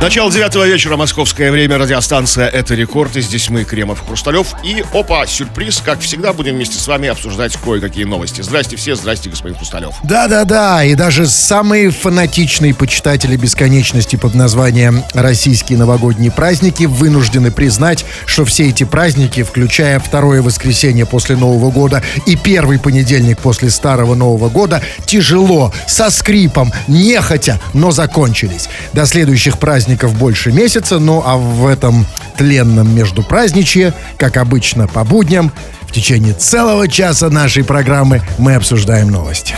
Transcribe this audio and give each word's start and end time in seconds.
Начало 0.00 0.30
девятого 0.30 0.64
вечера, 0.64 0.96
московское 0.96 1.50
время, 1.50 1.76
радиостанция 1.76 2.46
«Это 2.46 2.76
рекорд», 2.76 3.16
и 3.16 3.20
здесь 3.20 3.50
мы, 3.50 3.64
Кремов 3.64 4.06
Хрусталев. 4.06 4.54
И, 4.62 4.84
опа, 4.94 5.26
сюрприз, 5.26 5.82
как 5.84 5.98
всегда, 5.98 6.32
будем 6.32 6.54
вместе 6.54 6.78
с 6.78 6.86
вами 6.86 7.08
обсуждать 7.08 7.56
кое-какие 7.56 8.04
новости. 8.04 8.40
Здрасте 8.40 8.76
все, 8.76 8.94
здрасте, 8.94 9.28
господин 9.28 9.56
Хрусталев. 9.56 9.96
Да-да-да, 10.04 10.84
и 10.84 10.94
даже 10.94 11.26
самые 11.26 11.90
фанатичные 11.90 12.74
почитатели 12.74 13.34
бесконечности 13.34 14.14
под 14.14 14.36
названием 14.36 15.02
«Российские 15.14 15.78
новогодние 15.78 16.30
праздники» 16.30 16.84
вынуждены 16.84 17.50
признать, 17.50 18.04
что 18.24 18.44
все 18.44 18.68
эти 18.68 18.84
праздники, 18.84 19.42
включая 19.42 19.98
второе 19.98 20.42
воскресенье 20.42 21.06
после 21.06 21.34
Нового 21.34 21.72
года 21.72 22.04
и 22.24 22.36
первый 22.36 22.78
понедельник 22.78 23.40
после 23.40 23.68
Старого 23.68 24.14
Нового 24.14 24.48
года, 24.48 24.80
тяжело, 25.06 25.74
со 25.88 26.08
скрипом, 26.10 26.72
нехотя, 26.86 27.60
но 27.74 27.90
закончились. 27.90 28.68
До 28.92 29.04
следующих 29.04 29.58
праздников 29.58 29.87
праздников 29.88 30.18
больше 30.18 30.52
месяца, 30.52 30.98
ну 30.98 31.22
а 31.24 31.38
в 31.38 31.66
этом 31.66 32.04
тленном 32.36 32.94
междупраздничье, 32.94 33.94
как 34.18 34.36
обычно 34.36 34.86
по 34.86 35.02
будням, 35.02 35.50
в 35.88 35.92
течение 35.92 36.34
целого 36.34 36.86
часа 36.86 37.30
нашей 37.30 37.64
программы 37.64 38.22
мы 38.36 38.54
обсуждаем 38.54 39.10
новости. 39.10 39.56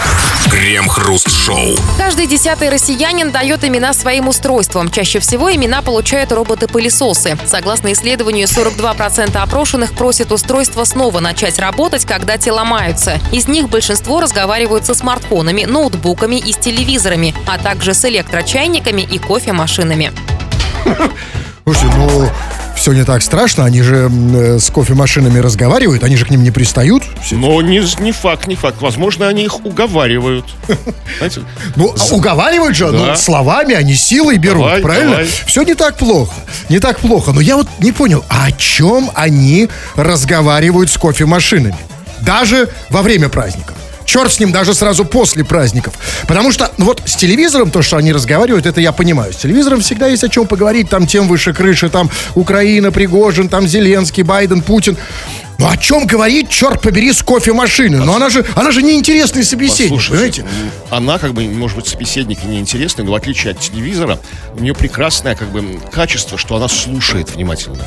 Крем-хруст-шоу. 0.49 1.77
Каждый 1.99 2.27
десятый 2.27 2.71
россиянин 2.71 3.33
дает 3.33 3.65
имена 3.65 3.93
своим 3.93 4.29
устройствам. 4.29 4.91
Чаще 4.91 5.19
всего 5.19 5.53
имена 5.53 5.83
получают 5.83 6.33
роботы-пылесосы. 6.33 7.37
Согласно 7.47 7.93
исследованию, 7.93 8.47
42% 8.47 9.37
опрошенных 9.37 9.93
просят 9.93 10.31
устройство 10.31 10.85
снова 10.85 11.21
начать 11.21 11.59
работать, 11.59 12.05
когда 12.05 12.39
те 12.39 12.53
ломаются. 12.53 13.19
Из 13.33 13.49
них 13.49 13.69
большинство 13.69 14.21
разговаривают 14.21 14.87
со 14.87 14.95
смартфонами, 14.95 15.65
ноутбуками 15.65 16.37
и 16.37 16.53
с 16.53 16.57
телевизорами, 16.57 17.35
а 17.47 17.59
также 17.59 17.93
с 17.93 18.05
электрочайниками 18.05 19.03
и 19.03 19.19
кофемашинами. 19.19 20.13
Слушайте, 21.65 21.97
ну, 21.97 22.31
все 22.81 22.93
не 22.93 23.05
так 23.05 23.23
страшно. 23.23 23.67
Они 23.67 23.83
же 23.83 24.11
э, 24.11 24.59
с 24.59 24.71
кофемашинами 24.71 25.39
разговаривают, 25.39 26.03
они 26.03 26.17
же 26.17 26.25
к 26.25 26.31
ним 26.31 26.43
не 26.43 26.51
пристают. 26.51 27.03
Но 27.31 27.61
не, 27.61 27.83
не 28.03 28.13
факт, 28.13 28.47
не 28.47 28.55
факт. 28.55 28.81
Возможно, 28.81 29.29
они 29.29 29.45
их 29.45 29.65
уговаривают. 29.65 30.47
Ну, 31.77 31.95
уговаривают 32.13 32.77
же, 32.77 32.91
ну, 32.91 33.15
словами, 33.15 33.75
они 33.75 33.95
силой 33.95 34.39
берут, 34.39 34.81
правильно? 34.83 35.19
Все 35.47 35.63
не 35.63 35.75
так 35.75 35.97
плохо. 35.97 36.33
Не 36.69 36.79
так 36.79 36.99
плохо. 37.01 37.33
Но 37.33 37.41
я 37.41 37.57
вот 37.57 37.69
не 37.81 37.93
понял, 37.93 38.25
а 38.29 38.47
о 38.47 38.53
чем 38.53 39.11
они 39.15 39.69
разговаривают 39.97 40.91
с 40.91 40.97
кофемашинами? 40.97 41.77
Даже 42.21 42.69
во 42.89 43.03
время 43.03 43.29
праздников 43.29 43.77
черт 44.11 44.33
с 44.33 44.41
ним 44.41 44.51
даже 44.51 44.75
сразу 44.75 45.05
после 45.05 45.45
праздников. 45.45 45.95
Потому 46.27 46.51
что, 46.51 46.71
ну 46.79 46.87
вот 46.87 47.03
с 47.05 47.15
телевизором 47.15 47.71
то, 47.71 47.81
что 47.81 47.97
они 47.97 48.13
разговаривают, 48.13 48.67
это 48.67 48.81
я 48.81 48.91
понимаю. 48.91 49.33
С 49.33 49.37
телевизором 49.37 49.81
всегда 49.81 50.09
есть 50.09 50.25
о 50.25 50.29
чем 50.29 50.49
поговорить, 50.49 50.89
там 50.89 51.07
тем 51.07 51.29
выше 51.29 51.53
крыши, 51.53 51.89
там 51.89 52.11
Украина, 52.35 52.91
Пригожин, 52.91 53.49
там 53.49 53.69
Зеленский, 53.69 54.25
Байден, 54.25 54.63
Путин. 54.63 54.97
Ну 55.59 55.69
о 55.69 55.77
чем 55.77 56.07
говорить, 56.07 56.49
черт 56.49 56.81
побери, 56.81 57.13
с 57.13 57.23
кофемашины? 57.23 57.99
Но 57.99 58.17
она 58.17 58.31
же, 58.31 58.45
она 58.57 58.73
же 58.73 58.83
неинтересный 58.83 59.45
собеседник, 59.45 59.91
Послушайте, 59.91 60.43
понимаете? 60.43 60.73
Она 60.91 61.19
как 61.19 61.35
бы, 61.35 61.43
может 61.45 61.77
быть, 61.77 61.87
собеседник 61.87 62.39
и 62.43 62.47
неинтересный, 62.47 63.05
но 63.05 63.13
в 63.13 63.15
отличие 63.15 63.53
от 63.53 63.61
телевизора, 63.61 64.19
у 64.55 64.61
нее 64.61 64.75
прекрасное 64.75 65.37
как 65.37 65.49
бы 65.49 65.79
качество, 65.93 66.39
что 66.39 66.57
она 66.57 66.67
слушает 66.67 67.31
внимательно. 67.35 67.85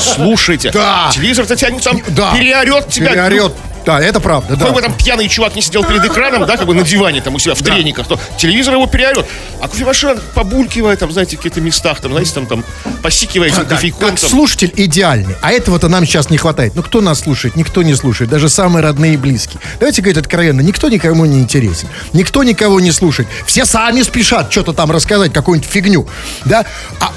Слушайте. 0.00 0.70
Да. 0.72 1.10
Телевизор-то 1.14 1.54
тебя 1.54 1.78
там 1.78 2.02
да. 2.08 2.34
переорет 2.34 2.88
тебя. 2.88 3.10
Переорет. 3.10 3.52
Да, 3.84 4.00
это 4.00 4.20
правда, 4.20 4.56
да. 4.56 4.66
Какой 4.66 4.74
бы 4.74 4.82
там 4.82 4.96
пьяный 4.96 5.28
чувак 5.28 5.54
не 5.54 5.62
сидел 5.62 5.84
перед 5.84 6.04
экраном, 6.04 6.46
да, 6.46 6.56
как 6.56 6.66
бы 6.66 6.74
на 6.74 6.82
диване 6.82 7.20
там 7.20 7.34
у 7.34 7.38
себя 7.38 7.54
в 7.54 7.62
да. 7.62 7.72
трениках, 7.72 8.06
то 8.06 8.18
телевизор 8.36 8.74
его 8.74 8.86
переорет. 8.86 9.26
А 9.60 9.68
кофемашина 9.68 10.16
побулькивает, 10.34 10.98
там, 10.98 11.12
знаете, 11.12 11.36
в 11.36 11.40
каких-то 11.40 11.60
местах, 11.60 12.00
там, 12.00 12.12
знаете, 12.12 12.32
там, 12.34 12.46
там 12.46 12.64
посикивает 13.02 13.56
а, 13.58 13.64
кофейком. 13.64 14.00
Как 14.00 14.20
там. 14.20 14.28
слушатель 14.28 14.72
идеальный. 14.76 15.34
А 15.42 15.52
этого-то 15.52 15.88
нам 15.88 16.04
сейчас 16.06 16.30
не 16.30 16.36
хватает. 16.36 16.74
Ну, 16.74 16.82
кто 16.82 17.00
нас 17.00 17.20
слушает? 17.20 17.56
Никто 17.56 17.82
не 17.82 17.94
слушает. 17.94 18.30
Даже 18.30 18.48
самые 18.48 18.82
родные 18.82 19.14
и 19.14 19.16
близкие. 19.16 19.60
Давайте 19.78 20.02
говорить 20.02 20.18
откровенно. 20.18 20.60
Никто 20.60 20.88
никому 20.88 21.24
не 21.24 21.40
интересен. 21.40 21.88
Никто 22.12 22.42
никого 22.42 22.80
не 22.80 22.92
слушает. 22.92 23.28
Все 23.46 23.64
сами 23.64 24.02
спешат 24.02 24.50
что-то 24.52 24.72
там 24.72 24.90
рассказать, 24.90 25.32
какую-нибудь 25.32 25.70
фигню. 25.70 26.08
Да? 26.44 26.64
А 27.00 27.12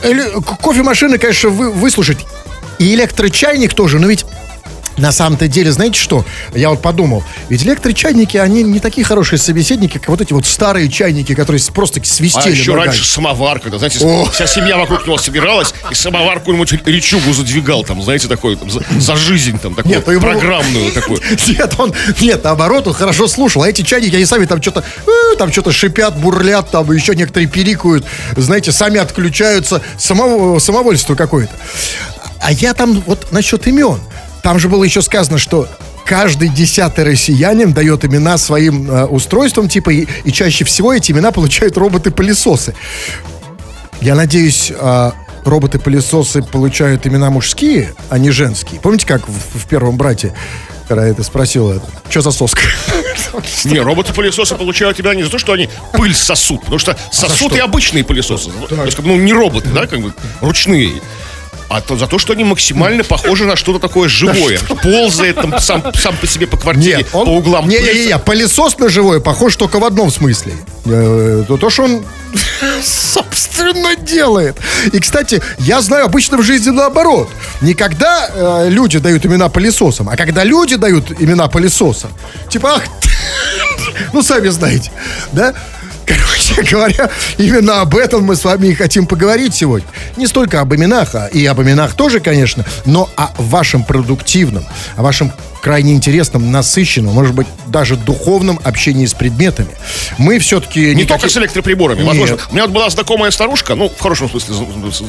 кофемашины, 0.62 1.18
конечно, 1.18 1.50
вы, 1.50 1.72
выслушать. 1.72 2.20
И 2.80 2.96
электрочайник 2.96 3.74
тоже, 3.74 4.00
но 4.00 4.08
ведь 4.08 4.26
на 4.98 5.12
самом-то 5.12 5.48
деле, 5.48 5.72
знаете 5.72 6.00
что? 6.00 6.26
Я 6.54 6.70
вот 6.70 6.82
подумал, 6.82 7.24
ведь 7.50 7.64
электрочайники, 7.64 8.38
они 8.38 8.64
не 8.64 8.80
такие 8.80 9.06
хорошие 9.06 9.40
собеседники, 9.40 9.98
как 9.98 10.10
вот 10.10 10.22
эти 10.22 10.34
вот 10.34 10.46
старые 10.46 10.90
чайники, 10.90 11.34
которые 11.36 11.62
просто 11.74 12.04
свистели. 12.04 12.44
А 12.44 12.50
еще 12.50 12.72
ногами. 12.72 12.88
раньше 12.88 13.06
самовар, 13.06 13.60
когда, 13.60 13.78
знаете, 13.78 14.06
О. 14.06 14.26
вся 14.26 14.48
семья 14.48 14.78
вокруг 14.78 15.06
него 15.06 15.18
собиралась, 15.18 15.74
и 15.90 15.94
самовар 15.94 16.40
какую-нибудь 16.40 16.86
речугу 16.86 17.34
задвигал, 17.34 17.84
там, 17.84 18.02
знаете, 18.02 18.28
такой, 18.28 18.56
там, 18.56 18.70
за, 18.70 18.82
за 19.00 19.16
жизнь, 19.16 19.60
там, 19.60 19.76
такую 19.76 19.96
нет, 19.96 20.06
программную 20.06 20.86
его... 20.86 20.94
такую. 20.94 21.20
Нет, 21.48 21.76
он, 21.78 21.94
нет, 22.20 22.44
наоборот, 22.44 22.88
он 22.88 22.94
хорошо 22.94 23.28
слушал, 23.28 23.64
а 23.64 23.70
эти 23.70 23.82
чайники, 23.82 24.16
они 24.16 24.26
сами 24.26 24.46
там 24.46 24.62
что-то, 24.62 24.84
э, 25.06 25.36
там 25.38 25.52
что-то 25.52 25.72
шипят, 25.72 26.18
бурлят, 26.18 26.72
там 26.72 26.92
еще 26.92 27.16
некоторые 27.16 27.48
перикают, 27.48 28.06
знаете, 28.36 28.72
сами 28.72 29.00
отключаются, 29.00 29.82
самого, 29.98 30.60
самовольство 30.60 31.16
какое-то. 31.16 31.54
А 32.40 32.52
я 32.52 32.74
там 32.74 33.02
вот 33.06 33.32
насчет 33.32 33.66
имен. 33.68 34.00
Там 34.44 34.60
же 34.60 34.68
было 34.68 34.84
еще 34.84 35.02
сказано, 35.02 35.38
что 35.38 35.68
каждый 36.06 36.50
десятый 36.50 37.06
россиянин 37.06 37.72
дает 37.72 38.04
имена 38.04 38.38
своим 38.38 38.92
э, 38.92 39.06
устройствам, 39.06 39.70
типа, 39.70 39.90
и, 39.90 40.06
и 40.26 40.32
чаще 40.34 40.66
всего 40.66 40.94
эти 40.94 41.14
имена 41.14 41.32
получают 41.32 41.78
роботы-пылесосы. 41.78 42.76
Я 44.02 44.16
надеюсь, 44.16 44.72
э, 44.76 45.12
роботы-пылесосы 45.46 46.44
получают 46.44 47.08
имена 47.08 47.30
мужские, 47.30 47.94
а 48.10 48.18
не 48.18 48.32
женские. 48.32 48.82
Помните, 48.82 49.08
как 49.08 49.28
в, 49.28 49.60
в 49.60 49.66
первом 49.68 49.96
брате, 49.96 50.34
когда 50.90 51.08
это 51.08 51.24
спросил, 51.24 51.82
что 52.10 52.22
за 52.22 52.32
соска? 52.32 52.62
Не, 53.64 53.80
роботы-пылесосы 53.80 54.56
получают 54.56 54.98
тебя 54.98 55.16
не 55.16 55.24
за 55.24 55.30
то, 55.30 55.40
что 55.40 55.54
они 55.54 55.70
пыль 55.94 56.14
сосут, 56.14 56.62
потому 56.62 56.80
что 56.80 56.98
сосут 57.12 57.56
и 57.56 57.60
обычные 57.60 58.04
пылесосы. 58.04 58.52
То 58.70 58.86
есть, 58.86 59.00
ну, 59.00 59.16
не 59.16 59.34
роботы, 59.34 59.70
да, 59.70 59.88
как 59.88 60.02
бы 60.02 60.14
ручные 60.42 61.02
а 61.74 61.82
то 61.82 61.98
за 61.98 62.06
то, 62.06 62.20
что 62.20 62.34
они 62.34 62.44
максимально 62.44 63.04
похожи 63.04 63.46
на 63.46 63.56
что-то 63.56 63.80
такое 63.80 64.08
живое. 64.08 64.60
Ползает 64.84 65.38
там 65.38 65.60
сам, 65.60 65.84
сам 65.96 66.16
по 66.18 66.28
себе 66.28 66.46
по 66.46 66.56
квартире, 66.56 66.98
Нет, 66.98 67.08
он, 67.14 67.26
по 67.26 67.32
углам. 67.32 67.68
Не-не-не, 67.68 68.18
пылесос 68.20 68.78
на 68.78 68.90
живое 68.90 69.20
похож 69.20 69.56
только 69.56 69.80
в 69.80 69.84
одном 69.84 70.12
смысле. 70.12 70.54
Э, 70.86 71.44
то, 71.48 71.58
то 71.58 71.70
что 71.72 71.84
он 71.84 72.06
собственно 72.84 73.96
делает. 73.96 74.56
И, 74.92 75.00
кстати, 75.00 75.42
я 75.58 75.82
знаю 75.82 76.06
обычно 76.06 76.38
в 76.38 76.44
жизни 76.44 76.70
наоборот. 76.70 77.30
Не 77.62 77.74
когда 77.74 78.30
э, 78.32 78.70
люди 78.70 79.00
дают 79.00 79.26
имена 79.26 79.50
пылесосам, 79.50 80.10
а 80.10 80.16
когда 80.16 80.44
люди 80.44 80.76
дают 80.76 81.12
имена 81.20 81.48
пылесосам. 81.48 82.12
Типа, 82.50 82.76
ах, 82.76 82.84
ну, 84.14 84.22
сами 84.22 84.50
знаете, 84.50 84.92
да? 85.32 85.56
Короче 86.06 86.64
говоря, 86.72 87.10
именно 87.38 87.82
об 87.82 87.96
этом 87.96 88.24
мы 88.24 88.36
с 88.36 88.44
вами 88.44 88.68
и 88.68 88.74
хотим 88.74 89.06
поговорить 89.06 89.54
сегодня. 89.54 89.88
Не 90.18 90.28
столько 90.28 90.62
об 90.62 90.74
именах, 90.74 91.16
а 91.16 91.28
и 91.28 91.46
об 91.46 91.62
именах 91.62 91.94
тоже, 91.94 92.20
конечно, 92.20 92.66
но 92.86 93.10
о 93.16 93.32
вашем 93.38 93.84
продуктивном, 93.84 94.66
о 94.96 95.04
вашем 95.04 95.32
крайне 95.64 95.94
интересном, 95.94 96.52
насыщенном, 96.52 97.14
может 97.14 97.34
быть, 97.34 97.48
даже 97.68 97.96
духовном 97.96 98.60
общении 98.66 99.06
с 99.06 99.14
предметами. 99.14 99.70
Мы 100.18 100.38
все-таки... 100.40 100.88
Не, 100.88 100.96
не 100.96 101.06
только 101.06 101.30
с 101.30 101.38
электроприборами. 101.38 102.00
Нет. 102.00 102.08
Возможно. 102.08 102.38
У 102.50 102.54
меня 102.54 102.66
вот 102.66 102.74
была 102.74 102.90
знакомая 102.90 103.32
старушка, 103.32 103.76
ну, 103.76 103.88
в 103.88 103.98
хорошем 103.98 104.30
смысле. 104.30 104.56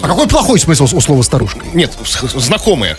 А 0.00 0.06
какой 0.06 0.28
плохой 0.28 0.60
смысл 0.60 0.86
у 0.92 1.00
слова 1.00 1.22
старушка? 1.22 1.58
Нет, 1.74 1.92
знакомая. 2.36 2.96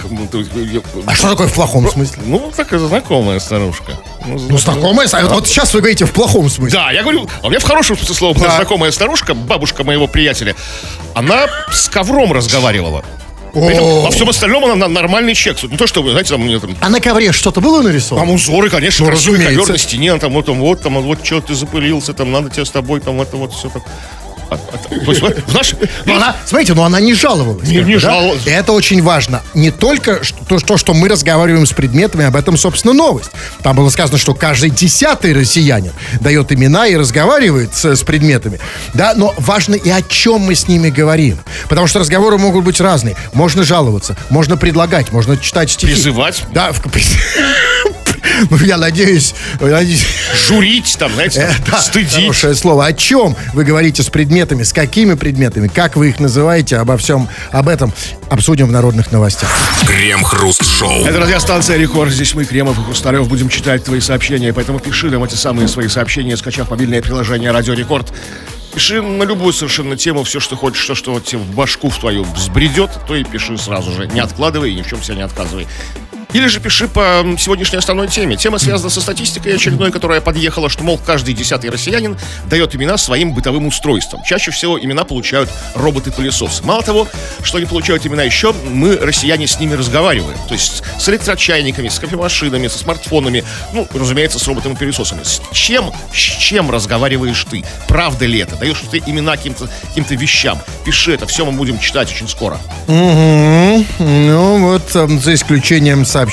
А 1.06 1.16
что 1.16 1.30
такое 1.30 1.48
в 1.48 1.54
плохом 1.54 1.90
смысле? 1.90 2.24
Ну, 2.26 2.52
такая 2.54 2.80
знакомая 2.82 3.40
старушка. 3.40 3.94
Ну, 4.26 4.38
ну 4.50 4.58
знакомая, 4.58 5.08
а 5.10 5.26
вот 5.28 5.48
сейчас 5.48 5.74
вы 5.74 5.80
говорите 5.80 6.06
в 6.06 6.12
плохом 6.12 6.50
смысле. 6.50 6.78
Да, 6.78 6.92
я 6.92 7.04
говорю, 7.04 7.30
а 7.42 7.48
у 7.48 7.50
меня 7.50 7.60
в 7.60 7.64
хорошем 7.64 7.96
смысле 7.96 8.16
слова 8.16 8.38
да. 8.38 8.58
знакомая 8.58 8.92
старушка, 8.92 9.34
бабушка 9.34 9.86
моего 9.86 10.08
приятеля. 10.08 10.56
Она 11.14 11.48
с 11.72 11.88
ковром 11.88 12.34
разговаривала. 12.34 13.06
Причем, 13.62 14.02
во 14.02 14.12
всем 14.12 14.30
остальном 14.30 14.66
она 14.66 14.88
нормальный 14.88 15.34
чек. 15.34 15.62
Не 15.64 15.78
то, 15.78 15.88
что 15.88 16.04
вы, 16.04 16.12
знаете, 16.12 16.32
там, 16.32 16.42
у 16.42 16.46
меня 16.46 16.60
там... 16.60 16.76
А 16.82 16.90
на 16.90 17.00
ковре 17.00 17.32
что-то 17.32 17.62
было 17.62 17.82
нарисовано? 17.82 18.26
Там 18.26 18.36
узоры, 18.36 18.70
конечно, 18.70 19.06
ну, 19.06 19.12
красивый 19.12 19.40
ковер 19.44 19.68
на 19.68 19.78
стене, 19.78 20.18
там 20.18 20.34
вот, 20.34 20.46
там, 20.46 20.60
вот, 20.60 20.82
там, 20.82 21.02
вот, 21.02 21.26
что 21.26 21.42
ты 21.42 21.56
запылился, 21.56 22.14
там, 22.14 22.32
надо 22.32 22.50
тебе 22.50 22.66
с 22.66 22.72
тобой, 22.72 23.00
там, 23.00 23.22
это 23.22 23.38
вот 23.38 23.54
все 23.54 23.70
так. 23.70 23.84
Но 26.06 26.16
она, 26.16 26.36
смотрите, 26.46 26.74
но 26.74 26.84
она 26.84 27.00
не 27.00 27.14
жаловалась. 27.14 27.68
Не, 27.68 27.78
не 27.80 27.98
жаловалась. 27.98 28.46
Это 28.46 28.72
очень 28.72 29.02
важно. 29.02 29.42
Не 29.54 29.72
только 29.72 30.22
то, 30.48 30.60
что, 30.60 30.78
что 30.78 30.94
мы 30.94 31.10
разговариваем 31.10 31.66
с 31.66 31.74
предметами, 31.74 32.26
об 32.26 32.36
этом, 32.36 32.58
собственно, 32.58 32.94
новость. 32.94 33.32
Там 33.62 33.76
было 33.76 33.90
сказано, 33.90 34.18
что 34.18 34.34
каждый 34.34 34.70
десятый 34.70 35.34
россиянин 35.34 35.94
дает 36.22 36.52
имена 36.52 36.88
и 36.88 36.96
разговаривает 36.96 37.76
с, 37.76 37.96
с 37.96 38.04
предметами. 38.04 38.60
Да, 38.94 39.14
но 39.16 39.34
важно 39.38 39.76
и 39.76 39.90
о 39.90 40.02
чем 40.02 40.42
мы 40.42 40.56
с 40.56 40.68
ними 40.68 40.90
говорим. 40.90 41.40
Потому 41.70 41.88
что 41.88 42.00
разговоры 42.00 42.38
могут 42.38 42.64
быть 42.64 42.80
разные. 42.80 43.16
Можно 43.34 43.64
жаловаться, 43.64 44.16
можно 44.30 44.58
предлагать, 44.58 45.12
можно 45.12 45.38
читать 45.38 45.72
стихи. 45.72 45.94
Призывать. 45.94 46.44
Да, 46.54 46.72
в, 46.72 46.82
Ну, 48.50 48.58
я 48.58 48.78
надеюсь, 48.78 49.34
надеюсь, 49.60 50.06
Журить 50.48 50.96
там, 50.98 51.14
знаете, 51.14 51.42
Э, 51.42 51.48
там, 51.48 51.64
да, 51.72 51.80
стыдить. 51.80 52.14
Хорошее 52.14 52.56
слово. 52.56 52.86
О 52.86 52.94
чем 52.94 53.36
вы 53.54 53.64
говорите 53.64 54.04
с 54.04 54.10
предметами, 54.10 54.64
с 54.64 54.74
какими 54.74 55.14
предметами, 55.16 55.68
как 55.68 55.96
вы 55.96 56.10
их 56.10 56.20
называете, 56.20 56.78
обо 56.78 56.98
всем 56.98 57.28
об 57.52 57.68
этом 57.68 57.94
обсудим 58.30 58.68
в 58.68 58.72
народных 58.72 59.12
новостях. 59.12 59.50
Крем-хруст-шоу. 59.88 61.06
Это 61.06 61.20
радиостанция 61.20 61.78
Рекорд. 61.78 62.12
Здесь 62.12 62.34
мы, 62.34 62.46
Кремов 62.46 62.80
и 62.80 62.84
Хрусталев, 62.84 63.28
будем 63.28 63.50
читать 63.50 63.84
твои 63.84 64.00
сообщения. 64.00 64.54
Поэтому 64.54 64.80
пиши 64.80 65.10
нам 65.10 65.24
эти 65.24 65.36
самые 65.36 65.68
свои 65.68 65.88
сообщения, 65.88 66.36
скачав 66.38 66.70
мобильное 66.70 67.02
приложение 67.02 67.52
Радио 67.52 67.74
Рекорд. 67.74 68.12
Пиши 68.74 69.02
на 69.02 69.24
любую 69.24 69.54
совершенно 69.54 69.96
тему, 69.96 70.24
все, 70.26 70.42
что 70.42 70.58
хочешь, 70.58 70.84
что, 70.84 70.96
что 70.96 71.14
вот 71.14 71.24
тебе 71.24 71.40
в 71.40 71.56
башку 71.56 71.90
в 71.90 71.98
твою 71.98 72.26
взбредет, 72.26 72.90
то 73.08 73.16
и 73.16 73.24
пиши 73.24 73.58
сразу 73.58 73.94
же. 73.94 74.08
Не 74.08 74.20
откладывай 74.20 74.72
и 74.72 74.76
ни 74.76 74.82
в 74.82 74.88
чем 74.88 75.02
себя 75.02 75.16
не 75.16 75.22
отказывай. 75.22 75.66
Или 76.36 76.48
же 76.48 76.60
пиши 76.60 76.90
по 76.90 77.24
сегодняшней 77.40 77.78
основной 77.78 78.10
теме. 78.10 78.36
Тема 78.36 78.60
связана 78.60 78.90
со 78.90 79.00
статистикой 79.00 79.56
очередной, 79.56 79.90
которая 79.90 80.20
подъехала, 80.20 80.70
что, 80.70 80.84
мол, 80.84 80.98
каждый 80.98 81.34
десятый 81.34 81.70
россиянин 81.70 82.18
дает 82.50 82.76
имена 82.76 82.98
своим 82.98 83.34
бытовым 83.34 83.68
устройствам. 83.68 84.22
Чаще 84.26 84.52
всего 84.52 84.78
имена 84.78 85.06
получают 85.06 85.50
роботы-пылесосы. 85.76 86.62
Мало 86.64 86.84
того, 86.84 87.08
что 87.42 87.58
они 87.58 87.66
получают 87.66 88.06
имена 88.06 88.24
еще, 88.24 88.54
мы, 88.70 88.98
россияне, 88.98 89.48
с 89.48 89.62
ними 89.62 89.76
разговариваем. 89.76 90.38
То 90.50 90.56
есть 90.56 90.84
с 91.00 91.08
электрочайниками, 91.08 91.88
с 91.88 92.00
кофемашинами, 92.00 92.68
со 92.68 92.80
смартфонами, 92.80 93.46
ну, 93.72 93.88
разумеется, 93.94 94.38
с 94.38 94.46
роботами-пылесосами. 94.46 95.24
С 95.24 95.40
чем, 95.54 95.94
с 96.14 96.18
чем 96.18 96.70
разговариваешь 96.70 97.46
ты? 97.50 97.64
Правда 97.88 98.26
ли 98.26 98.40
это? 98.40 98.58
Даешь 98.58 98.82
ли 98.82 99.00
ты 99.00 99.10
имена 99.10 99.38
каким-то 99.38 99.70
каким 99.96 100.04
вещам? 100.18 100.60
Пиши 100.84 101.14
это, 101.14 101.28
все 101.28 101.46
мы 101.46 101.54
будем 101.54 101.80
читать 101.80 102.12
очень 102.12 102.28
скоро. 102.28 102.60
Мгм. 102.88 103.86
Ну 104.00 104.68
вот, 104.68 104.92
за 104.92 105.34
исключением 105.34 106.04
сообщений, 106.06 106.25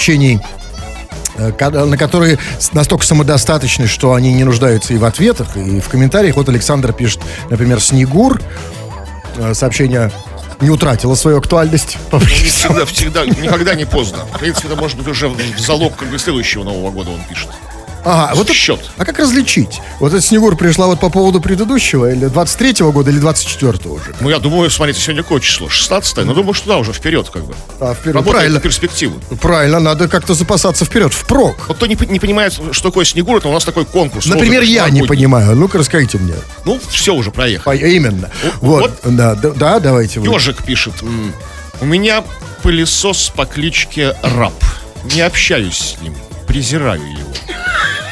э, 1.36 1.52
ка- 1.52 1.70
на 1.70 1.96
которые 1.96 2.38
настолько 2.72 3.04
самодостаточны, 3.04 3.86
что 3.86 4.14
они 4.14 4.32
не 4.32 4.44
нуждаются 4.44 4.94
и 4.94 4.98
в 4.98 5.04
ответах, 5.04 5.56
и 5.56 5.80
в 5.80 5.88
комментариях. 5.88 6.36
Вот 6.36 6.48
Александр 6.48 6.92
пишет, 6.92 7.20
например, 7.50 7.80
«Снегур». 7.80 8.40
Э, 9.36 9.54
Сообщение 9.54 10.10
не 10.60 10.70
утратило 10.70 11.14
свою 11.16 11.38
актуальность. 11.38 11.98
Не 12.12 12.18
всегда, 12.26 12.84
всегда, 12.86 13.26
никогда 13.26 13.74
не 13.74 13.84
поздно. 13.84 14.18
В 14.32 14.38
принципе, 14.38 14.68
это 14.68 14.76
может 14.76 14.96
быть 14.96 15.08
уже 15.08 15.28
в 15.28 15.58
залог 15.58 15.96
как 15.96 16.08
бы 16.08 16.18
следующего 16.18 16.62
Нового 16.62 16.90
года 16.92 17.10
он 17.10 17.20
пишет. 17.28 17.48
Ага, 18.04 18.34
вот 18.34 18.46
это- 18.46 18.54
Счет. 18.54 18.80
А 18.98 19.04
как 19.04 19.18
различить? 19.18 19.80
Вот 20.00 20.12
эта 20.12 20.20
Снегур 20.22 20.56
пришла 20.56 20.86
вот 20.86 20.98
по 21.00 21.08
поводу 21.08 21.40
предыдущего, 21.40 22.10
или 22.10 22.28
23-го 22.28 22.90
года, 22.92 23.10
или 23.10 23.20
24-го 23.20 23.94
уже? 23.94 24.14
Ну, 24.20 24.28
я 24.30 24.38
думаю, 24.38 24.70
смотрите, 24.70 25.00
сегодня 25.00 25.22
какое 25.22 25.40
число? 25.40 25.68
16 25.68 26.24
Ну, 26.24 26.34
думаю, 26.34 26.52
что 26.54 26.68
да, 26.68 26.78
уже 26.78 26.92
вперед, 26.92 27.28
как 27.30 27.44
бы. 27.44 27.54
А, 27.80 27.94
вперед. 27.94 28.14
Работает 28.16 28.32
Правильно. 28.34 28.54
на 28.56 28.60
перспективу. 28.60 29.20
Правильно, 29.40 29.78
надо 29.80 30.08
как-то 30.08 30.34
запасаться 30.34 30.84
вперед, 30.84 31.12
впрок. 31.12 31.68
Вот 31.68 31.76
кто 31.76 31.86
не, 31.86 31.96
не 32.08 32.18
понимает, 32.18 32.52
что 32.72 32.88
такое 32.88 33.04
Снегур, 33.04 33.38
это 33.38 33.48
у 33.48 33.52
нас 33.52 33.64
такой 33.64 33.84
конкурс. 33.84 34.26
Например, 34.26 34.62
я 34.62 34.88
не 34.90 35.02
понимаю. 35.02 35.54
Ну-ка, 35.56 35.78
расскажите 35.78 36.18
мне. 36.18 36.34
Ну, 36.64 36.80
все 36.90 37.14
уже 37.14 37.30
проехали. 37.30 37.82
А, 37.82 37.86
Именно. 37.86 38.30
Вот, 38.60 38.92
да, 39.04 39.34
да, 39.34 39.50
да, 39.50 39.80
давайте 39.80 40.20
вы. 40.20 40.26
Ежик 40.32 40.62
пишет. 40.64 40.94
м, 41.02 41.32
У 41.80 41.84
меня 41.84 42.22
пылесос 42.62 43.32
по 43.34 43.44
кличке 43.46 44.16
Раб. 44.22 44.52
Не 45.14 45.20
общаюсь 45.22 45.96
с 45.98 46.00
ним. 46.02 46.14
Презираю 46.46 47.00
его. 47.02 47.28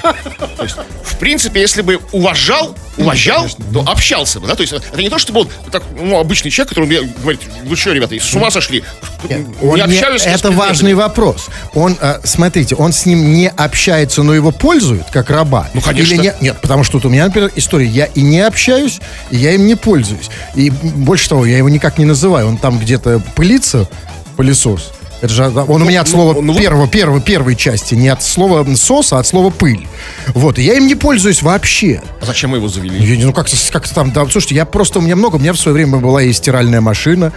То 0.02 0.62
есть, 0.62 0.76
в 1.04 1.16
принципе, 1.18 1.60
если 1.60 1.82
бы 1.82 2.00
уважал, 2.12 2.74
уважал, 2.96 3.46
то 3.72 3.80
общался 3.86 4.40
бы, 4.40 4.46
да? 4.46 4.54
То 4.54 4.62
есть 4.62 4.72
это 4.72 5.00
не 5.00 5.08
то, 5.08 5.18
чтобы 5.18 5.40
он 5.40 5.48
так, 5.70 5.82
ну, 5.98 6.18
обычный 6.18 6.50
человек, 6.50 6.70
который 6.70 7.08
говорит, 7.22 7.40
вы 7.64 7.76
что, 7.76 7.92
ребята, 7.92 8.14
с 8.18 8.32
ума 8.34 8.50
сошли? 8.50 8.82
Не 9.28 9.80
общаюсь 9.80 10.22
это 10.22 10.48
предметами». 10.48 10.54
важный 10.56 10.94
вопрос. 10.94 11.48
Он, 11.74 11.96
э, 12.00 12.20
смотрите, 12.24 12.74
он 12.74 12.92
с 12.92 13.06
ним 13.06 13.32
не 13.32 13.48
общается, 13.48 14.22
но 14.22 14.34
его 14.34 14.50
пользуют 14.50 15.10
как 15.10 15.30
раба. 15.30 15.68
Ну, 15.74 15.80
конечно. 15.80 16.14
Или 16.14 16.22
не- 16.22 16.32
нет, 16.40 16.60
потому 16.60 16.84
что 16.84 16.98
вот 16.98 17.04
у 17.04 17.08
меня, 17.08 17.26
например, 17.26 17.50
история. 17.56 17.86
Я 17.86 18.06
и 18.06 18.22
не 18.22 18.40
общаюсь, 18.40 19.00
и 19.30 19.36
я 19.36 19.52
им 19.52 19.66
не 19.66 19.74
пользуюсь. 19.74 20.30
И 20.54 20.70
больше 20.70 21.28
того, 21.28 21.46
я 21.46 21.58
его 21.58 21.68
никак 21.68 21.98
не 21.98 22.04
называю. 22.04 22.48
Он 22.48 22.56
там 22.56 22.78
где-то 22.78 23.20
пылится, 23.34 23.88
пылесос. 24.36 24.92
Это 25.20 25.32
же 25.34 25.44
он 25.48 25.82
у 25.82 25.84
меня 25.84 26.00
от 26.00 26.08
слова 26.08 26.40
ну 26.40 26.52
вот- 26.52 26.60
первого, 26.62 26.88
первого, 26.88 27.20
первой 27.20 27.54
части, 27.54 27.94
не 27.94 28.08
от 28.08 28.22
слова 28.22 28.66
сос, 28.74 29.12
а 29.12 29.18
от 29.18 29.26
слова 29.26 29.50
пыль. 29.50 29.86
Вот, 30.34 30.58
и 30.58 30.62
я 30.62 30.74
им 30.74 30.86
не 30.86 30.94
пользуюсь 30.94 31.42
вообще. 31.42 32.02
А 32.22 32.26
зачем 32.26 32.50
мы 32.50 32.56
его 32.56 32.68
завели? 32.68 32.98
Я 33.04 33.26
ну 33.26 33.32
как-то 33.32 33.56
как 33.70 33.86
там, 33.88 34.12
да, 34.12 34.26
слушайте, 34.28 34.54
я 34.54 34.64
просто, 34.64 34.98
у 34.98 35.02
меня 35.02 35.16
много, 35.16 35.36
у 35.36 35.38
меня 35.38 35.52
в 35.52 35.58
свое 35.58 35.74
время 35.74 35.98
была 35.98 36.22
и 36.22 36.32
стиральная 36.32 36.80
машина, 36.80 37.32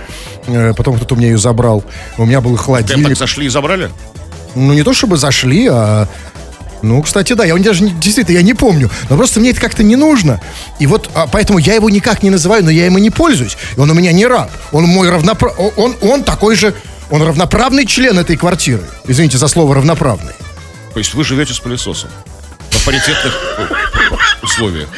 э, 0.48 0.74
потом 0.78 0.96
кто-то 0.96 1.16
у 1.16 1.18
меня 1.18 1.28
ее 1.30 1.38
забрал, 1.38 1.84
у 2.18 2.26
меня 2.26 2.40
был 2.40 2.52
и 2.52 2.56
Прям 2.56 2.66
холодильник. 2.66 3.08
так 3.10 3.18
зашли 3.18 3.48
и 3.48 3.50
забрали? 3.50 3.90
Ну, 4.56 4.74
не 4.74 4.84
то 4.84 4.94
чтобы 4.94 5.18
зашли, 5.18 5.68
а... 5.70 6.08
Ну, 6.84 7.02
кстати, 7.02 7.32
да, 7.32 7.46
я 7.46 7.56
даже 7.56 7.82
не- 7.84 7.92
действительно, 7.92 8.36
я 8.36 8.42
не 8.44 8.54
помню. 8.54 8.90
Но 9.10 9.16
просто 9.16 9.40
мне 9.40 9.52
это 9.52 9.62
как-то 9.62 9.84
не 9.84 9.96
нужно. 9.96 10.42
И 10.80 10.86
вот 10.86 11.10
а, 11.16 11.28
поэтому 11.28 11.58
я 11.58 11.76
его 11.76 11.90
никак 11.90 12.24
не 12.24 12.30
называю, 12.30 12.62
но 12.66 12.70
я 12.70 12.88
и 12.88 12.90
не 12.90 13.10
пользуюсь. 13.10 13.56
И 13.78 13.80
он 13.80 13.90
у 13.90 13.94
меня 13.94 14.12
не 14.12 14.26
раб. 14.28 14.52
Он 14.74 14.84
мой 14.84 15.10
равнопра... 15.10 15.50
о- 15.58 15.72
Он, 15.78 15.96
он 16.02 16.24
такой 16.26 16.56
же... 16.58 16.74
Он 17.10 17.22
равноправный 17.22 17.86
член 17.86 18.18
этой 18.18 18.38
квартиры. 18.38 18.84
Извините 19.08 19.38
за 19.38 19.48
слово 19.48 19.76
равноправный. 19.76 20.34
То 20.94 21.00
есть 21.00 21.14
вы 21.14 21.24
живете 21.24 21.54
с 21.54 21.60
пылесосом? 21.60 22.10
На 22.72 22.80
паритетных 22.86 23.34
э, 23.58 23.66
условиях. 24.44 24.90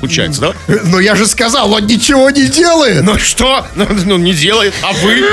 Получается, 0.00 0.40
да? 0.40 0.54
Но 0.84 1.00
я 1.00 1.14
же 1.14 1.26
сказал, 1.26 1.72
он 1.72 1.86
ничего 1.86 2.30
не 2.30 2.46
делает. 2.46 3.02
Ну 3.02 3.18
что? 3.18 3.66
Ну, 3.74 3.86
ну, 4.04 4.18
не 4.18 4.32
делает. 4.32 4.74
А 4.82 4.92
вы? 4.92 5.24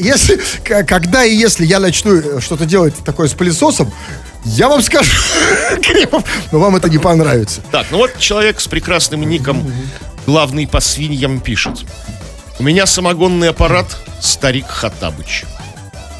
Если, 0.00 0.40
когда 0.64 1.24
и 1.24 1.34
если 1.34 1.64
я 1.64 1.80
начну 1.80 2.14
э, 2.16 2.40
что-то 2.40 2.66
делать 2.66 2.94
такое 3.04 3.28
с 3.28 3.34
пылесосом, 3.34 3.92
я 4.44 4.68
вам 4.68 4.82
скажу, 4.82 5.12
Кремов, 5.82 6.24
но 6.50 6.58
вам 6.58 6.76
это 6.76 6.90
не 6.90 6.98
понравится. 6.98 7.60
Так, 7.70 7.86
ну 7.90 7.98
вот 7.98 8.18
человек 8.18 8.60
с 8.60 8.66
прекрасным 8.66 9.22
ником 9.22 9.72
главный 10.26 10.66
по 10.66 10.80
свиньям 10.80 11.40
пишет. 11.40 11.84
У 12.58 12.62
меня 12.62 12.86
самогонный 12.86 13.50
аппарат 13.50 13.96
старик 14.20 14.66
Хатабыч. 14.68 15.44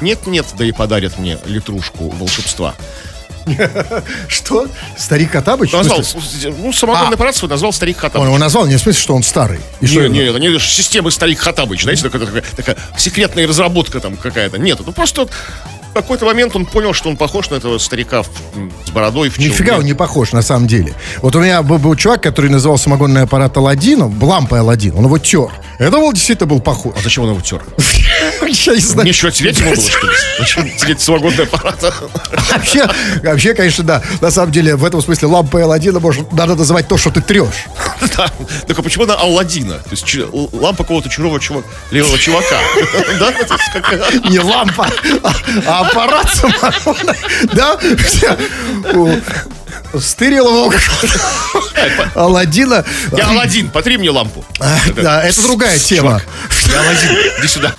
Нет-нет, 0.01 0.45
да 0.57 0.65
и 0.65 0.71
подарят 0.71 1.17
мне 1.17 1.37
литрушку 1.45 2.09
волшебства. 2.09 2.75
Что? 4.27 4.67
Старик 4.97 5.31
Катабыч? 5.31 5.71
В 5.71 5.73
Назвал, 5.73 6.01
ну, 6.59 6.71
самогонный 6.71 7.11
А. 7.11 7.13
аппарат 7.15 7.35
свой 7.35 7.49
назвал 7.49 7.73
старик 7.73 7.97
Он 7.97 8.01
Хатабыч. 8.01 8.27
его 8.27 8.37
назвал 8.37 8.65
не 8.65 8.75
в 8.77 8.79
смысле, 8.79 9.01
что 9.01 9.15
он 9.15 9.23
старый. 9.23 9.59
И 9.81 9.85
Не, 9.85 10.07
не, 10.09 10.19
это 10.21 10.39
не 10.39 10.57
системы 10.59 11.11
старик 11.11 11.39
Хатабыч, 11.39 11.83
знаете, 11.83 12.03
такая, 12.03 12.25
такая, 12.25 12.43
такая 12.55 12.77
секретная 12.97 13.45
разработка 13.47 13.99
там 13.99 14.15
какая-то. 14.15 14.57
Нет, 14.57 14.79
это 14.79 14.91
просто 14.93 15.27
в 15.27 15.93
какой-то 15.93 16.25
момент 16.25 16.55
он 16.55 16.65
понял, 16.65 16.93
что 16.93 17.09
он 17.09 17.17
похож 17.17 17.49
на 17.49 17.55
этого 17.55 17.77
старика 17.79 18.23
в- 18.23 18.27
с 18.85 18.89
бородой 18.91 19.29
в 19.29 19.37
Нифига 19.37 19.77
он 19.77 19.83
не 19.83 19.93
похож, 19.93 20.31
на 20.31 20.41
самом 20.41 20.65
деле. 20.67 20.93
Вот 21.21 21.35
у 21.35 21.39
меня 21.41 21.61
был, 21.63 21.77
был 21.79 21.95
чувак, 21.95 22.23
который 22.23 22.49
называл 22.49 22.77
самогонный 22.77 23.23
аппарат 23.23 23.55
Аладдином, 23.57 24.21
лампой 24.23 24.61
Аладдин, 24.61 24.95
он 24.95 25.03
его 25.05 25.17
тер. 25.19 25.49
Это 25.83 25.97
был 25.97 26.13
действительно 26.13 26.47
был 26.47 26.61
похож. 26.61 26.93
А 26.97 27.01
зачем 27.01 27.25
он 27.25 27.31
его 27.31 27.41
тер? 27.41 27.61
Я 28.41 28.73
не 28.73 28.79
знаю. 28.79 29.05
Нечего 29.05 29.31
тереть 29.31 29.59
ему 29.59 29.75
было, 29.75 29.83
что 29.89 30.07
ли? 30.07 30.13
Зачем 30.39 30.69
тереть 30.77 31.01
самогонный 31.01 31.43
аппарат? 31.43 31.83
Вообще, 32.51 32.87
вообще, 33.21 33.53
конечно, 33.53 33.83
да. 33.83 34.01
На 34.21 34.31
самом 34.31 34.53
деле, 34.53 34.77
в 34.77 34.85
этом 34.85 35.01
смысле 35.01 35.27
лампой 35.27 35.63
Аладдина 35.63 35.99
может, 35.99 36.31
надо 36.31 36.55
называть 36.55 36.87
то, 36.87 36.97
что 36.97 37.11
ты 37.11 37.21
трешь. 37.21 37.65
Да. 38.17 38.29
Так 38.67 38.77
а 38.77 38.83
почему 38.83 39.05
она 39.05 39.15
Алладина? 39.15 39.75
То 39.75 39.89
есть 39.91 40.05
лампа 40.53 40.83
какого-то 40.83 41.09
чужого 41.09 41.37
чува- 41.37 41.63
левого 41.89 42.17
чувака. 42.19 42.59
Не 44.29 44.39
лампа, 44.39 44.87
а, 45.23 45.33
а 45.65 45.87
аппарат 45.87 46.29
самогона. 46.29 47.15
Да? 47.53 47.79
У 49.93 49.99
Стырилова 49.99 50.73
Аладдина. 52.15 52.83
Я 53.15 53.29
Алладин, 53.29 53.69
потри 53.69 53.97
мне 53.97 54.09
лампу. 54.09 54.43
Да, 54.95 55.23
это 55.23 55.41
другая 55.41 55.77
тема. 55.79 56.21
Я 56.67 56.79
Алладин, 56.81 57.11
иди 57.39 57.47
сюда. 57.47 57.73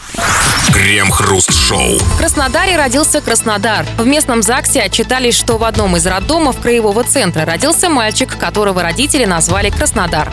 Крем-хруст-шоу. 0.72 1.98
В 1.98 2.18
Краснодаре 2.18 2.76
родился 2.76 3.20
Краснодар. 3.20 3.86
В 3.98 4.06
местном 4.06 4.42
ЗАГСе 4.42 4.82
отчитались, 4.82 5.36
что 5.36 5.58
в 5.58 5.64
одном 5.64 5.96
из 5.96 6.06
роддомов 6.06 6.60
краевого 6.60 7.04
центра 7.04 7.44
родился 7.44 7.88
мальчик, 7.88 8.36
которого 8.38 8.82
родители 8.82 9.24
назвали 9.24 9.70
Краснодар. 9.70 10.32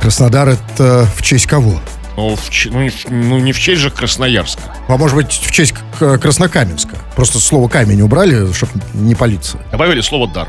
Краснодар 0.00 0.48
это 0.48 1.08
в 1.16 1.22
честь 1.22 1.46
кого? 1.46 1.80
Ну, 2.16 2.34
в 2.34 2.40
ну, 2.66 2.82
не 2.82 2.88
в- 2.88 3.10
ну, 3.10 3.38
не 3.38 3.52
в 3.52 3.58
честь 3.60 3.80
же 3.80 3.90
Красноярска. 3.90 4.62
А 4.88 4.96
может 4.96 5.16
быть, 5.16 5.32
в 5.32 5.50
честь 5.50 5.74
Краснокаменска? 5.98 6.96
Просто 7.14 7.38
слово 7.40 7.68
камень 7.68 8.00
убрали, 8.00 8.52
чтобы 8.52 8.72
не 8.94 9.14
палиться. 9.14 9.58
Добавили 9.70 10.00
слово 10.00 10.28
«дар». 10.28 10.48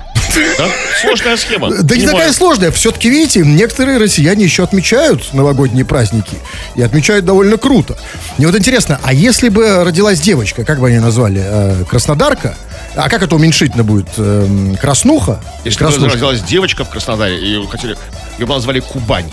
Да? 0.58 0.68
Сложная 1.02 1.38
схема. 1.38 1.70
Да 1.72 1.96
не 1.96 2.06
такая 2.06 2.32
сложная. 2.32 2.72
Все-таки, 2.72 3.10
видите, 3.10 3.42
некоторые 3.42 3.98
россияне 3.98 4.44
еще 4.44 4.64
отмечают 4.64 5.34
новогодние 5.34 5.86
праздники. 5.86 6.38
И 6.76 6.82
отмечают 6.82 7.26
довольно 7.26 7.58
круто. 7.58 7.98
Мне 8.38 8.48
вот 8.48 8.56
интересно, 8.56 9.00
а 9.04 9.14
если 9.14 9.50
бы 9.50 9.84
родилась 9.84 10.20
девочка, 10.20 10.64
как 10.66 10.80
бы 10.80 10.88
они 10.88 11.00
назвали, 11.00 11.42
э, 11.44 11.84
Краснодарка? 11.90 12.56
А 12.96 13.10
как 13.10 13.22
это 13.22 13.36
уменьшительно 13.36 13.84
будет? 13.84 14.08
Эм, 14.18 14.76
краснуха? 14.76 15.40
Если 15.64 15.84
бы 15.84 16.10
родилась 16.10 16.42
девочка 16.42 16.84
в 16.84 16.90
Краснодаре, 16.90 17.38
и 17.40 17.46
ее 17.46 17.68
хотели, 17.68 17.96
ее 18.40 18.48
назвали 18.48 18.80
Кубань. 18.80 19.30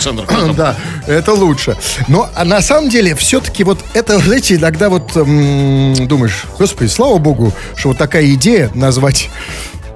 Центр. 0.00 0.24
Да, 0.54 0.76
это 1.06 1.32
лучше. 1.32 1.76
Но 2.08 2.28
а 2.34 2.44
на 2.44 2.60
самом 2.60 2.90
деле, 2.90 3.14
все-таки 3.14 3.64
вот 3.64 3.78
это, 3.94 4.18
знаете, 4.18 4.56
иногда 4.56 4.88
вот 4.88 5.12
думаешь, 5.14 6.44
господи, 6.58 6.88
слава 6.88 7.18
богу, 7.18 7.52
что 7.76 7.88
вот 7.88 7.98
такая 7.98 8.26
идея 8.34 8.70
назвать 8.74 9.30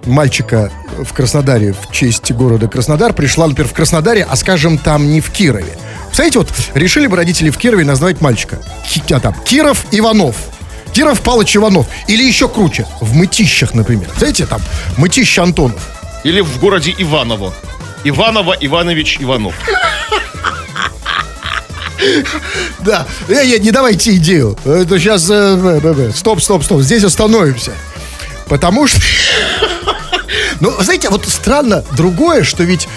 мальчика 0.06 0.70
в 0.98 1.12
Краснодаре 1.12 1.72
в 1.72 1.92
честь 1.92 2.30
города 2.32 2.68
Краснодар 2.68 3.12
пришла, 3.12 3.46
например, 3.46 3.70
в 3.70 3.74
Краснодаре, 3.74 4.26
а 4.28 4.36
скажем, 4.36 4.78
там 4.78 5.10
не 5.10 5.20
в 5.20 5.30
Кирове. 5.30 5.76
Представляете, 6.06 6.38
вот 6.38 6.48
решили 6.74 7.06
бы 7.06 7.16
родители 7.16 7.50
в 7.50 7.58
Кирове 7.58 7.84
назвать 7.84 8.20
мальчика 8.20 8.60
а, 9.10 9.20
там, 9.20 9.34
Киров 9.44 9.84
Иванов. 9.90 10.36
Киров 10.92 11.20
Палыч 11.22 11.56
Иванов. 11.56 11.86
Или 12.06 12.22
еще 12.22 12.48
круче, 12.48 12.86
в 13.00 13.16
Мытищах, 13.16 13.74
например. 13.74 14.08
Знаете, 14.16 14.46
там, 14.46 14.60
Мытища 14.96 15.42
Антонов. 15.42 15.80
Или 16.22 16.40
в 16.40 16.58
городе 16.60 16.94
Иваново. 16.96 17.52
Иваново 18.04 18.56
Иванович 18.60 19.18
Иванов. 19.20 19.54
Да, 22.80 23.06
э, 23.28 23.34
э, 23.34 23.58
не 23.58 23.70
давайте 23.70 24.14
идею. 24.16 24.58
Это 24.64 24.98
сейчас... 24.98 25.22
стоп, 26.16 26.42
стоп, 26.42 26.62
стоп. 26.64 26.82
Здесь 26.82 27.04
остановимся. 27.04 27.72
Потому 28.48 28.86
что... 28.86 29.00
Ну, 30.60 30.70
знаете, 30.80 31.10
вот 31.10 31.26
странно 31.26 31.84
другое, 31.96 32.44
что 32.44 32.62
ведь 32.62 32.88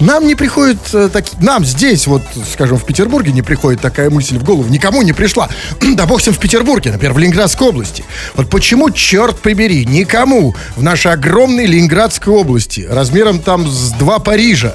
нам 0.00 0.26
не 0.26 0.34
приходит 0.34 0.78
э, 0.92 1.08
таки- 1.12 1.36
нам 1.40 1.64
здесь, 1.64 2.06
вот, 2.06 2.22
скажем, 2.52 2.78
в 2.78 2.84
Петербурге 2.84 3.32
не 3.32 3.42
приходит 3.42 3.80
такая 3.80 4.10
мысль 4.10 4.38
в 4.38 4.44
голову, 4.44 4.68
никому 4.70 5.02
не 5.02 5.12
пришла. 5.12 5.48
да 5.94 6.06
бог 6.06 6.24
ним 6.24 6.34
в 6.34 6.38
Петербурге, 6.38 6.92
например, 6.92 7.12
в 7.14 7.18
Ленинградской 7.18 7.68
области. 7.68 8.04
Вот 8.34 8.48
почему, 8.48 8.90
черт 8.90 9.38
побери, 9.40 9.84
никому 9.84 10.54
в 10.76 10.82
нашей 10.82 11.12
огромной 11.12 11.66
Ленинградской 11.66 12.32
области, 12.32 12.86
размером 12.88 13.40
там 13.40 13.68
с 13.68 13.90
два 13.92 14.18
Парижа, 14.18 14.74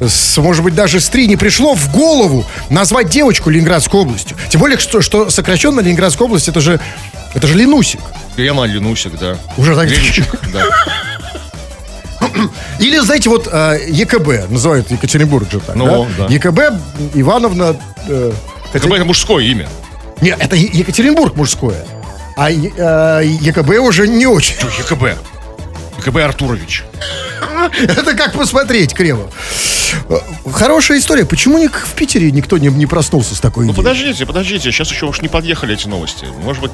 с, 0.00 0.36
может 0.38 0.64
быть, 0.64 0.74
даже 0.74 1.00
с 1.00 1.08
три, 1.08 1.28
не 1.28 1.36
пришло 1.36 1.74
в 1.74 1.92
голову 1.92 2.44
назвать 2.70 3.10
девочку 3.10 3.50
Ленинградской 3.50 4.00
областью. 4.00 4.36
Тем 4.48 4.60
более, 4.60 4.78
что, 4.78 5.00
что 5.02 5.30
сокращенно 5.30 5.80
Ленинградская 5.80 6.26
область, 6.26 6.48
это 6.48 6.60
же, 6.60 6.80
это 7.34 7.46
же 7.46 7.54
Ленусик. 7.54 8.00
Грема 8.36 8.64
Ленусик, 8.64 9.18
да. 9.18 9.36
Уже 9.56 9.76
так- 9.76 9.88
Ленчик, 9.90 10.24
да. 10.52 10.64
Или, 12.78 12.98
знаете, 12.98 13.28
вот 13.30 13.48
э, 13.50 13.78
ЕКБ, 13.88 14.50
называют 14.50 14.90
Екатеринбург 14.90 15.50
же 15.50 15.60
так, 15.60 15.76
Ну, 15.76 16.06
да? 16.18 16.26
да. 16.28 16.34
ЕКБ 16.34 16.60
Ивановна... 17.14 17.76
э, 18.08 18.32
хотя- 18.72 18.86
КБ 18.86 18.92
это 18.94 19.04
мужское 19.04 19.44
имя. 19.44 19.68
Нет, 20.20 20.38
это 20.40 20.56
Е- 20.56 20.70
Екатеринбург 20.72 21.36
мужское. 21.36 21.84
А 22.36 22.50
э, 22.50 23.24
ЕКБ 23.24 23.70
уже 23.80 24.08
не 24.08 24.26
очень. 24.26 24.54
ЕКБ. 24.78 25.18
ЕКБ 25.98 26.16
Артурович. 26.18 26.84
Это 27.80 28.14
как 28.14 28.32
посмотреть, 28.32 28.94
криво. 28.94 29.30
Э, 30.08 30.16
Хорошая 30.52 30.98
история. 30.98 31.24
Почему 31.26 31.58
ник- 31.58 31.76
в 31.86 31.92
Питере 31.94 32.30
никто 32.30 32.56
не, 32.58 32.68
не 32.68 32.86
проснулся 32.86 33.34
с 33.34 33.40
такой 33.40 33.66
Ну 33.66 33.72
идеей? 33.72 33.84
подождите, 33.84 34.26
подождите, 34.26 34.70
сейчас 34.72 34.90
еще 34.90 35.06
уж 35.06 35.20
не 35.20 35.28
подъехали 35.28 35.74
эти 35.74 35.86
новости. 35.88 36.26
Может 36.42 36.62
быть, 36.62 36.72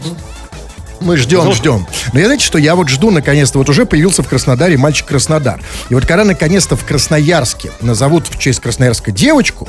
Мы 1.00 1.16
ждем, 1.16 1.44
Ну, 1.44 1.52
ждем. 1.52 1.86
Но 2.12 2.18
я 2.18 2.26
знаете, 2.26 2.44
что 2.44 2.58
я 2.58 2.74
вот 2.74 2.88
жду 2.88 3.10
наконец-то. 3.10 3.58
Вот 3.58 3.68
уже 3.68 3.86
появился 3.86 4.22
в 4.22 4.28
Краснодаре 4.28 4.76
мальчик 4.76 5.06
Краснодар. 5.06 5.60
И 5.88 5.94
вот 5.94 6.06
когда 6.06 6.24
наконец-то 6.24 6.76
в 6.76 6.84
Красноярске 6.84 7.70
назовут 7.80 8.26
в 8.28 8.38
честь 8.38 8.60
Красноярска 8.60 9.10
девочку, 9.10 9.68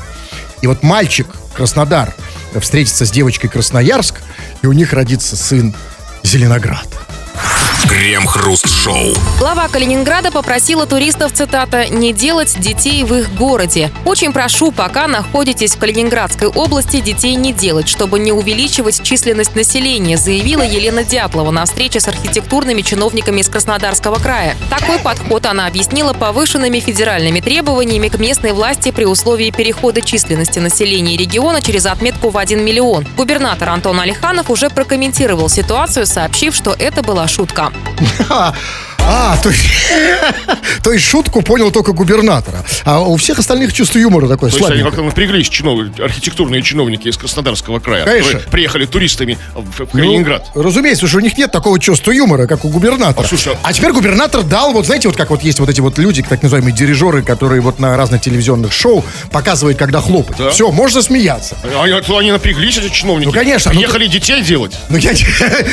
и 0.60 0.66
вот 0.66 0.82
мальчик 0.82 1.26
Краснодар 1.54 2.14
встретится 2.60 3.06
с 3.06 3.10
девочкой 3.10 3.50
Красноярск, 3.50 4.16
и 4.62 4.66
у 4.66 4.72
них 4.72 4.92
родится 4.92 5.36
сын 5.36 5.74
Зеленоград. 6.22 6.86
Крем-хруст-шоу. 7.88 9.14
Глава 9.38 9.66
Калининграда 9.68 10.30
попросила 10.30 10.86
туристов, 10.86 11.32
цитата, 11.32 11.86
«не 11.88 12.12
делать 12.12 12.60
детей 12.60 13.04
в 13.04 13.14
их 13.14 13.34
городе». 13.34 13.90
«Очень 14.04 14.32
прошу, 14.32 14.70
пока 14.70 15.06
находитесь 15.06 15.74
в 15.74 15.78
Калининградской 15.78 16.48
области, 16.48 17.00
детей 17.00 17.36
не 17.36 17.52
делать, 17.52 17.88
чтобы 17.88 18.18
не 18.18 18.32
увеличивать 18.32 19.02
численность 19.02 19.54
населения», 19.56 20.18
заявила 20.18 20.62
Елена 20.62 21.04
Дятлова 21.04 21.50
на 21.50 21.64
встрече 21.64 22.00
с 22.00 22.08
архитектурными 22.08 22.82
чиновниками 22.82 23.40
из 23.40 23.48
Краснодарского 23.48 24.16
края. 24.16 24.56
Такой 24.68 24.98
подход 24.98 25.46
она 25.46 25.66
объяснила 25.66 26.12
повышенными 26.12 26.80
федеральными 26.80 27.40
требованиями 27.40 28.08
к 28.08 28.18
местной 28.18 28.52
власти 28.52 28.90
при 28.90 29.06
условии 29.06 29.50
перехода 29.50 30.02
численности 30.02 30.58
населения 30.58 31.16
региона 31.16 31.62
через 31.62 31.86
отметку 31.86 32.28
в 32.28 32.36
1 32.36 32.62
миллион. 32.62 33.06
Губернатор 33.16 33.70
Антон 33.70 34.00
Алиханов 34.00 34.50
уже 34.50 34.68
прокомментировал 34.68 35.48
ситуацию, 35.48 36.06
сообщив, 36.06 36.54
что 36.54 36.76
это 36.78 37.02
была 37.02 37.26
шутка. 37.26 37.69
А, 38.28 38.52
а, 39.06 39.36
то 39.42 39.48
есть, 39.48 39.62
то 40.82 40.92
есть 40.92 41.04
шутку 41.04 41.42
понял 41.42 41.70
только 41.70 41.92
губернатора. 41.92 42.64
А 42.84 43.00
у 43.00 43.16
всех 43.16 43.38
остальных 43.38 43.72
чувство 43.72 43.98
юмора 43.98 44.28
такое 44.28 44.50
есть 44.50 44.70
они 44.70 44.82
как-то 44.82 45.02
напряглись, 45.02 45.48
чинов- 45.48 46.00
архитектурные 46.00 46.62
чиновники 46.62 47.08
из 47.08 47.16
Краснодарского 47.16 47.80
края, 47.80 48.04
Конечно. 48.04 48.32
которые 48.32 48.50
приехали 48.50 48.86
туристами 48.86 49.38
в, 49.54 49.80
Ну, 49.80 49.86
Калининград. 49.86 50.46
разумеется, 50.54 51.06
что 51.08 51.18
у 51.18 51.20
них 51.20 51.36
нет 51.38 51.50
такого 51.50 51.78
чувства 51.78 52.12
юмора, 52.12 52.46
как 52.46 52.64
у 52.64 52.68
губернатора. 52.68 53.24
А, 53.24 53.28
слушай, 53.28 53.56
а 53.62 53.72
теперь 53.72 53.92
губернатор 53.92 54.42
дал, 54.42 54.72
вот 54.72 54.86
знаете, 54.86 55.08
вот 55.08 55.16
как 55.16 55.30
вот 55.30 55.42
есть 55.42 55.60
вот 55.60 55.68
эти 55.68 55.80
вот 55.80 55.98
люди, 55.98 56.22
так 56.22 56.42
называемые 56.42 56.74
дирижеры, 56.74 57.22
которые 57.22 57.60
вот 57.60 57.78
на 57.78 57.96
разных 57.96 58.20
телевизионных 58.20 58.72
шоу 58.72 59.04
показывают, 59.32 59.78
когда 59.78 60.00
хлопать. 60.00 60.36
Да. 60.36 60.50
Все, 60.50 60.70
можно 60.70 61.02
смеяться. 61.02 61.56
Они, 61.62 61.92
а 61.92 62.18
они 62.18 62.32
напряглись, 62.32 62.78
эти 62.78 62.92
чиновники. 62.92 63.26
Ну, 63.26 63.32
конечно, 63.32 63.72
ну, 63.72 63.78
Приехали 63.80 64.06
детей 64.06 64.42
делать. 64.42 64.76
Но 64.88 64.98
я, 64.98 65.12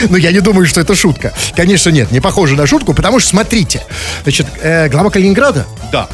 но 0.10 0.18
я 0.18 0.32
не 0.32 0.40
думаю, 0.40 0.66
что 0.66 0.80
это 0.82 0.96
шутка. 0.96 1.34
Конечно, 1.56 1.90
нет, 1.90 2.12
не 2.12 2.20
похоже 2.20 2.56
на 2.56 2.66
шутку, 2.68 2.94
потому 2.94 3.20
что, 3.20 3.27
смотрите, 3.28 3.84
значит, 4.24 4.48
э, 4.62 4.88
глава 4.90 5.10
Калининграда 5.10 5.66
Да. 5.92 6.08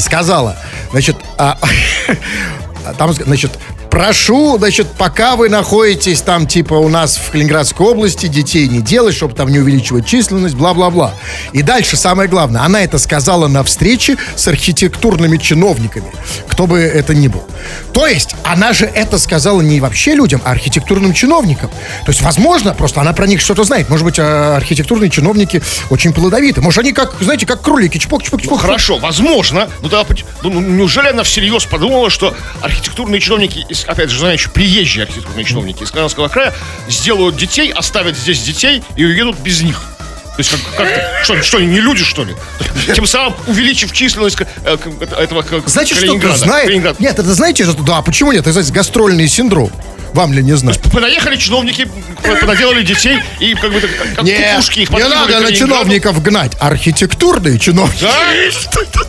сказала, 0.00 0.56
значит, 0.92 1.16
а, 1.36 1.58
там, 2.98 3.12
значит, 3.12 3.50
прошу, 3.94 4.58
значит, 4.58 4.88
пока 4.98 5.36
вы 5.36 5.48
находитесь 5.48 6.20
там, 6.20 6.48
типа, 6.48 6.74
у 6.74 6.88
нас 6.88 7.16
в 7.16 7.30
Калининградской 7.30 7.86
области, 7.86 8.26
детей 8.26 8.66
не 8.66 8.82
делать, 8.82 9.14
чтобы 9.14 9.34
там 9.36 9.48
не 9.50 9.60
увеличивать 9.60 10.04
численность, 10.04 10.56
бла-бла-бла. 10.56 11.14
И 11.52 11.62
дальше 11.62 11.96
самое 11.96 12.28
главное, 12.28 12.62
она 12.62 12.82
это 12.82 12.98
сказала 12.98 13.46
на 13.46 13.62
встрече 13.62 14.16
с 14.34 14.48
архитектурными 14.48 15.36
чиновниками, 15.36 16.10
кто 16.48 16.66
бы 16.66 16.80
это 16.80 17.14
ни 17.14 17.28
был. 17.28 17.44
То 17.92 18.08
есть, 18.08 18.34
она 18.42 18.72
же 18.72 18.86
это 18.86 19.16
сказала 19.16 19.60
не 19.60 19.78
вообще 19.80 20.16
людям, 20.16 20.42
а 20.44 20.50
архитектурным 20.50 21.12
чиновникам. 21.14 21.70
То 22.04 22.10
есть, 22.10 22.20
возможно, 22.20 22.74
просто 22.74 23.00
она 23.00 23.12
про 23.12 23.28
них 23.28 23.40
что-то 23.40 23.62
знает. 23.62 23.90
Может 23.90 24.04
быть, 24.04 24.18
а, 24.18 24.56
архитектурные 24.56 25.08
чиновники 25.08 25.62
очень 25.90 26.12
плодовиты. 26.12 26.60
Может, 26.60 26.80
они 26.80 26.92
как, 26.92 27.14
знаете, 27.20 27.46
как 27.46 27.62
кролики, 27.62 27.98
чпок-чпок-чпок. 27.98 28.58
Хорошо, 28.60 28.98
возможно. 28.98 29.68
Ну 29.82 29.88
да, 29.88 30.02
поч- 30.02 30.24
ну, 30.42 30.50
ну, 30.50 30.60
неужели 30.60 31.10
она 31.10 31.22
всерьез 31.22 31.64
подумала, 31.64 32.10
что 32.10 32.34
архитектурные 32.60 33.20
чиновники, 33.20 33.64
из- 33.68 33.83
опять 33.86 34.10
же, 34.10 34.18
знаете, 34.18 34.48
приезжие 34.48 35.04
архитектурные 35.04 35.44
чиновники 35.44 35.82
из 35.82 35.90
Казанского 35.90 36.28
края 36.28 36.52
сделают 36.88 37.36
детей, 37.36 37.72
оставят 37.72 38.16
здесь 38.16 38.40
детей 38.42 38.82
и 38.96 39.04
уедут 39.04 39.38
без 39.38 39.62
них? 39.62 39.80
То 40.36 40.40
есть 40.40 40.50
как, 40.50 40.60
как 40.76 41.24
что, 41.24 41.40
что, 41.42 41.60
не 41.60 41.80
люди, 41.80 42.02
что 42.02 42.24
ли? 42.24 42.34
Тем 42.92 43.06
самым 43.06 43.34
увеличив 43.46 43.92
численность 43.92 44.36
э, 44.64 44.76
этого 45.16 45.42
к- 45.42 45.68
Значит, 45.68 45.96
что-то 45.98 46.36
знает. 46.36 46.66
Калининград. 46.66 46.98
Нет, 46.98 47.18
это 47.18 47.32
знаете, 47.34 47.62
это, 47.62 47.74
да, 47.82 48.02
почему 48.02 48.32
нет? 48.32 48.40
Это, 48.40 48.52
знаете, 48.52 48.72
гастрольный 48.72 49.28
синдром. 49.28 49.70
Вам 50.14 50.32
ли 50.32 50.42
не 50.44 50.56
знать? 50.56 50.80
Понаехали 50.92 51.36
чиновники, 51.36 51.88
понаделали 52.40 52.82
детей 52.84 53.18
и 53.40 53.54
как 53.54 53.72
бы 53.72 53.80
так, 53.80 53.90
как 54.14 54.24
Нет, 54.24 54.50
кукушки 54.52 54.80
их 54.80 54.90
не 54.90 54.98
надо 55.08 55.40
на 55.40 55.52
чиновников 55.52 56.22
гнать. 56.22 56.52
Архитектурные 56.60 57.58
чиновники. 57.58 58.02
Да? 58.02 58.14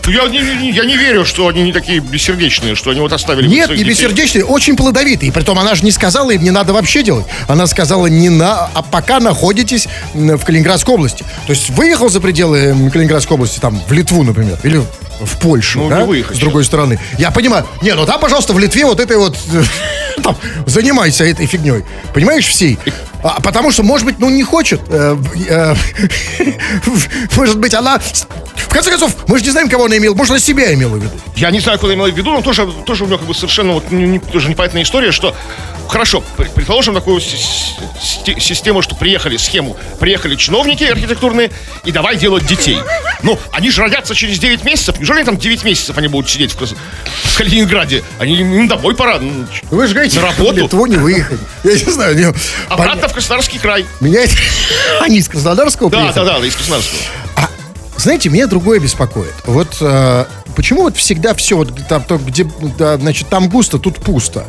Я 0.11 0.27
не, 0.27 0.39
не- 0.39 0.71
я 0.71 0.83
не 0.85 0.97
верю, 0.97 1.25
что 1.25 1.47
они 1.47 1.63
не 1.63 1.73
такие 1.73 1.99
бессердечные, 1.99 2.75
что 2.75 2.91
они 2.91 2.99
вот 2.99 3.11
оставили 3.11 3.47
Нет, 3.47 3.69
не 3.69 3.77
детей. 3.77 3.89
бессердечные, 3.89 4.45
очень 4.45 4.75
плодовитые. 4.77 5.31
Притом 5.31 5.57
она 5.57 5.73
же 5.73 5.83
не 5.83 5.91
сказала 5.91 6.29
им, 6.31 6.43
не 6.43 6.51
надо 6.51 6.73
вообще 6.73 7.01
делать. 7.01 7.25
Она 7.47 7.65
сказала, 7.65 8.05
не 8.05 8.29
на, 8.29 8.69
а 8.73 8.83
пока 8.83 9.19
находитесь 9.19 9.87
в 10.13 10.37
Калининградской 10.43 10.93
области. 10.93 11.23
То 11.47 11.53
есть 11.53 11.69
выехал 11.71 12.09
за 12.09 12.21
пределы 12.21 12.89
Калининградской 12.91 13.33
области, 13.35 13.59
там, 13.59 13.81
в 13.87 13.91
Литву, 13.91 14.21
например, 14.23 14.59
или 14.63 14.81
в 15.21 15.39
Польшу, 15.39 15.79
Ну, 15.79 15.89
да? 15.89 16.01
не 16.01 16.07
выехать 16.07 16.37
с 16.37 16.39
другой 16.39 16.63
стороны. 16.65 16.99
Я 17.17 17.31
понимаю. 17.31 17.65
Не, 17.81 17.93
ну 17.95 18.05
там, 18.05 18.19
пожалуйста, 18.19 18.53
в 18.53 18.59
Литве 18.59 18.85
вот 18.85 18.99
этой 18.99 19.17
вот... 19.17 19.37
там, 20.23 20.35
занимайся 20.65 21.23
этой 21.25 21.45
фигней. 21.45 21.83
Понимаешь, 22.13 22.45
всей. 22.47 22.77
А, 23.23 23.39
потому 23.41 23.71
что, 23.71 23.83
может 23.83 24.05
быть, 24.05 24.19
ну, 24.19 24.29
не 24.29 24.43
хочет. 24.43 24.81
э, 24.89 25.17
э, 25.49 25.75
может 27.35 27.59
быть, 27.59 27.73
она... 27.73 27.99
В 28.55 28.69
конце 28.69 28.89
концов, 28.89 29.15
мы 29.27 29.37
же 29.37 29.45
не 29.45 29.51
знаем, 29.51 29.69
кого 29.69 29.85
она 29.85 29.97
имела. 29.97 30.13
Может, 30.15 30.31
она 30.31 30.39
себя 30.39 30.73
имела 30.73 30.95
в 30.95 30.97
виду. 30.97 31.09
Я 31.35 31.49
не 31.51 31.59
знаю, 31.59 31.79
куда 31.79 31.93
имела 31.93 32.09
в 32.11 32.15
виду, 32.17 32.31
но 32.31 32.41
тоже, 32.41 32.67
тоже 32.85 33.03
у 33.05 33.07
меня 33.07 33.17
как 33.17 33.25
бы 33.27 33.33
совершенно 33.33 33.73
вот 33.73 33.89
не- 33.91 34.05
не- 34.05 34.19
тоже 34.19 34.49
непонятная 34.49 34.83
история, 34.83 35.11
что 35.11 35.33
хорошо, 35.87 36.23
пр- 36.37 36.49
предположим 36.53 36.93
такую 36.93 37.19
си- 37.21 37.37
си- 37.37 38.39
систему, 38.39 38.81
что 38.81 38.95
приехали, 38.95 39.37
схему, 39.37 39.77
приехали 39.99 40.35
чиновники 40.35 40.83
архитектурные 40.83 41.51
и 41.83 41.91
давай 41.91 42.17
делать 42.17 42.45
детей. 42.45 42.77
Ну, 43.23 43.39
они 43.51 43.71
же 43.71 43.81
родятся 43.81 44.13
через 44.15 44.39
9 44.39 44.63
месяцев, 44.63 44.97
неужели 44.97 45.23
там 45.23 45.37
9 45.37 45.63
месяцев 45.63 45.97
они 45.97 46.07
будут 46.07 46.29
сидеть 46.29 46.51
в, 46.53 46.57
Крас- 46.57 46.75
в 47.23 47.37
Калининграде? 47.37 48.03
Они 48.19 48.35
им 48.35 48.67
домой 48.67 48.95
пора, 48.95 49.19
ну, 49.19 49.45
Вы 49.71 49.87
же 49.87 49.93
говорите, 49.93 50.19
На 50.19 50.27
работу? 50.27 50.53
Литву 50.55 50.85
не 50.85 50.97
выехать. 50.97 51.39
Я 51.63 51.71
не 51.73 51.77
знаю. 51.91 52.15
Не... 52.15 52.33
обратно 52.69 53.07
в 53.07 53.13
Краснодарский 53.13 53.59
край. 53.59 53.85
Меня 53.99 54.21
это... 54.23 54.33
Они 55.01 55.17
из 55.17 55.27
Краснодарского 55.27 55.89
Да, 55.89 55.97
приехали? 55.99 56.25
да, 56.25 56.39
да, 56.39 56.45
из 56.45 56.55
Краснодарского. 56.55 56.99
Знаете, 58.05 58.29
меня 58.29 58.45
другое 58.45 58.79
беспокоит. 58.79 59.33
Вот 59.47 59.77
э, 59.81 60.25
почему 60.55 60.83
вот 60.83 60.95
всегда 60.95 61.33
все, 61.33 61.57
вот 61.57 61.73
там, 61.89 62.03
то, 62.03 62.19
где, 62.19 62.47
да, 62.77 62.97
значит, 62.97 63.29
там 63.29 63.49
густо, 63.49 63.79
тут 63.79 63.97
пусто. 63.97 64.45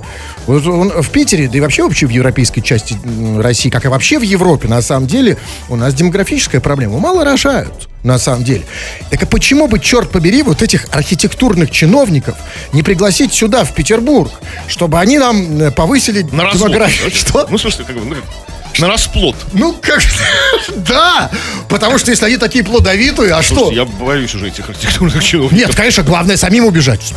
Вот 0.47 0.67
он, 0.67 0.91
в 0.91 1.09
Питере, 1.09 1.49
да 1.49 1.57
и 1.57 1.61
вообще 1.63 1.83
вообще 1.83 2.07
в 2.07 2.11
европейской 2.11 2.61
части 2.61 2.99
России, 3.39 3.71
как 3.71 3.87
и 3.87 3.89
вообще 3.89 4.19
в 4.19 4.23
Европе, 4.23 4.69
на 4.69 4.83
самом 4.83 5.07
деле, 5.07 5.39
у 5.71 5.77
нас 5.77 5.95
демографическая 5.95 6.61
проблема. 6.61 6.99
Мало 6.99 7.25
рожают, 7.25 7.89
на 8.03 8.19
самом 8.19 8.45
деле. 8.45 8.67
Так 9.09 9.23
а 9.23 9.27
почему 9.27 9.69
бы, 9.69 9.79
черт 9.79 10.11
побери, 10.11 10.43
вот 10.43 10.61
этих 10.61 10.95
архитектурных 10.95 11.71
чиновников 11.71 12.37
не 12.75 12.83
пригласить 12.83 13.33
сюда, 13.33 13.65
в 13.65 13.73
Петербург, 13.73 14.31
чтобы 14.69 15.01
они 15.01 15.19
нам 15.19 15.63
э, 15.63 15.71
повысили 15.71 16.21
На 16.31 16.53
демографию? 16.53 17.11
Что? 17.11 17.47
Ну, 17.49 17.57
слушай, 17.57 17.87
как 17.87 17.97
бы, 17.97 18.05
ну, 18.05 18.17
на 18.79 18.89
расплод. 18.89 19.37
Ну, 19.53 19.75
как 19.81 20.01
Да! 20.89 21.31
Потому 21.69 21.99
что 21.99 22.11
если 22.11 22.27
они 22.27 22.37
такие 22.37 22.65
плодовитые, 22.65 23.33
а 23.33 23.43
что? 23.43 23.71
Я 23.71 23.85
боюсь 23.85 24.35
уже 24.35 24.49
этих 24.49 24.69
архитектурных 24.69 25.23
чиновников. 25.25 25.59
Нет, 25.59 25.75
конечно, 25.75 26.03
главное 26.03 26.37
самим 26.37 26.65
убежать. 26.65 27.13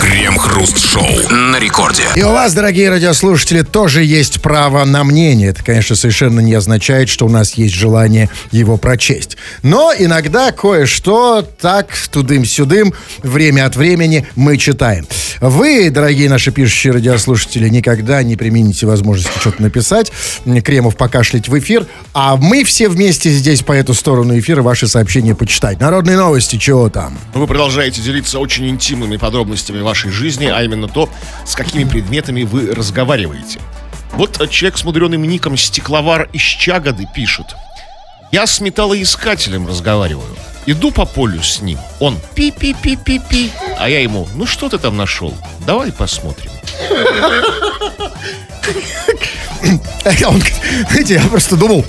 Крем-хруст-шоу 0.00 1.30
на 1.30 1.58
рекорде. 1.58 2.04
И 2.14 2.22
у 2.22 2.30
вас, 2.30 2.54
дорогие 2.54 2.90
радиослушатели, 2.90 3.62
тоже 3.62 4.04
есть 4.04 4.40
право 4.40 4.84
на 4.84 5.04
мнение. 5.04 5.50
Это, 5.50 5.64
конечно, 5.64 5.96
совершенно 5.96 6.40
не 6.40 6.54
означает, 6.54 7.08
что 7.08 7.26
у 7.26 7.28
нас 7.28 7.54
есть 7.54 7.74
желание 7.74 8.28
его 8.50 8.76
прочесть. 8.76 9.36
Но 9.62 9.92
иногда 9.96 10.52
кое-что 10.52 11.42
так 11.60 11.88
тудым-сюдым 12.10 12.94
время 13.22 13.66
от 13.66 13.76
времени 13.76 14.26
мы 14.36 14.56
читаем. 14.56 15.06
Вы, 15.40 15.90
дорогие 15.90 16.28
наши 16.28 16.50
пишущие 16.50 16.92
радиослушатели, 16.92 17.68
никогда 17.68 18.22
не 18.22 18.36
примените 18.36 18.86
возможности 18.86 19.38
что-то 19.40 19.62
написать, 19.62 20.12
Кремов 20.64 20.96
покашлять 20.98 21.48
в 21.48 21.58
эфир, 21.58 21.86
а 22.12 22.36
мы 22.36 22.64
все 22.64 22.88
вместе 22.88 23.30
здесь 23.30 23.62
по 23.62 23.72
эту 23.72 23.94
сторону 23.94 24.38
эфира 24.38 24.62
ваши 24.62 24.88
сообщения 24.88 25.34
почитать. 25.34 25.80
Народные 25.80 26.18
новости, 26.18 26.56
чего 26.56 26.90
там? 26.90 27.16
Вы 27.32 27.46
продолжаете 27.46 28.02
делиться 28.02 28.38
очень 28.38 28.68
интимными 28.68 29.16
подробностями 29.16 29.80
вашей 29.80 30.10
жизни, 30.10 30.46
а 30.46 30.62
именно 30.62 30.88
то, 30.88 31.08
с 31.46 31.54
какими 31.54 31.84
предметами 31.84 32.42
вы 32.42 32.74
разговариваете. 32.74 33.60
Вот 34.12 34.48
человек 34.50 34.78
с 34.78 34.84
мудреным 34.84 35.22
ником 35.22 35.56
Стекловар 35.56 36.28
из 36.32 36.42
Чагоды 36.42 37.06
пишет. 37.14 37.46
Я 38.32 38.46
с 38.46 38.60
металлоискателем 38.60 39.66
разговариваю. 39.66 40.36
Иду 40.66 40.90
по 40.90 41.06
полю 41.06 41.42
с 41.42 41.62
ним. 41.62 41.78
Он 41.98 42.18
пи-пи-пи-пи-пи. 42.34 43.50
А 43.78 43.88
я 43.88 44.00
ему, 44.00 44.28
ну 44.34 44.46
что 44.46 44.68
ты 44.68 44.76
там 44.76 44.98
нашел? 44.98 45.32
Давай 45.66 45.92
посмотрим. 45.92 46.50
А 50.04 50.28
он, 50.28 50.42
знаете, 50.90 51.14
я 51.14 51.20
просто 51.22 51.56
думал... 51.56 51.84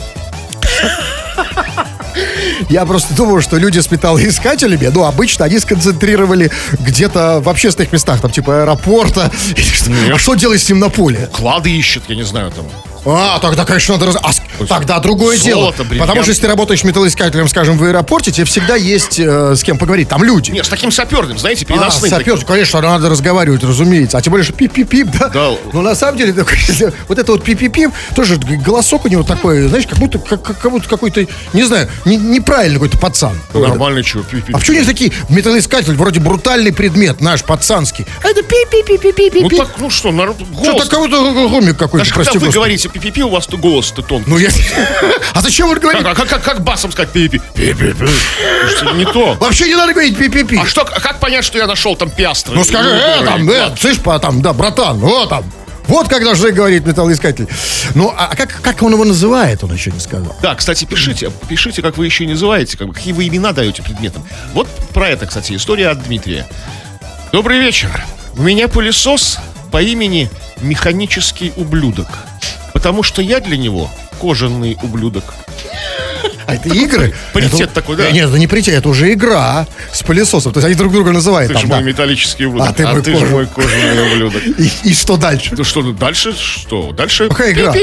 Я 2.70 2.86
просто 2.86 3.14
думал, 3.14 3.42
что 3.42 3.58
люди 3.58 3.80
с 3.80 3.90
металлоискателями, 3.90 4.88
ну, 4.88 5.06
обычно 5.06 5.46
они 5.46 5.58
сконцентрировали 5.60 6.52
где-то 6.80 7.40
в 7.40 7.48
общественных 7.50 7.94
местах, 7.94 8.20
там, 8.22 8.30
типа 8.32 8.62
аэропорта. 8.62 9.32
что. 9.56 9.92
А 10.14 10.18
что 10.18 10.36
делать 10.36 10.62
с 10.62 10.68
ним 10.70 10.80
на 10.80 10.90
поле? 10.90 11.30
Клады 11.32 11.72
ищет, 11.72 12.04
я 12.10 12.16
не 12.16 12.24
знаю, 12.24 12.52
там. 12.52 12.66
А, 13.06 13.40
тогда, 13.40 13.64
конечно, 13.66 13.96
надо... 13.96 14.08
раз- 14.08 14.18
а 14.22 14.34
с- 14.34 14.42
тогда 14.68 15.00
другое 15.00 15.38
Золото, 15.38 15.46
дело. 15.78 15.88
бриллианты. 15.88 16.00
Потому 16.00 16.22
что 16.24 16.30
если 16.32 16.42
ты 16.44 16.48
работаешь 16.48 16.84
металлоискателем, 16.84 17.48
скажем, 17.48 17.78
в 17.78 17.84
аэропорте, 17.84 18.32
тебе 18.32 18.46
всегда 18.46 18.76
есть 18.76 19.20
э, 19.20 19.56
с 19.56 19.64
кем 19.64 19.78
поговорить. 19.78 20.10
Там 20.10 20.24
люди. 20.24 20.52
Нет, 20.52 20.66
с 20.66 20.70
таким 20.70 20.92
саперным, 20.92 21.38
знаете, 21.38 21.66
А, 21.66 21.68
переносным. 21.68 22.10
сапер, 22.10 22.34
таким. 22.34 22.48
конечно, 22.48 22.82
надо 22.82 23.10
разговаривать, 23.10 23.64
разумеется. 23.64 24.18
А 24.18 24.22
тем 24.22 24.32
более, 24.32 24.44
что 24.46 24.54
пип-пип-пип, 24.54 25.08
да? 25.20 25.30
Да. 25.30 25.52
Но 25.74 25.82
на 25.82 25.96
самом 25.96 26.18
деле, 26.18 26.34
такой, 26.34 26.58
вот 27.08 27.18
это 27.20 27.32
вот 27.32 27.44
пип-пип-пип, 27.44 27.92
тоже 28.16 28.38
голосок 28.38 29.06
у 29.06 29.08
него 29.08 29.24
такой, 29.24 29.68
знаешь, 29.68 29.86
как 29.88 29.98
будто, 30.00 30.20
как, 30.20 30.42
как- 30.42 30.58
как 30.60 30.72
будто 30.72 30.88
какой-то, 30.90 31.26
не 31.54 31.64
знаю, 31.64 31.88
не- 32.06 32.18
неправильный 32.18 32.76
какой-то 32.76 32.98
пацан. 32.98 33.40
Нормальный 33.54 34.04
чего, 34.04 34.24
пи-пи. 34.24 34.54
А 34.54 34.58
почему 34.58 34.78
не 34.80 34.86
такие 34.86 35.12
металлоискатель, 35.30 35.94
вроде 35.96 36.20
брутальный 36.20 36.74
предмет, 36.74 37.22
наш, 37.22 37.44
пацанский? 37.44 38.06
А 38.24 38.28
это 38.30 38.42
пи-пи-пи-пи-пи-пи. 38.44 39.42
Ну 39.42 39.50
так, 39.50 39.76
ну 39.80 39.90
что, 39.90 40.12
народ, 40.12 40.38
Что-то 40.38 40.72
голос. 40.72 40.90
кого-то 40.90 41.48
гомик 41.50 41.78
какой-то, 41.78 42.06
Даже 42.06 42.14
прости 42.14 42.34
когда 42.34 42.40
вы 42.40 42.46
господи. 42.48 42.56
говорите 42.56 42.90
пи-пи-пи, 42.90 43.24
у 43.24 43.30
вас 43.30 43.48
то 43.48 43.58
голос-то 43.58 44.02
тонкий. 44.02 44.30
Ну 44.30 44.38
я... 44.38 44.49
А 45.34 45.42
зачем 45.42 45.68
вы 45.68 45.76
говорите? 45.76 46.04
Как, 46.04 46.18
а 46.18 46.22
как, 46.22 46.30
как, 46.30 46.44
как 46.44 46.64
басом 46.64 46.92
сказать 46.92 47.12
пи-пи? 47.12 47.42
Не 47.58 49.06
то. 49.06 49.36
Вообще 49.40 49.68
не 49.68 49.76
надо 49.76 49.94
говорить 49.94 50.18
пи-пи-пи. 50.18 50.58
А 50.58 50.66
что, 50.66 50.82
а 50.82 51.00
как 51.00 51.20
понять, 51.20 51.46
что 51.46 51.58
я 51.58 51.68
нашел 51.68 51.96
там 51.96 52.10
пиастры? 52.10 52.56
Ну 52.56 52.64
скажи, 52.64 52.90
э, 52.90 53.24
там, 53.26 53.50
э, 53.50 53.76
слышь, 53.80 53.98
там, 54.22 54.42
да, 54.42 54.54
братан, 54.54 54.98
вот 55.00 55.30
там. 55.30 55.46
Вот 55.88 56.08
как 56.08 56.24
должны 56.24 56.52
говорить 56.52 56.86
металлоискатель. 56.86 57.48
Ну, 57.96 58.14
а 58.16 58.36
как, 58.36 58.62
как 58.62 58.84
он 58.84 58.94
его 58.94 59.06
называет, 59.06 59.64
он 59.64 59.74
еще 59.74 59.92
не 59.92 60.00
сказал. 60.00 60.36
Да, 60.40 60.54
кстати, 60.54 60.86
пишите, 60.86 61.32
пишите, 61.48 61.82
как 61.82 61.98
вы 61.98 62.06
еще 62.06 62.28
называете, 62.28 62.78
как 62.78 62.94
какие 62.94 63.12
вы 63.12 63.28
имена 63.28 63.54
даете 63.54 63.82
предметам. 63.82 64.24
Вот 64.54 64.68
про 64.94 65.10
это, 65.10 65.26
кстати, 65.26 65.56
история 65.56 65.90
от 65.90 66.04
Дмитрия. 66.04 66.48
Добрый 67.32 67.60
вечер. 67.60 68.06
У 68.38 68.44
меня 68.44 68.68
пылесос 68.68 69.40
по 69.72 69.82
имени 69.82 70.30
Механический 70.62 71.54
ублюдок. 71.56 72.08
Потому 72.74 73.02
что 73.02 73.22
я 73.24 73.40
для 73.40 73.58
него 73.58 73.90
кожаный 74.20 74.78
ублюдок. 74.84 75.24
А 76.46 76.56
это 76.56 76.70
игры? 76.70 77.14
паритет 77.32 77.62
Это- 77.62 77.74
такой, 77.76 77.96
да. 77.96 78.10
Нет, 78.12 78.28
это 78.30 78.40
не 78.40 78.48
паритет, 78.48 78.74
это 78.74 78.90
уже 78.90 79.14
игра 79.14 79.68
с 79.94 80.02
пылесосом. 80.02 80.52
То 80.52 80.58
есть 80.60 80.66
они 80.66 80.76
друг 80.76 80.92
друга 80.92 81.12
называют 81.12 81.48
Ты 81.50 81.54
там, 81.54 81.62
же 81.62 81.68
да. 81.68 81.76
мой 81.76 81.84
металлический 81.86 82.46
ублюдок. 82.48 82.70
А 82.70 82.74
ты 82.74 82.84
мой 82.88 82.96
же 82.96 83.12
кожа- 83.14 83.26
мой 83.28 83.46
кожаный 83.48 84.14
ублюдок. 84.14 84.44
И, 84.58 84.72
и 84.90 84.94
что 84.94 85.18
дальше? 85.18 85.54
Ну 85.56 85.64
что, 85.64 85.84
дальше 85.94 86.34
что? 86.36 86.92
Дальше... 86.92 87.30
Какая 87.30 87.52
игра? 87.54 87.74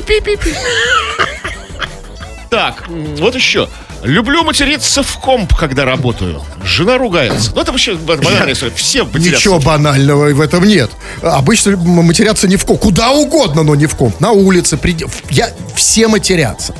Так, 2.51 2.85
вот 2.89 3.35
еще. 3.35 3.69
Люблю 4.07 4.45
материться 4.45 5.03
в 5.03 5.19
комп, 5.19 5.55
когда 5.57 5.85
работаю. 5.85 6.43
Жена 6.65 6.97
ругается. 6.97 7.51
Ну, 7.55 7.61
это 7.61 7.73
вообще 7.73 7.95
банальная 7.97 8.53
история. 8.53 8.73
Все 8.75 9.05
матерятся. 9.05 9.31
Ничего 9.31 9.59
банального 9.59 10.33
в 10.33 10.41
этом 10.41 10.65
нет. 10.65 10.91
Обычно 11.23 11.77
матерятся 11.77 12.47
не 12.47 12.57
в 12.57 12.65
комп. 12.65 12.81
Куда 12.81 13.11
угодно, 13.11 13.63
но 13.65 13.75
не 13.75 13.87
в 13.87 13.97
комп. 13.97 14.21
На 14.21 14.31
улице. 14.31 14.77
в- 14.77 15.31
Я... 15.31 15.51
Все 15.75 16.07
матерятся. 16.09 16.75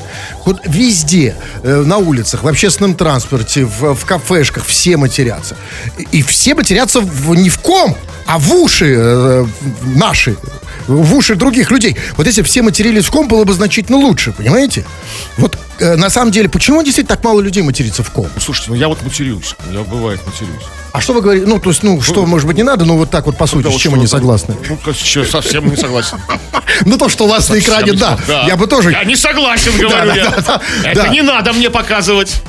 Вот 0.45 0.61
везде. 0.67 1.35
э, 1.63 1.83
на 1.85 1.99
улицах, 1.99 2.45
в 2.45 2.49
общественном 2.49 2.95
транспорте, 2.95 3.65
в, 3.65 3.95
в 3.95 4.05
кафешках. 4.07 4.65
Все 4.65 4.97
матерятся. 4.97 5.57
И, 6.13 6.23
все 6.23 6.55
матерятся 6.55 7.01
в- 7.01 7.35
не 7.35 7.51
в 7.51 7.59
комп, 7.59 7.97
а 8.27 8.39
в 8.39 8.55
уши 8.55 8.95
э, 8.97 9.47
наши. 9.83 10.37
В 10.89 11.15
уши 11.15 11.35
других 11.35 11.71
людей. 11.71 11.97
Вот 12.17 12.27
если 12.27 12.43
все 12.43 12.63
матерились 12.63 13.07
в 13.07 13.11
комп, 13.11 13.31
было 13.31 13.45
бы 13.45 13.53
значительно 13.53 13.99
лучше, 13.99 14.33
понимаете? 14.33 14.85
Вот 15.37 15.59
э, 15.79 15.97
на 15.97 16.11
самом 16.11 16.31
деле, 16.31 16.49
почему 16.49 16.83
действительно 16.83 17.17
так 17.17 17.25
мало 17.25 17.41
людей 17.41 17.63
матерится 17.63 18.03
в 18.03 18.11
комп? 18.11 18.29
Ну, 18.35 18.41
Слушайте, 18.41 18.71
ну 18.71 18.77
я 18.77 18.89
вот 18.89 19.03
матерюсь. 19.03 19.55
Я 19.73 19.81
бывает 19.81 20.21
матерюсь. 20.27 20.65
А 20.93 21.01
что 21.01 21.13
вы 21.13 21.21
говорите? 21.21 21.47
Ну, 21.47 21.59
то 21.59 21.71
есть, 21.71 21.83
ну, 21.83 22.01
что, 22.01 22.25
может 22.25 22.47
быть, 22.47 22.57
не 22.57 22.63
надо, 22.63 22.85
но 22.85 22.97
вот 22.97 23.11
так 23.11 23.27
вот 23.27 23.37
по 23.37 23.47
сути, 23.47 23.65
Да 23.65 23.71
с 23.71 23.73
вот 23.75 23.83
чем 23.83 23.93
вы 23.93 23.99
не 23.99 24.07
согласны? 24.07 24.55
Ну, 24.69 25.25
совсем 25.25 25.69
не 25.69 25.77
согласен. 25.77 26.19
Ну, 26.85 26.99
то, 26.99 27.09
что 27.09 27.25
у 27.25 27.29
вас 27.29 27.49
на 27.49 27.59
экране, 27.59 27.93
да. 27.93 28.19
Я 28.47 28.57
бы 28.57 28.67
тоже... 28.67 28.91
Я 28.91 29.05
не 29.05 29.17
согласен, 29.17 29.73
говорю 29.79 30.15
я. 30.15 30.61
Это 30.85 31.09
не 31.09 31.23
надо 31.23 31.53
мне 31.53 31.71
показывать. 31.71 32.43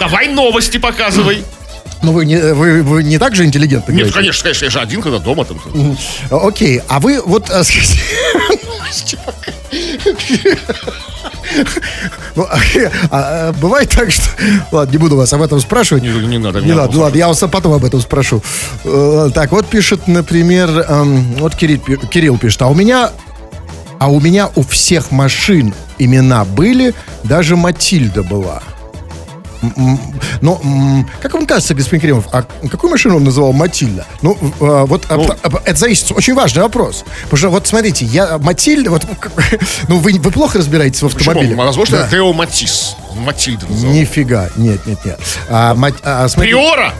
Давай 0.00 0.28
новости 0.28 0.78
показывай. 0.78 1.44
Ну, 2.02 2.12
вы 2.12 2.24
не, 2.26 2.36
вы, 2.36 2.82
вы 2.82 3.04
не 3.04 3.18
так 3.18 3.34
же 3.36 3.44
интеллигентно 3.44 3.92
Нет, 3.92 4.00
говорите? 4.00 4.14
конечно, 4.18 4.42
конечно, 4.42 4.64
я 4.64 4.70
же 4.70 4.80
один, 4.80 5.02
когда 5.02 5.18
дома 5.18 5.44
там. 5.44 5.58
Окей, 6.30 6.80
а 6.88 6.98
вы 7.00 7.20
вот... 7.24 7.48
э, 7.50 7.62
Ну, 12.34 12.44
а, 12.44 12.58
а, 13.10 13.52
бывает 13.52 13.90
так, 13.90 14.10
что... 14.10 14.24
Ладно, 14.70 14.90
не 14.92 14.98
буду 14.98 15.16
вас 15.16 15.32
об 15.32 15.42
этом 15.42 15.60
спрашивать. 15.60 16.02
Не, 16.02 16.08
не 16.10 16.38
надо. 16.38 16.60
Не 16.60 16.66
меня 16.66 16.76
надо, 16.76 16.92
было 16.92 17.02
ладно, 17.04 17.18
я 17.18 17.28
вас 17.28 17.38
потом 17.50 17.72
об 17.74 17.84
этом 17.84 18.00
спрошу. 18.00 18.42
Э, 18.84 19.28
Так, 19.34 19.52
вот 19.52 19.66
пишет, 19.66 20.08
например, 20.08 20.70
эм, 20.88 21.34
вот 21.34 21.54
Кирилл, 21.54 21.80
Кирилл 22.10 22.38
пишет, 22.38 22.62
а 22.62 22.68
у 22.68 22.74
меня, 22.74 23.10
а 23.98 24.08
у 24.08 24.18
меня 24.20 24.48
у 24.56 24.62
всех 24.62 25.10
машин 25.10 25.74
имена 25.98 26.44
были, 26.44 26.94
даже 27.22 27.56
Матильда 27.56 28.22
была. 28.22 28.62
Но, 30.40 30.60
как 31.20 31.34
вам 31.34 31.46
кажется, 31.46 31.74
господин 31.74 32.00
Кремов, 32.00 32.26
а 32.32 32.44
какую 32.70 32.90
машину 32.90 33.16
он 33.16 33.24
называл 33.24 33.52
Матильда? 33.52 34.06
Ну, 34.22 34.36
э, 34.60 34.84
вот 34.86 35.06
а, 35.08 35.18
п- 35.18 35.36
а, 35.42 35.62
это 35.64 35.76
зависит, 35.78 36.10
очень 36.12 36.34
важный 36.34 36.62
вопрос. 36.62 37.04
Потому 37.24 37.36
что, 37.38 37.48
вот 37.50 37.66
смотрите, 37.66 38.04
я 38.04 38.38
Матильда, 38.38 38.90
вот, 38.90 39.06
ну, 39.88 39.98
вы, 39.98 40.14
вы 40.18 40.30
плохо 40.30 40.58
разбираетесь 40.58 41.02
в 41.02 41.06
автомобиле? 41.06 41.54
Возможно, 41.54 41.98
Да. 41.98 42.08
Тео 42.08 42.32
Матис. 42.32 42.96
Матильда 43.14 43.66
называл. 43.66 43.94
Нифига, 43.94 44.48
нет, 44.56 44.84
нет, 44.86 45.04
нет. 45.04 45.20
А, 45.48 45.74
мать- 45.74 45.94
а, 46.02 46.26
смотри, 46.28 46.50
Приора! 46.52 46.92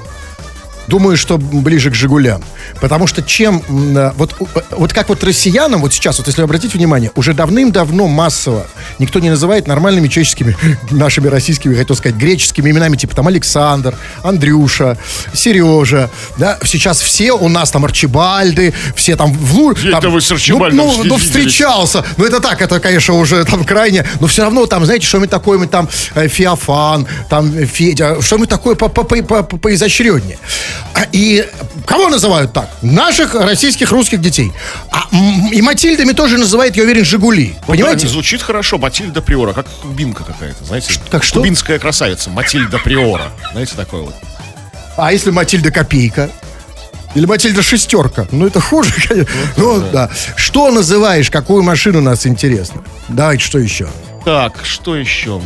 Думаю, 0.93 1.17
что 1.17 1.39
ближе 1.39 1.91
к 1.91 1.95
«Жигулям». 1.95 2.43
Потому 2.81 3.07
что 3.07 3.23
чем... 3.23 3.63
э, 3.97 4.13
Вот, 4.17 4.35
у- 4.41 4.47
вот 4.73 4.93
как 4.93 5.09
вот 5.09 5.25
россиянам, 5.25 5.81
вот 5.81 5.95
сейчас, 5.95 6.19
вот 6.19 6.27
если 6.27 6.43
обратить 6.43 6.75
внимание, 6.75 7.11
уже 7.15 7.33
давным-давно 7.33 8.09
массово 8.09 8.67
никто 8.99 9.19
не 9.19 9.31
называет 9.31 9.67
нормальными 9.67 10.09
человеческими, 10.09 10.55
нашими 10.91 11.29
российскими, 11.29 11.75
хотел 11.75 11.97
сказать, 11.97 12.19
греческими 12.19 12.71
именами, 12.71 12.99
типа 12.99 13.17
там 13.17 13.27
Александр, 13.27 13.95
Андрюша, 14.23 14.99
Сережа, 15.33 16.11
да, 16.37 16.59
сейчас 16.63 17.01
все 17.01 17.33
у 17.33 17.49
нас 17.49 17.71
там 17.71 17.87
Арчибальды, 17.87 18.75
все 18.95 19.17
там 19.17 19.33
в 19.33 19.55
Лу- 19.59 19.73
Где 19.75 19.93
там- 19.93 20.01
это 20.01 20.11
вы 20.11 20.21
с 20.21 20.31
Арчибальдом 20.31 20.77
Ну, 20.77 20.93
ну, 20.99 21.05
ну, 21.05 21.17
встречался. 21.17 22.05
Ну, 22.19 22.27
это 22.27 22.41
так, 22.41 22.61
это, 22.61 22.81
конечно, 22.81 23.15
уже 23.15 23.45
там 23.47 23.65
крайне, 23.65 24.05
но 24.21 24.27
все 24.27 24.43
равно 24.43 24.67
там, 24.67 24.85
знаете, 24.85 25.07
что-нибудь 25.07 25.31
такое, 25.31 25.67
там, 25.69 25.89
э, 26.15 26.29
Феофан, 26.29 27.07
там, 27.31 27.51
э, 27.57 27.65
Федя, 27.65 28.21
что-нибудь 28.21 28.51
такое 28.51 28.75
по- 28.75 28.89
по- 28.91 29.05
по- 29.05 29.23
по- 29.43 29.57
поизощреннее. 29.57 30.37
А, 30.43 30.82
И 31.13 31.47
кого 31.87 32.09
называют 32.09 32.53
так? 32.53 32.71
Наших 32.81 33.35
российских 33.35 33.91
русских 33.91 34.21
детей. 34.21 34.53
А, 34.91 35.09
и 35.53 35.61
Матильдами 35.61 36.13
тоже 36.13 36.39
называют, 36.39 36.77
я 36.77 36.85
уверен, 36.85 37.05
Жигули. 37.05 37.55
Понимаете? 37.67 38.07
Да, 38.07 38.13
звучит 38.13 38.41
хорошо, 38.43 38.79
Матильда 38.79 39.21
Приора, 39.21 39.53
как 39.53 39.67
кубинка 39.83 40.25
какая-то, 40.25 40.65
знаете? 40.65 40.95
как 41.11 41.23
что? 41.23 41.41
Кубинская 41.41 41.79
красавица, 41.79 42.31
Матильда 42.31 42.79
Приора. 42.79 43.31
Знаете, 43.53 43.75
такое 43.77 44.03
вот. 44.03 44.15
А 44.97 45.13
если 45.13 45.31
Матильда 45.31 45.71
Копейка? 45.71 46.31
Или 47.15 47.27
Матильда 47.27 47.63
Шестерка? 47.63 48.27
Ну, 48.31 48.47
это 48.47 48.61
хуже, 48.61 48.95
конечно. 49.09 49.35
Ну, 49.59 49.81
да. 49.93 50.09
Что 50.37 50.71
называешь, 50.71 51.31
какую 51.31 51.63
машину 51.63 52.01
нас 52.01 52.27
интересно? 52.27 52.83
Давайте, 53.09 53.45
что 53.45 53.59
еще? 53.59 53.89
Так, 54.25 54.55
что 54.65 54.97
еще? 54.97 55.43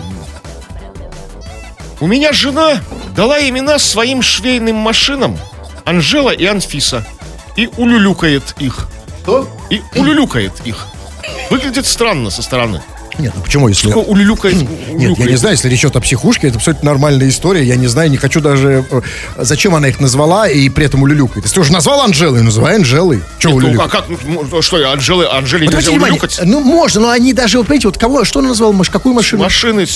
У 2.00 2.06
меня 2.06 2.32
жена 2.32 2.80
дала 3.14 3.40
имена 3.48 3.78
своим 3.78 4.22
швейным 4.22 4.76
машинам 4.76 5.38
Анжела 5.84 6.30
и 6.30 6.44
Анфиса. 6.44 7.06
И 7.56 7.68
улюлюкает 7.78 8.54
их. 8.58 8.88
Что? 9.22 9.48
И 9.70 9.80
улюлюкает 9.94 10.52
их. 10.64 10.86
Выглядит 11.50 11.86
странно 11.86 12.30
со 12.30 12.42
стороны. 12.42 12.82
Нет, 13.18 13.32
ну 13.34 13.40
почему, 13.40 13.68
если... 13.68 13.88
Такое 13.88 14.04
улюлюкает, 14.04 14.56
Нет, 14.56 14.68
я 14.90 14.94
улюлюкает. 14.94 15.30
не 15.30 15.36
знаю, 15.36 15.54
если 15.54 15.70
речь 15.70 15.80
идет 15.80 15.96
о 15.96 16.00
психушке, 16.00 16.48
это 16.48 16.58
абсолютно 16.58 16.90
нормальная 16.90 17.26
история. 17.30 17.64
Я 17.64 17.76
не 17.76 17.86
знаю, 17.86 18.10
не 18.10 18.18
хочу 18.18 18.42
даже... 18.42 18.84
э, 18.90 19.00
Зачем 19.38 19.74
она 19.74 19.88
их 19.88 20.00
назвала 20.00 20.46
и 20.50 20.68
при 20.68 20.84
этом 20.84 21.02
улюлюкает? 21.02 21.44
Если 21.46 21.54
ты 21.54 21.60
уже 21.62 21.72
назвал 21.72 22.02
Анжелой, 22.02 22.42
называй 22.42 22.76
Анжелой. 22.76 23.22
Че 23.38 23.48
Ну, 23.48 23.80
а 23.80 23.88
как, 23.88 24.04
ну, 24.10 24.60
что, 24.60 24.92
Анжелы, 24.92 25.26
Анжеле 25.26 25.64
Вот 25.66 25.76
нельзя 25.76 25.92
улюлюкать? 25.92 26.40
ну, 26.44 26.60
можно, 26.60 27.00
но 27.00 27.08
они 27.10 27.32
даже, 27.32 27.56
вот 27.56 27.68
понимаете, 27.68 27.88
вот 27.88 27.96
кого, 27.96 28.22
что 28.24 28.40
он 28.40 28.48
назвал, 28.48 28.74
маш- 28.74 28.90
какую 28.90 29.14
машину? 29.14 29.42
Машины 29.44 29.86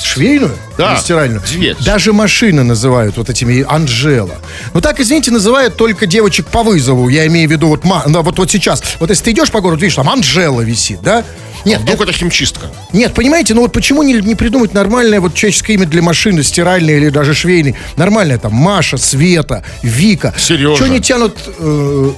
Швейную? 0.00 0.56
Да, 0.78 0.92
Или 0.94 1.00
стиральную? 1.00 1.40
две. 1.42 1.74
Даже 1.84 2.12
машины 2.12 2.62
называют 2.62 3.16
вот 3.16 3.28
этими 3.30 3.64
Анжела. 3.68 4.36
Ну 4.74 4.80
так, 4.80 5.00
извините, 5.00 5.30
называют 5.30 5.76
только 5.76 6.06
девочек 6.06 6.46
по 6.46 6.62
вызову. 6.62 7.08
Я 7.08 7.26
имею 7.26 7.48
в 7.48 7.52
виду 7.52 7.68
вот, 7.68 7.82
вот, 7.84 8.38
вот 8.38 8.50
сейчас. 8.50 8.82
Вот 9.00 9.10
если 9.10 9.24
ты 9.24 9.30
идешь 9.32 9.50
по 9.50 9.60
городу, 9.60 9.82
видишь, 9.82 9.96
там 9.96 10.08
Анжела 10.08 10.60
висит, 10.62 11.00
да? 11.02 11.24
Нет, 11.64 11.80
Вдруг 11.82 12.00
это 12.00 12.12
химчистка. 12.12 12.66
Нет, 12.92 13.14
понимаете, 13.14 13.54
ну 13.54 13.60
вот 13.62 13.72
почему 13.72 14.02
не, 14.02 14.14
не 14.14 14.34
придумать 14.34 14.74
нормальное 14.74 15.20
вот 15.20 15.34
человеческое 15.34 15.74
имя 15.74 15.86
для 15.86 16.02
машины, 16.02 16.42
стиральной 16.42 16.96
или 16.96 17.08
даже 17.08 17.34
швейной? 17.34 17.76
Нормальное 17.96 18.38
там 18.38 18.52
Маша, 18.52 18.96
Света, 18.96 19.62
Вика. 19.82 20.34
Сережа. 20.36 20.76
Что 20.76 20.88
не 20.88 21.00
тянут... 21.00 21.36
э, 21.58 22.10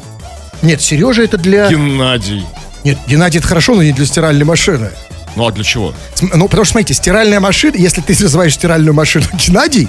Нет, 0.63 0.81
Сережа 0.81 1.23
это 1.25 1.37
для... 1.37 1.69
Геннадий. 1.69 2.47
Нет, 2.85 2.99
Геннадий 3.07 3.39
это 3.41 3.49
хорошо, 3.49 3.75
но 3.75 3.83
не 3.83 3.93
для 3.93 4.07
стиральной 4.07 4.45
машины. 4.47 4.91
Ну 5.37 5.47
а 5.47 5.53
для 5.53 5.65
чего? 5.65 5.95
Ну, 6.21 6.49
потому 6.49 6.65
что, 6.65 6.73
смотрите, 6.73 6.95
стиральная 6.95 7.41
машина, 7.41 7.77
если 7.77 8.01
ты 8.01 8.17
называешь 8.23 8.55
стиральную 8.55 8.95
машину 8.95 9.27
Геннадий, 9.35 9.89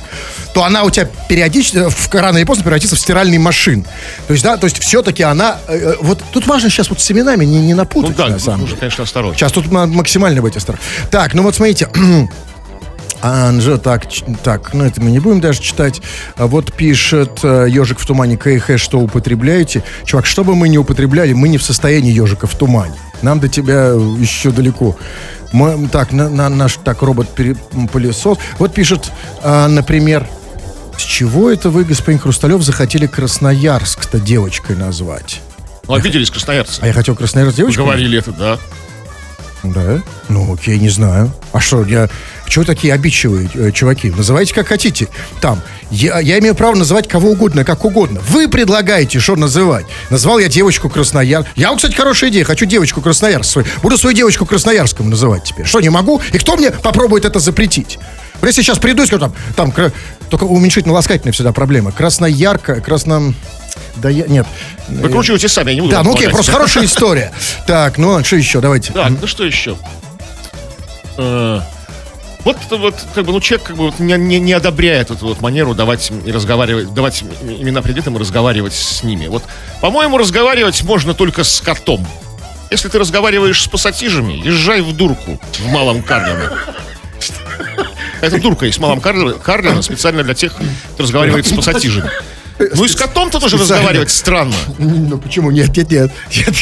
то 0.54 0.64
она 0.64 0.84
у 0.84 0.90
тебя 0.90 1.08
периодически, 1.30 1.78
э, 1.78 1.90
в, 1.90 2.14
рано 2.14 2.38
или 2.38 2.46
поздно 2.46 2.64
превратится 2.64 2.96
в 2.96 3.00
стиральный 3.00 3.38
машин. 3.38 3.86
То 4.28 4.34
есть, 4.34 4.44
да, 4.44 4.58
то 4.58 4.66
есть 4.66 4.80
все-таки 4.80 5.24
она... 5.24 5.60
э, 5.68 5.78
э, 5.78 5.96
вот 6.02 6.24
тут 6.32 6.48
важно 6.48 6.70
сейчас 6.70 6.90
вот 6.90 7.00
с 7.00 7.12
именами 7.12 7.46
не, 7.46 7.60
не 7.62 7.74
Ну 7.74 7.78
напутать, 7.82 8.16
да, 8.16 8.28
на 8.28 8.40
самом 8.40 8.62
нужно, 8.62 8.68
деле. 8.76 8.80
конечно, 8.80 9.04
осторожно. 9.04 9.38
Сейчас 9.38 9.52
тут 9.52 9.68
ма- 9.72 9.86
максимально 9.88 10.42
быть 10.42 10.56
осторожны. 10.58 10.84
Так, 11.12 11.34
ну 11.34 11.44
вот 11.44 11.56
смотрите. 11.56 11.90
Анжа, 13.30 13.78
так, 13.78 14.04
так, 14.44 14.74
ну 14.74 14.84
это 14.86 15.02
мы 15.02 15.10
не 15.12 15.20
будем 15.20 15.42
даже 15.42 15.62
читать. 15.62 16.02
А 16.38 16.48
вот 16.48 16.74
пишет 16.74 17.40
э, 17.44 17.66
ежик 17.70 18.00
в 18.00 18.06
тумане 18.06 18.38
КХ, 18.38 18.78
что 18.78 19.00
употребляете. 19.00 19.84
Чувак, 20.06 20.26
что 20.26 20.44
бы 20.44 20.56
мы 20.56 20.70
не 20.70 20.78
употребляли, 20.78 21.34
мы 21.34 21.50
не 21.50 21.58
в 21.58 21.64
состоянии 21.64 22.12
ежика 22.14 22.46
в 22.48 22.56
тумане. 22.56 22.94
Нам 23.22 23.40
до 23.40 23.48
тебя 23.48 23.88
еще 24.20 24.52
далеко. 24.52 24.96
Мы- 25.52 25.88
так, 25.88 26.12
на- 26.12 26.30
на- 26.30 26.50
наш 26.50 26.76
так 26.84 27.02
робот-пылесос. 27.02 28.38
Вот 28.60 28.74
пишет, 28.74 29.12
а, 29.42 29.68
например, 29.68 30.28
с 30.98 31.02
чего 31.02 31.50
это 31.50 31.70
вы, 31.70 31.84
господин 31.84 32.20
Хрусталев, 32.20 32.62
захотели 32.62 33.08
Красноярск-то 33.08 34.20
девочкой 34.20 34.76
назвать? 34.76 35.42
Ну, 35.88 35.94
обиделись 35.94 36.30
красноярцы. 36.32 36.80
А 36.82 36.88
я 36.88 36.94
хотел 36.94 37.16
Красноярск 37.16 37.54
Вы 37.56 37.58
девочкой? 37.64 37.84
говорили 37.86 38.18
это, 38.20 38.32
да. 38.32 38.58
Да? 39.74 40.02
Ну, 40.30 40.54
окей, 40.54 40.80
не 40.80 40.90
знаю. 40.90 41.32
А 41.52 41.60
что, 41.60 41.84
я... 41.84 42.10
Чего 42.48 42.64
такие 42.64 42.94
обидчивые 42.94 43.50
э, 43.54 43.72
чуваки? 43.72 44.12
Называйте 44.12 44.54
как 44.54 44.68
хотите. 44.68 45.08
Там. 45.42 45.62
Я, 45.92 46.20
я 46.20 46.40
имею 46.40 46.56
право 46.56 46.76
называть 46.76 47.08
кого 47.08 47.30
угодно, 47.32 47.64
как 47.64 47.86
угодно. 47.86 48.22
Вы 48.30 48.48
предлагаете, 48.48 49.20
что 49.20 49.36
называть. 49.36 49.86
Назвал 50.10 50.40
я 50.40 50.48
девочку 50.48 50.90
Краснояр. 50.90 51.46
Я, 51.56 51.74
кстати, 51.76 51.96
хорошая 51.96 52.30
идея. 52.32 52.44
Хочу 52.44 52.66
девочку 52.66 53.02
Красноярск. 53.02 53.52
свою- 53.52 53.68
Буду 53.82 53.98
свою 53.98 54.16
девочку 54.16 54.46
Красноярском 54.46 55.10
называть 55.10 55.44
теперь. 55.44 55.66
Что, 55.66 55.80
не 55.82 55.90
могу? 55.90 56.22
И 56.34 56.38
кто 56.38 56.56
мне 56.58 56.72
попробует 56.72 57.26
это 57.26 57.40
запретить? 57.40 58.00
Вот 58.42 58.48
Если 58.48 58.62
сейчас 58.64 58.80
приду 58.80 59.04
и 59.04 59.06
скажу, 59.06 59.22
там, 59.22 59.34
там, 59.56 59.92
только 60.30 60.44
уменьшительно-ласкательная 60.44 61.32
всегда 61.32 61.52
проблема. 61.52 61.92
Красноярка, 61.92 62.82
красно... 62.82 63.34
Да 63.98 64.10
я... 64.10 64.26
Нет. 64.28 64.46
Выкручивайте 64.88 65.48
сами, 65.48 65.70
я 65.70 65.76
не 65.76 65.82
буду 65.82 65.92
Да, 65.94 66.04
ну 66.04 66.14
окей, 66.14 66.30
просто 66.30 66.52
хорошая 66.52 66.86
история. 66.86 67.32
Так, 67.68 67.98
ну, 67.98 68.24
что 68.24 68.36
еще? 68.36 68.60
Давайте. 68.62 68.94
Так, 68.94 69.12
ну 69.22 69.28
что 69.28 69.44
еще? 69.46 69.78
Э, 71.18 71.62
Вот, 72.44 72.58
вот, 72.72 72.96
как 73.16 73.26
бы, 73.26 73.32
ну, 73.32 73.42
человек, 73.42 73.68
как 73.68 73.76
бы, 73.78 73.86
вот, 73.86 74.00
не, 74.00 74.14
не, 74.18 74.40
не 74.40 74.54
одобряет 74.54 75.10
эту 75.12 75.28
вот 75.28 75.42
манеру 75.42 75.74
давать 75.74 76.12
и 76.26 76.32
разговаривать, 76.32 76.94
давать 76.94 77.22
им- 77.24 77.30
имена 77.62 77.82
предметам 77.82 78.16
и 78.18 78.20
разговаривать 78.20 78.74
с 78.74 79.02
ними. 79.04 79.28
Вот, 79.28 79.44
по-моему, 79.82 80.18
разговаривать 80.18 80.84
можно 80.84 81.14
только 81.14 81.44
с 81.44 81.60
котом. 81.62 82.06
Если 82.70 82.90
ты 82.90 83.00
разговариваешь 83.00 83.62
с 83.62 83.68
пассатижами, 83.68 84.34
езжай 84.34 84.82
в 84.82 84.96
дурку 84.96 85.40
в 85.60 85.68
Малом 85.72 86.04
Карлине. 86.04 86.50
Это 88.22 88.40
дурка 88.40 88.70
в 88.70 88.78
Малом 88.80 89.02
Карлине 89.02 89.82
специально 89.82 90.24
для 90.24 90.34
тех, 90.34 90.54
кто 90.54 91.04
разговаривает 91.04 91.46
с 91.48 91.54
пассатижами. 91.54 92.10
Ну 92.58 92.86
и 92.86 92.88
с 92.88 92.96
котом-то 92.96 93.40
тоже 93.40 93.58
разговаривать 93.58 94.12
странно. 94.12 94.56
Ну 94.78 95.18
почему? 95.18 95.52
Нет, 95.52 95.76
нет, 95.76 95.92
нет. 95.92 96.12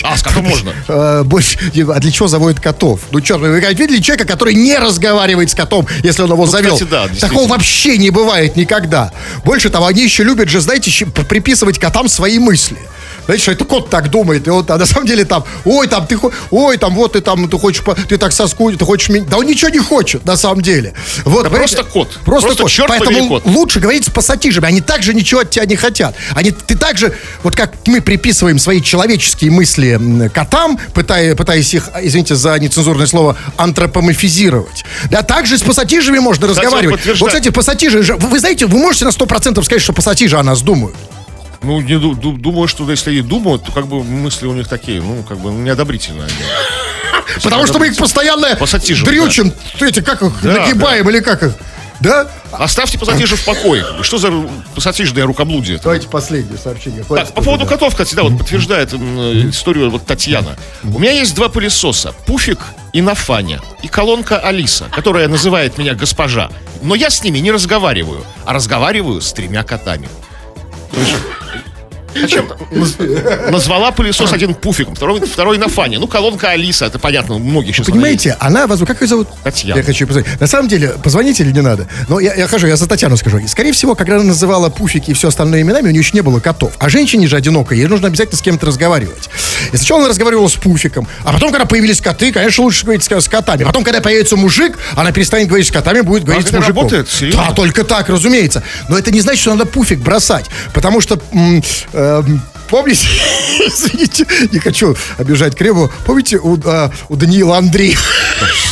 А, 0.03 0.17
с 0.17 0.23
котом 0.23 0.45
можно? 0.45 0.73
Э, 0.88 1.23
Больше, 1.23 1.58
а 1.89 1.99
для 1.99 2.12
чего 2.12 2.27
заводят 2.27 2.60
котов? 2.60 3.01
Ну, 3.12 3.21
черт, 3.21 3.39
вы 3.41 3.60
видели 3.60 3.99
человека, 3.99 4.27
который 4.27 4.56
не 4.56 4.77
разговаривает 4.77 5.51
с 5.51 5.53
котом, 5.53 5.88
если 6.03 6.23
он 6.23 6.32
его 6.32 6.45
завел? 6.45 6.71
Ну, 6.71 6.86
кстати, 6.86 6.89
да. 6.89 7.27
Такого 7.27 7.47
вообще 7.47 7.97
не 7.97 8.10
бывает 8.10 8.56
никогда. 8.56 9.12
Больше 9.45 9.69
того, 9.69 9.86
они 9.86 10.03
еще 10.03 10.23
любят 10.23 10.49
же, 10.49 10.62
знаете, 10.62 11.06
приписывать 11.06 11.79
котам 11.79 12.08
свои 12.10 12.39
мысли. 12.39 12.77
Знаете, 13.26 13.44
что 13.44 13.52
это 13.54 13.66
кот 13.66 13.90
так 13.90 14.10
думает, 14.10 14.48
и 14.48 14.50
он, 14.50 14.66
а 14.68 14.78
на 14.78 14.86
самом 14.86 15.08
деле 15.08 15.26
там, 15.26 15.44
ой, 15.66 15.88
там, 15.88 16.06
ты, 16.08 16.18
ой, 16.52 16.78
там, 16.78 16.96
вот 16.96 17.14
ты 17.14 17.22
там, 17.22 17.48
ты 17.50 17.58
хочешь, 17.58 17.84
ты 18.10 18.18
так 18.18 18.32
соскучишь, 18.34 18.78
ты 18.80 18.86
хочешь 18.86 19.10
меня... 19.10 19.24
Да 19.26 19.38
он 19.38 19.46
ничего 19.46 19.70
не 19.70 19.80
хочет, 19.80 20.26
на 20.26 20.36
самом 20.36 20.62
деле. 20.62 20.94
Вот, 21.26 21.44
Да 21.44 21.50
просто 21.50 21.84
кот. 21.84 22.20
Просто, 22.26 22.48
Просто 22.48 22.64
кот. 22.64 22.72
черт 22.72 22.90
Поэтому 22.90 23.28
кот. 23.28 23.46
лучше 23.46 23.80
говорить 23.80 24.06
с 24.06 24.10
пассатижами. 24.10 24.68
Они 24.68 24.82
также 24.82 25.14
ничего 25.14 25.42
от 25.42 25.50
тебя 25.52 25.66
не 25.66 25.76
хотят. 25.76 26.16
Они, 26.36 26.52
ты 26.52 26.76
также, 26.78 27.14
вот 27.44 27.56
как 27.56 27.74
мы 27.88 28.02
приписываем 28.02 28.60
свои 28.60 28.82
человеческие 28.82 29.52
мысли 29.52 30.00
котам, 30.34 30.78
пытая- 30.94 31.36
пытаясь 31.36 31.74
их, 31.74 31.90
извините 32.02 32.36
за 32.36 32.58
нецензурное 32.60 33.08
слово, 33.08 33.38
антропоморфизировать. 33.58 34.84
Да, 35.10 35.22
также 35.22 35.58
с 35.58 35.62
пассатижами 35.62 36.20
можно 36.20 36.48
Кстати, 36.48 36.66
разговаривать. 36.66 37.06
вот. 37.06 37.20
Вот, 37.20 37.28
кстати, 37.28 37.50
пассатижи, 37.50 38.00
вы, 38.18 38.28
вы 38.28 38.40
знаете, 38.40 38.66
вы 38.66 38.78
можете 38.78 39.06
на 39.06 39.10
100% 39.10 39.64
сказать, 39.64 39.82
что 39.82 39.94
пассатижи 39.94 40.38
о 40.38 40.44
нас 40.44 40.62
думают. 40.62 40.96
Ну, 41.63 41.82
не 41.82 41.97
ду- 41.97 42.13
ду- 42.15 42.34
думаю, 42.38 42.67
что 42.67 42.89
если 42.89 43.12
они 43.12 43.21
думают, 43.21 43.63
то 43.65 43.71
как 43.71 43.88
бы 43.88 44.04
мысли 44.04 44.45
у 44.47 44.54
них 44.54 44.67
такие, 44.67 45.02
ну, 45.02 45.23
как 45.23 45.39
бы 45.39 45.52
неодобрительные. 45.52 46.23
они. 46.26 46.34
Потому 47.43 47.65
что 47.65 47.80
мы 47.80 47.88
их 47.88 47.97
постоянно 47.97 48.56
Пассатижи, 48.58 49.06
дрючим, 49.06 49.54
эти, 49.80 50.02
как 50.02 50.21
их, 50.21 50.34
Да, 50.41 50.60
нагибаем 50.60 51.10
или 51.10 51.19
как 51.19 51.43
их. 51.43 51.54
Да? 51.99 52.28
Оставьте 52.52 52.99
пассатижи 52.99 53.38
в 53.38 53.45
покое. 53.45 53.86
Что 54.02 54.17
за 54.17 54.30
пассатижное 54.76 55.26
рукоблудие? 55.26 55.80
Давайте 55.82 56.10
последнее 56.10 56.58
сообщение. 56.58 57.04
Так, 57.04 57.34
по 57.34 57.41
поводу 57.41 57.65
котов, 57.65 57.93
кстати, 57.93 58.13
да, 58.13 58.23
вот 58.23 58.38
подтверждает 58.38 58.91
э, 58.93 58.97
историю 59.49 59.89
вот 59.89 60.06
Татьяна. 60.06 60.58
У 60.84 60.99
меня 60.99 61.12
есть 61.12 61.34
два 61.34 61.47
пылесоса. 61.47 62.13
Пуфик 62.26 62.60
и 62.91 63.02
Нафаня. 63.02 63.62
И 63.84 63.88
колонка 63.88 64.38
Алиса, 64.38 64.86
которая 64.91 65.30
называет 65.30 65.78
меня 65.78 65.93
госпожа. 65.93 66.49
Но 66.82 66.93
я 66.93 67.10
с 67.10 67.23
ними 67.23 67.39
не 67.39 67.52
разговариваю, 67.52 68.26
а 68.45 68.52
разговариваю 68.52 69.21
с 69.21 69.32
тремя 69.32 69.63
котами. 69.63 70.10
Pois. 70.93 71.73
Зачем? 72.19 72.47
Наз- 72.71 73.52
Назвала 73.52 73.91
пылесос 73.91 74.32
один 74.34 74.54
пуфиком, 74.56 74.95
второй, 74.95 75.21
второй 75.26 75.58
на 75.58 75.67
фане. 75.67 75.99
Ну, 75.99 76.08
колонка 76.08 76.49
Алиса, 76.49 76.86
это 76.86 76.99
понятно, 76.99 77.38
многие 77.38 77.71
сейчас 77.71 77.88
Понимаете, 77.88 78.36
она, 78.39 78.67
возможно, 78.67 78.93
как 78.93 79.02
ее 79.02 79.08
зовут? 79.08 79.28
Татьяна. 79.43 79.78
Я 79.80 79.84
хочу 79.84 80.08
позвонить. 80.08 80.39
На 80.39 80.47
самом 80.47 80.67
деле, 80.67 80.89
позвоните 81.04 81.43
или 81.43 81.52
не 81.52 81.62
надо? 81.62 81.88
Но 82.08 82.19
я, 82.19 82.34
я 82.34 82.47
хожу, 82.47 82.67
я 82.67 82.76
за 82.76 82.88
Татьяну 82.88 83.17
скажу. 83.17 83.38
И, 83.39 83.47
скорее 83.47 83.71
всего, 83.71 83.95
когда 83.95 84.15
она 84.15 84.23
называла 84.26 84.69
пуфики 84.69 85.12
и 85.12 85.13
все 85.13 85.28
остальное 85.30 85.62
именами, 85.62 85.88
у 85.88 85.91
нее 85.91 85.99
еще 85.99 86.12
не 86.13 86.21
было 86.21 86.39
котов. 86.39 86.73
А 86.80 86.89
женщине 86.89 87.28
же 87.28 87.36
одинокой, 87.36 87.78
ей 87.78 87.88
нужно 87.88 88.08
обязательно 88.08 88.38
с 88.38 88.41
кем-то 88.41 88.65
разговаривать. 88.65 89.30
И 89.71 89.78
сначала 89.78 90.02
она 90.02 90.10
разговаривала 90.10 90.47
с 90.47 90.56
пуфиком, 90.56 91.08
а 91.23 91.34
потом, 91.34 91.52
когда 91.52 91.65
появились 91.65 92.02
коты, 92.02 92.32
конечно, 92.32 92.63
лучше 92.63 92.84
говорить 92.84 93.04
с, 93.04 93.28
котами. 93.30 93.63
Потом, 93.63 93.84
когда 93.84 94.02
появится 94.02 94.36
мужик, 94.36 94.78
она 94.95 95.12
перестанет 95.12 95.47
говорить 95.47 95.67
с 95.67 95.71
котами, 95.71 96.02
будет 96.02 96.23
говорить 96.23 96.45
это 96.45 96.56
с 96.56 96.60
мужиком. 96.60 96.76
работает? 96.76 97.10
Серьезно? 97.10 97.45
Да, 97.49 97.54
только 97.54 97.84
так, 97.84 98.10
разумеется. 98.10 98.63
Но 98.89 98.97
это 98.97 99.12
не 99.12 99.21
значит, 99.21 99.41
что 99.41 99.52
надо 99.54 99.65
пуфик 99.65 99.99
бросать. 99.99 100.45
Потому 100.73 101.02
что... 101.02 101.19
м, 101.32 101.62
Um, 102.04 102.42
Помните, 102.74 103.08
извините, 103.68 104.26
не 104.52 104.58
хочу 104.58 104.96
обижать 105.20 105.56
Кремова. 105.56 105.92
Помните, 106.08 106.40
у, 106.40 106.58
а, 106.66 106.90
у 107.08 107.16
Даниила 107.16 107.60
Андреева 107.60 108.02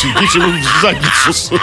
Идите 0.03 0.39
вы 0.39 0.53
в 0.59 0.81
задницу. 0.81 1.59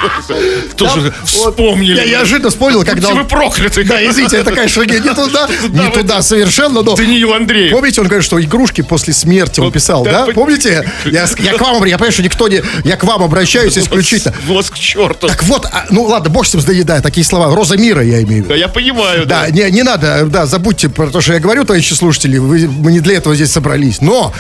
Тоже 0.77 1.12
Вот, 1.22 1.55
вспомнили. 1.55 1.96
Я 1.96 2.05
неожиданно 2.05 2.51
вспомнил, 2.51 2.85
когда 2.85 3.11
вы 3.11 3.24
прокляты. 3.24 3.85
Да, 3.85 4.05
извините, 4.05 4.38
это, 4.38 4.53
конечно, 4.53 4.83
не, 4.83 5.01
не 5.01 5.14
туда, 5.14 5.48
не 5.68 5.90
туда 5.90 6.22
совершенно, 6.22 6.83
но... 6.83 6.94
Даниил 6.94 7.33
Андреев. 7.33 7.72
Помните, 7.72 8.01
он 8.01 8.07
говорит, 8.07 8.24
что 8.24 8.40
игрушки 8.40 8.83
после 8.83 9.12
смерти 9.12 9.61
он 9.61 9.66
Вот, 9.66 9.74
писал, 9.74 10.05
да, 10.05 10.27
Помните? 10.35 10.88
Я, 11.05 11.27
я 11.38 11.55
к 11.55 11.61
вам, 11.61 11.85
я 11.85 11.96
понимаю, 11.96 12.12
что 12.12 12.22
никто 12.22 12.48
не... 12.48 12.62
Я 12.85 12.96
к 12.96 13.05
вам 13.05 13.22
обращаюсь 13.22 13.77
исключительно. 13.77 14.35
Волос 14.46 14.70
к 14.70 14.79
черту. 14.79 15.27
Так 15.27 15.42
вот, 15.44 15.66
а, 15.66 15.87
ну 15.90 16.05
ладно, 16.05 16.31
бог 16.31 16.46
с 16.46 16.55
ним, 16.55 16.62
да, 16.64 16.72
да, 16.85 17.01
такие 17.01 17.24
слова. 17.24 17.55
Роза 17.55 17.77
мира, 17.77 18.03
я 18.03 18.22
имею 18.22 18.27
в 18.27 18.46
виду. 18.46 18.48
Да, 18.51 18.55
я 18.55 18.68
понимаю, 18.68 19.27
да. 19.27 19.46
Да, 19.46 19.51
не, 19.51 19.68
не 19.70 19.83
надо, 19.83 20.27
да, 20.27 20.46
забудьте 20.46 20.88
про 20.88 21.09
то, 21.09 21.20
что 21.20 21.33
я 21.33 21.40
говорю, 21.40 21.64
товарищи 21.64 21.94
слушатели, 21.94 22.27
вы- 22.36 22.68
мы 22.68 22.92
не 22.92 23.00
для 23.00 23.16
этого 23.16 23.34
здесь 23.34 23.50
собрались. 23.50 24.02
Но, 24.02 24.34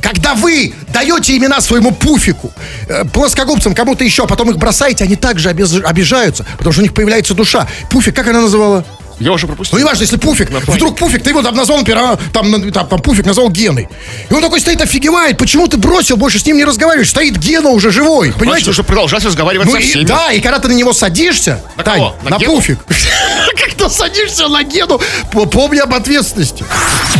когда 0.00 0.34
вы 0.34 0.72
даете 0.92 1.36
имена 1.36 1.60
своему 1.60 1.92
пуфику, 1.92 2.50
э, 2.88 3.04
плоскогубцам, 3.04 3.74
кому-то 3.74 4.04
еще, 4.04 4.24
а 4.24 4.26
потом 4.26 4.50
их 4.50 4.56
бросаете, 4.56 5.04
они 5.04 5.16
также 5.16 5.50
обижаются, 5.50 6.46
потому 6.56 6.72
что 6.72 6.80
у 6.80 6.84
них 6.84 6.94
появляется 6.94 7.34
душа. 7.34 7.68
Пуфик, 7.90 8.16
как 8.16 8.28
она 8.28 8.40
называла? 8.40 8.84
Я 9.18 9.32
уже 9.32 9.46
Ну, 9.46 9.48
пропустил. 9.52 9.78
неважно, 9.78 10.02
если 10.02 10.16
Пуфик, 10.16 10.50
вдруг 10.50 10.96
Пуфик, 10.98 11.22
ты 11.22 11.30
его 11.30 11.42
там 11.42 11.54
назвал, 11.54 11.78
например, 11.78 12.18
там, 12.32 12.72
там, 12.72 12.88
там 12.88 13.00
Пуфик 13.00 13.26
назвал 13.26 13.48
Геной. 13.50 13.88
И 14.30 14.34
он 14.34 14.40
такой 14.42 14.60
стоит, 14.60 14.80
офигевает, 14.80 15.38
почему 15.38 15.66
ты 15.68 15.76
бросил, 15.76 16.16
больше 16.16 16.38
с 16.38 16.46
ним 16.46 16.56
не 16.56 16.64
разговариваешь, 16.64 17.10
стоит 17.10 17.36
Гена 17.38 17.70
уже 17.70 17.90
живой, 17.90 18.28
Значит, 18.28 18.40
понимаете? 18.40 18.66
нужно 18.68 18.84
продолжать 18.84 19.24
разговаривать 19.24 19.66
Ну 19.66 19.72
со 19.74 19.78
и- 19.78 19.82
всеми. 19.82 20.04
да, 20.04 20.32
и 20.32 20.40
когда 20.40 20.58
ты 20.58 20.68
на 20.68 20.72
него 20.72 20.92
садишься, 20.92 21.62
На 21.76 21.84
Тань, 21.84 21.98
кого? 21.98 22.16
На 22.22 22.30
на, 22.30 22.38
Гену? 22.38 22.54
Пуфик, 22.54 22.78
когда 23.56 23.88
садишься 23.88 24.48
на 24.48 24.62
Гену, 24.62 25.00
помни 25.32 25.78
об 25.78 25.94
ответственности. 25.94 26.64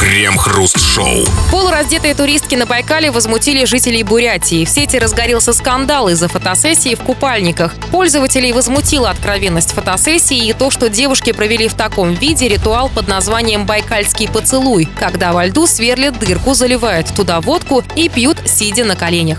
Крем-хруст-шоу. 0.00 1.24
Полураздетые 1.50 2.14
туристки 2.14 2.54
на 2.54 2.66
Байкале 2.66 3.10
возмутили 3.10 3.64
жителей 3.64 4.02
Бурятии. 4.02 4.64
В 4.64 4.68
сети 4.68 4.96
разгорелся 4.98 5.52
скандал 5.52 6.08
из-за 6.08 6.28
фотосессии 6.28 6.94
в 6.94 7.00
купальниках. 7.00 7.72
Пользователей 7.90 8.52
возмутила 8.52 9.10
откровенность 9.10 9.72
фотосессии 9.72 10.48
и 10.48 10.52
то, 10.52 10.70
что 10.70 10.88
девушки 10.88 11.32
провели 11.32 11.68
в 11.68 11.74
таком 11.88 12.14
виде 12.14 12.48
ритуал 12.48 12.88
под 12.88 13.08
названием 13.08 13.66
«Байкальский 13.66 14.26
поцелуй», 14.26 14.88
когда 14.98 15.34
во 15.34 15.44
льду 15.44 15.66
сверлят 15.66 16.18
дырку, 16.18 16.54
заливают 16.54 17.14
туда 17.14 17.42
водку 17.42 17.84
и 17.94 18.08
пьют, 18.08 18.38
сидя 18.46 18.86
на 18.86 18.96
коленях. 18.96 19.38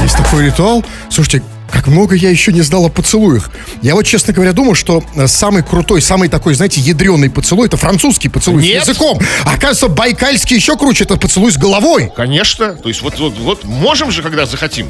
Есть 0.00 0.16
такой 0.16 0.46
ритуал. 0.46 0.82
Слушайте, 1.10 1.42
как 1.74 1.88
много 1.88 2.14
я 2.14 2.30
еще 2.30 2.52
не 2.52 2.62
знал 2.62 2.86
о 2.86 2.88
поцелуях. 2.88 3.50
Я 3.82 3.96
вот, 3.96 4.04
честно 4.04 4.32
говоря, 4.32 4.52
думал, 4.52 4.76
что 4.76 5.02
э, 5.16 5.26
самый 5.26 5.64
крутой, 5.64 6.00
самый 6.00 6.28
такой, 6.28 6.54
знаете, 6.54 6.80
ядреный 6.80 7.28
поцелуй, 7.28 7.66
это 7.66 7.76
французский 7.76 8.28
поцелуй 8.28 8.62
Нет. 8.62 8.84
с 8.84 8.88
языком. 8.88 9.18
А 9.44 9.54
оказывается, 9.54 9.88
байкальский 9.88 10.56
еще 10.56 10.76
круче, 10.76 11.02
это 11.02 11.16
поцелуй 11.16 11.50
с 11.50 11.56
головой. 11.56 12.12
Конечно. 12.14 12.74
То 12.74 12.88
есть 12.88 13.02
вот, 13.02 13.18
вот, 13.18 13.36
вот 13.38 13.64
можем 13.64 14.12
же, 14.12 14.22
когда 14.22 14.46
захотим. 14.46 14.88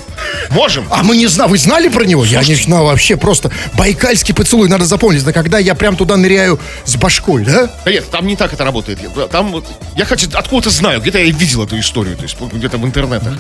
Можем. 0.51 0.87
А 0.91 1.03
мы 1.03 1.17
не 1.17 1.27
знали, 1.27 1.51
вы 1.51 1.59
знали 1.59 1.89
про 1.89 2.05
него? 2.05 2.23
Я 2.23 2.45
не 2.45 2.55
знал 2.55 2.85
вообще, 2.85 3.17
просто 3.17 3.51
байкальский 3.79 4.35
поцелуй, 4.35 4.69
надо 4.69 4.85
запомнить. 4.85 5.23
Это 5.23 5.33
когда 5.33 5.59
я 5.59 5.75
прям 5.75 5.97
туда 5.97 6.19
ныряю 6.19 6.61
с 6.85 6.97
башкой, 6.97 7.45
да? 7.45 7.71
Да 7.87 7.91
нет, 7.91 8.11
там 8.11 8.27
не 8.27 8.37
так 8.37 8.53
это 8.53 8.63
работает. 8.63 8.99
Там 9.31 9.53
вот, 9.53 9.65
я 9.97 10.05
хоть 10.05 10.25
откуда-то 10.25 10.69
знаю, 10.69 11.01
где-то 11.01 11.19
я 11.19 11.25
видел 11.31 11.65
эту 11.65 11.81
историю, 11.81 12.17
то 12.17 12.25
есть 12.25 12.37
где-то 12.39 12.77
в 12.77 12.85
интернетах. 12.85 13.39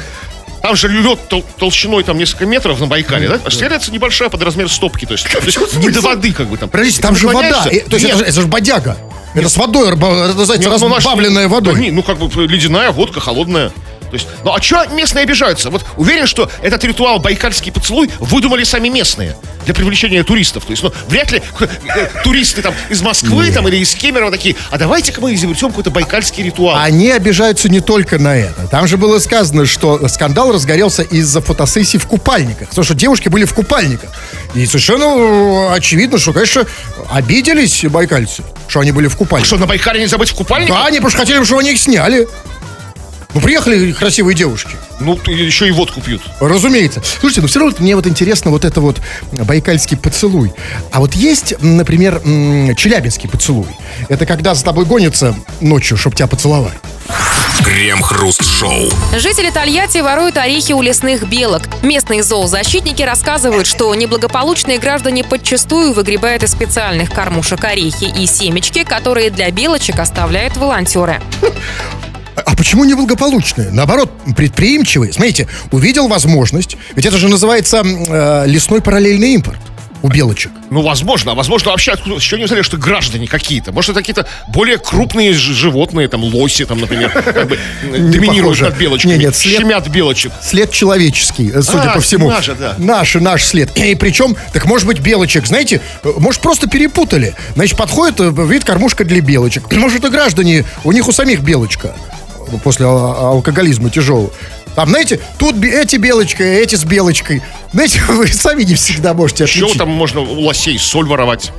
Там 0.64 0.76
же 0.76 0.88
лед 0.88 1.18
тол- 1.28 1.44
толщиной 1.58 2.04
там 2.04 2.16
несколько 2.16 2.46
метров 2.46 2.80
на 2.80 2.86
Байкале, 2.86 3.28
да? 3.28 3.50
Стреляется 3.50 3.92
небольшая 3.92 4.30
под 4.30 4.42
размер 4.42 4.70
стопки, 4.70 5.04
то 5.04 5.12
есть, 5.12 5.28
то 5.30 5.38
есть 5.44 5.76
не 5.76 5.90
до 5.90 6.00
воды 6.00 6.32
как 6.32 6.46
бы 6.48 6.56
там. 6.56 6.70
Подождите, 6.70 7.02
там 7.02 7.14
же 7.14 7.26
вода. 7.26 7.66
э, 7.70 7.80
то 7.80 7.96
есть 7.96 8.06
Нет, 8.06 8.14
это, 8.14 8.18
же- 8.20 8.24
это 8.24 8.40
же 8.40 8.46
бодяга. 8.46 8.96
Это 9.34 9.50
с 9.50 9.58
водой, 9.58 9.90
рба- 9.90 10.30
это, 10.30 10.56
нет, 10.58 10.70
ну, 10.80 10.88
наш- 10.88 11.04
разбавленная 11.04 11.48
водой. 11.48 11.74
Да 11.74 11.80
не, 11.80 11.90
ну 11.90 12.02
как 12.02 12.16
бы 12.16 12.46
ледяная 12.46 12.92
водка, 12.92 13.20
холодная. 13.20 13.72
То 14.14 14.18
есть, 14.18 14.28
ну 14.44 14.54
а 14.54 14.62
что 14.62 14.86
местные 14.92 15.24
обижаются? 15.24 15.70
Вот 15.70 15.84
уверен, 15.96 16.28
что 16.28 16.48
этот 16.62 16.84
ритуал 16.84 17.18
байкальский 17.18 17.72
поцелуй 17.72 18.08
выдумали 18.20 18.62
сами 18.62 18.88
местные 18.88 19.36
для 19.64 19.74
привлечения 19.74 20.22
туристов. 20.22 20.64
То 20.64 20.70
есть, 20.70 20.82
ну, 20.82 20.92
вряд 21.08 21.32
ли 21.32 21.42
э, 21.60 22.08
туристы 22.22 22.62
там 22.62 22.74
из 22.90 23.02
Москвы 23.02 23.50
там 23.50 23.66
или 23.66 23.78
из 23.78 23.94
Кемерово 23.94 24.30
такие, 24.30 24.54
а 24.70 24.78
давайте-ка 24.78 25.20
мы 25.20 25.34
изобретем 25.34 25.70
какой-то 25.70 25.90
байкальский 25.90 26.44
ритуал. 26.44 26.78
Они 26.78 27.10
обижаются 27.10 27.68
не 27.68 27.80
только 27.80 28.18
на 28.18 28.36
это. 28.36 28.68
Там 28.68 28.86
же 28.86 28.98
было 28.98 29.18
сказано, 29.18 29.66
что 29.66 30.06
скандал 30.08 30.52
разгорелся 30.52 31.02
из-за 31.02 31.40
фотосессий 31.40 31.98
в 31.98 32.06
купальниках. 32.06 32.68
Потому 32.68 32.84
что 32.84 32.94
девушки 32.94 33.28
были 33.28 33.46
в 33.46 33.54
купальниках. 33.54 34.10
И 34.54 34.64
совершенно 34.66 35.04
э, 35.04 35.74
очевидно, 35.74 36.18
что, 36.18 36.32
конечно, 36.32 36.66
обиделись 37.10 37.84
байкальцы, 37.86 38.44
что 38.68 38.80
они 38.80 38.92
были 38.92 39.08
в 39.08 39.16
купальниках. 39.16 39.46
Что, 39.46 39.56
на 39.56 39.66
Байкале 39.66 40.00
нельзя 40.00 40.18
быть 40.18 40.28
в 40.28 40.34
купальниках? 40.34 40.76
Да, 40.76 40.86
они 40.86 41.00
просто 41.00 41.20
хотели, 41.20 41.42
чтобы 41.42 41.62
они 41.62 41.72
их 41.72 41.80
сняли. 41.80 42.28
Ну, 43.34 43.40
приехали 43.40 43.92
красивые 43.92 44.36
девушки. 44.36 44.76
Ну, 45.00 45.18
еще 45.26 45.66
и 45.66 45.72
водку 45.72 46.00
пьют. 46.00 46.22
Разумеется. 46.40 47.02
Слушайте, 47.20 47.40
ну 47.42 47.48
все 47.48 47.58
равно 47.58 47.74
мне 47.80 47.96
вот 47.96 48.06
интересно 48.06 48.52
вот 48.52 48.64
это 48.64 48.80
вот 48.80 49.00
байкальский 49.32 49.96
поцелуй. 49.96 50.52
А 50.92 51.00
вот 51.00 51.14
есть, 51.14 51.54
например, 51.60 52.20
челябинский 52.76 53.28
поцелуй. 53.28 53.66
Это 54.08 54.24
когда 54.24 54.54
за 54.54 54.64
тобой 54.64 54.84
гонятся 54.84 55.34
ночью, 55.60 55.96
чтобы 55.96 56.14
тебя 56.14 56.28
поцеловать. 56.28 56.74
Крем-хруст-шоу. 57.64 58.90
Жители 59.16 59.50
Тольятти 59.50 59.98
воруют 59.98 60.36
орехи 60.36 60.72
у 60.72 60.82
лесных 60.82 61.28
белок. 61.28 61.62
Местные 61.82 62.22
зоозащитники 62.22 63.02
рассказывают, 63.02 63.66
что 63.66 63.94
неблагополучные 63.94 64.78
граждане 64.78 65.24
подчастую 65.24 65.92
выгребают 65.92 66.42
из 66.42 66.52
специальных 66.52 67.10
кормушек 67.10 67.64
орехи 67.64 68.04
и 68.04 68.26
семечки, 68.26 68.84
которые 68.84 69.30
для 69.30 69.50
белочек 69.50 69.98
оставляют 69.98 70.56
волонтеры. 70.56 71.20
А 72.36 72.56
почему 72.56 72.84
неблагополучные? 72.84 73.70
Наоборот, 73.70 74.10
предприимчивые. 74.36 75.12
Смотрите, 75.12 75.48
увидел 75.70 76.08
возможность, 76.08 76.76
ведь 76.96 77.06
это 77.06 77.16
же 77.18 77.28
называется 77.28 77.82
э, 77.84 78.44
лесной 78.46 78.80
параллельный 78.80 79.34
импорт 79.34 79.58
у 80.02 80.08
белочек. 80.08 80.52
Ну, 80.68 80.82
возможно. 80.82 81.32
А 81.32 81.34
возможно, 81.34 81.70
вообще 81.70 81.92
откуда 81.92 82.16
еще 82.16 82.36
не 82.36 82.46
знали, 82.46 82.60
что 82.60 82.76
граждане 82.76 83.26
какие-то. 83.26 83.72
Может, 83.72 83.92
это 83.92 84.00
какие-то 84.00 84.26
более 84.48 84.76
крупные 84.76 85.32
животные, 85.32 86.08
там, 86.08 86.22
лоси, 86.22 86.66
там, 86.66 86.78
например, 86.78 87.10
как 87.10 87.48
бы 87.48 87.58
доминируют 87.82 88.60
над 88.60 88.76
белочками. 88.76 89.14
Не, 89.14 89.18
нет, 89.18 89.34
след- 89.34 89.60
Щемят 89.60 89.88
белочек. 89.88 90.30
След 90.42 90.70
человеческий, 90.72 91.50
э, 91.54 91.62
судя 91.62 91.92
А, 91.92 91.94
по 91.94 92.00
всему. 92.00 92.28
наш, 92.28 92.48
да. 92.48 92.74
Наш, 92.76 93.14
наш 93.14 93.44
след. 93.44 93.74
И 93.78 93.94
причем, 93.94 94.36
так 94.52 94.66
может 94.66 94.86
быть, 94.86 94.98
белочек, 94.98 95.46
знаете, 95.46 95.80
э, 96.02 96.12
может, 96.18 96.42
просто 96.42 96.68
перепутали. 96.68 97.34
Значит, 97.54 97.78
подходит, 97.78 98.20
э, 98.20 98.30
вид 98.46 98.64
кормушка 98.64 99.04
для 99.04 99.22
белочек. 99.22 99.72
Может, 99.72 100.00
это 100.00 100.10
граждане, 100.10 100.66
у 100.84 100.92
них 100.92 101.08
у 101.08 101.12
самих 101.12 101.40
белочка 101.40 101.94
после 102.62 102.86
а- 102.86 103.30
алкоголизма 103.30 103.90
тяжелого. 103.90 104.30
Там, 104.74 104.88
знаете, 104.88 105.20
тут 105.38 105.62
эти 105.62 105.96
белочка, 105.96 106.42
эти 106.42 106.74
с 106.74 106.84
белочкой. 106.84 107.42
Знаете, 107.72 108.02
вы 108.08 108.26
сами 108.28 108.62
не 108.64 108.74
всегда 108.74 109.14
можете 109.14 109.44
Еще 109.44 109.60
отличить. 109.60 109.78
там 109.78 109.88
можно 109.90 110.20
у 110.20 110.40
лосей 110.40 110.78
соль 110.78 111.06
воровать. 111.06 111.52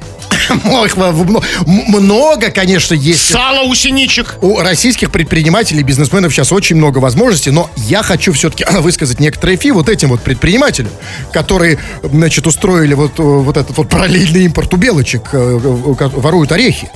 Много, 1.65 2.51
конечно, 2.51 2.93
есть. 2.93 3.29
Сало 3.29 3.63
у 3.63 3.75
синичек. 3.75 4.37
У 4.41 4.59
российских 4.59 5.11
предпринимателей, 5.11 5.83
бизнесменов 5.83 6.33
сейчас 6.33 6.51
очень 6.51 6.75
много 6.75 6.99
возможностей, 6.99 7.51
но 7.51 7.69
я 7.77 8.03
хочу 8.03 8.33
все-таки 8.33 8.65
высказать 8.79 9.19
некоторые 9.19 9.57
фи 9.57 9.71
вот 9.71 9.89
этим 9.89 10.09
вот 10.09 10.21
предпринимателям, 10.21 10.91
которые, 11.31 11.79
значит, 12.03 12.47
устроили 12.47 12.93
вот, 12.93 13.19
э, 13.19 13.23
вот 13.23 13.57
этот 13.57 13.75
вот 13.77 13.89
параллельный 13.89 14.45
импорт 14.45 14.73
у 14.73 14.77
белочек, 14.77 15.29
э, 15.33 15.37
э, 15.37 16.07
воруют 16.13 16.51
орехи. 16.51 16.89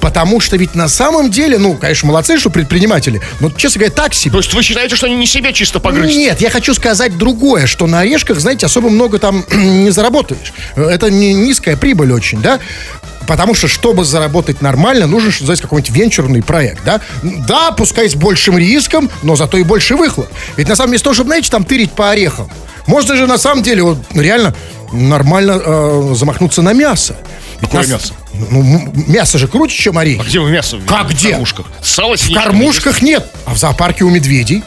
Потому 0.00 0.40
что 0.40 0.56
ведь 0.56 0.74
на 0.74 0.88
самом 0.88 1.30
деле, 1.30 1.58
ну, 1.58 1.74
конечно, 1.74 2.08
молодцы, 2.08 2.38
что 2.38 2.50
предприниматели, 2.50 3.20
но, 3.40 3.50
честно 3.50 3.80
говоря, 3.80 3.94
так 3.94 4.14
себе. 4.14 4.32
То 4.32 4.38
есть 4.38 4.54
вы 4.54 4.62
считаете, 4.62 4.96
что 4.96 5.06
они 5.06 5.16
не 5.16 5.26
себя 5.26 5.52
чисто 5.52 5.80
погрызть? 5.80 6.16
Нет, 6.16 6.40
я 6.40 6.50
хочу 6.50 6.74
сказать 6.74 7.16
другое, 7.16 7.66
что 7.66 7.86
на 7.86 8.00
орешках, 8.00 8.38
знаете, 8.40 8.66
особо 8.66 8.90
много 8.90 9.18
там 9.18 9.44
не 9.52 9.90
заработаешь. 9.90 10.52
Это 10.76 11.10
не 11.10 11.32
низкая 11.32 11.76
прибыль 11.76 12.12
очень, 12.12 12.40
да? 12.40 12.60
Потому 13.30 13.54
что, 13.54 13.68
чтобы 13.68 14.04
заработать 14.04 14.60
нормально, 14.60 15.06
нужно, 15.06 15.28
называется, 15.30 15.62
какой-нибудь 15.62 15.94
венчурный 15.94 16.42
проект, 16.42 16.82
да? 16.84 17.00
Да, 17.22 17.70
пускай 17.70 18.08
с 18.10 18.16
большим 18.16 18.58
риском, 18.58 19.08
но 19.22 19.36
зато 19.36 19.56
и 19.56 19.62
больше 19.62 19.94
выхлоп. 19.94 20.26
Ведь 20.56 20.68
на 20.68 20.74
самом 20.74 20.90
деле, 20.90 21.04
то, 21.04 21.14
чтобы, 21.14 21.28
знаете, 21.28 21.48
там 21.48 21.62
тырить 21.62 21.92
по 21.92 22.10
орехам, 22.10 22.50
можно 22.88 23.14
же 23.14 23.28
на 23.28 23.38
самом 23.38 23.62
деле 23.62 23.84
вот 23.84 23.98
реально 24.14 24.52
нормально 24.92 25.62
э, 25.64 26.12
замахнуться 26.16 26.60
на 26.62 26.72
мясо. 26.72 27.16
Какое 27.60 27.82
нас- 27.82 27.88
мясо? 27.90 28.14
Ну, 28.50 28.62
м- 28.62 28.92
мясо 29.06 29.38
же 29.38 29.46
круче, 29.46 29.76
чем 29.80 29.96
А 29.96 30.00
орехи. 30.00 30.22
где 30.26 30.40
вы 30.40 30.50
мясо? 30.50 30.76
в- 30.78 30.84
Как 30.86 31.06
в 31.06 31.10
где? 31.12 31.28
кормушках? 31.30 31.66
Сало 31.84 32.16
В 32.16 32.32
кормушках 32.34 33.00
нет, 33.00 33.30
а 33.46 33.54
в 33.54 33.58
зоопарке 33.58 34.02
у 34.02 34.10
медведей. 34.10 34.64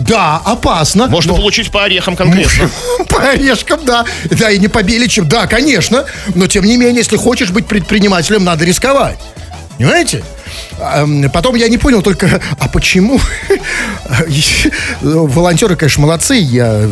Да, 0.00 0.40
опасно. 0.44 1.08
Можно 1.08 1.32
но- 1.32 1.38
получить 1.38 1.70
по 1.70 1.84
орехам 1.84 2.16
конкретно. 2.16 2.70
По 3.08 3.30
орешкам, 3.30 3.84
да. 3.84 4.04
Да, 4.30 4.50
и 4.50 4.58
не 4.58 4.68
по 4.68 4.82
беличьим, 4.82 5.28
да, 5.28 5.46
конечно. 5.46 6.04
Но, 6.34 6.46
тем 6.46 6.64
не 6.64 6.76
менее, 6.76 6.98
если 6.98 7.16
хочешь 7.16 7.50
быть 7.50 7.66
предпринимателем, 7.66 8.44
надо 8.44 8.64
рисковать. 8.64 9.18
Понимаете? 9.76 10.22
А, 10.80 11.02
м, 11.02 11.30
Потом 11.30 11.54
я 11.54 11.68
не 11.68 11.78
понял 11.78 12.02
только, 12.02 12.40
а 12.58 12.68
почему 12.68 13.20
волонтеры, 15.02 15.76
конечно, 15.76 16.02
молодцы, 16.02 16.36
я 16.36 16.88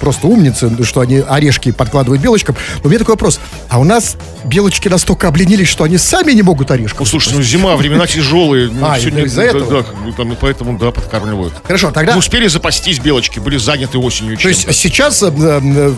просто 0.00 0.26
умницы, 0.26 0.70
что 0.84 1.00
они 1.00 1.22
орешки 1.26 1.72
подкладывают 1.72 2.22
белочкам. 2.22 2.56
Но 2.76 2.82
у 2.84 2.88
меня 2.88 2.98
такой 2.98 3.14
вопрос, 3.14 3.40
а 3.68 3.78
у 3.78 3.84
нас 3.84 4.16
белочки 4.44 4.88
настолько 4.88 5.28
обленились, 5.28 5.68
что 5.68 5.84
они 5.84 5.98
сами 5.98 6.32
не 6.32 6.42
могут 6.42 6.70
орешков? 6.70 7.00
Ну, 7.00 7.06
слушай, 7.06 7.34
ну 7.34 7.42
зима, 7.42 7.76
времена 7.76 8.06
тяжелые. 8.06 8.70
ну, 8.72 8.86
А, 8.86 8.98
сегодня- 8.98 9.20
это 9.20 9.28
из-за 9.28 9.40
да, 9.42 9.46
этого? 9.46 9.82
Да, 9.82 10.12
там, 10.16 10.32
и 10.32 10.36
поэтому, 10.36 10.78
да, 10.78 10.90
подкармливают. 10.90 11.54
Хорошо, 11.64 11.90
тогда... 11.90 12.12
Не 12.12 12.18
успели 12.18 12.46
запастись 12.48 12.98
белочки, 12.98 13.38
были 13.38 13.56
заняты 13.56 13.98
осенью 13.98 14.36
То 14.38 14.48
есть 14.48 14.72
сейчас 14.74 15.22
э, 15.22 15.30
э, 15.30 15.92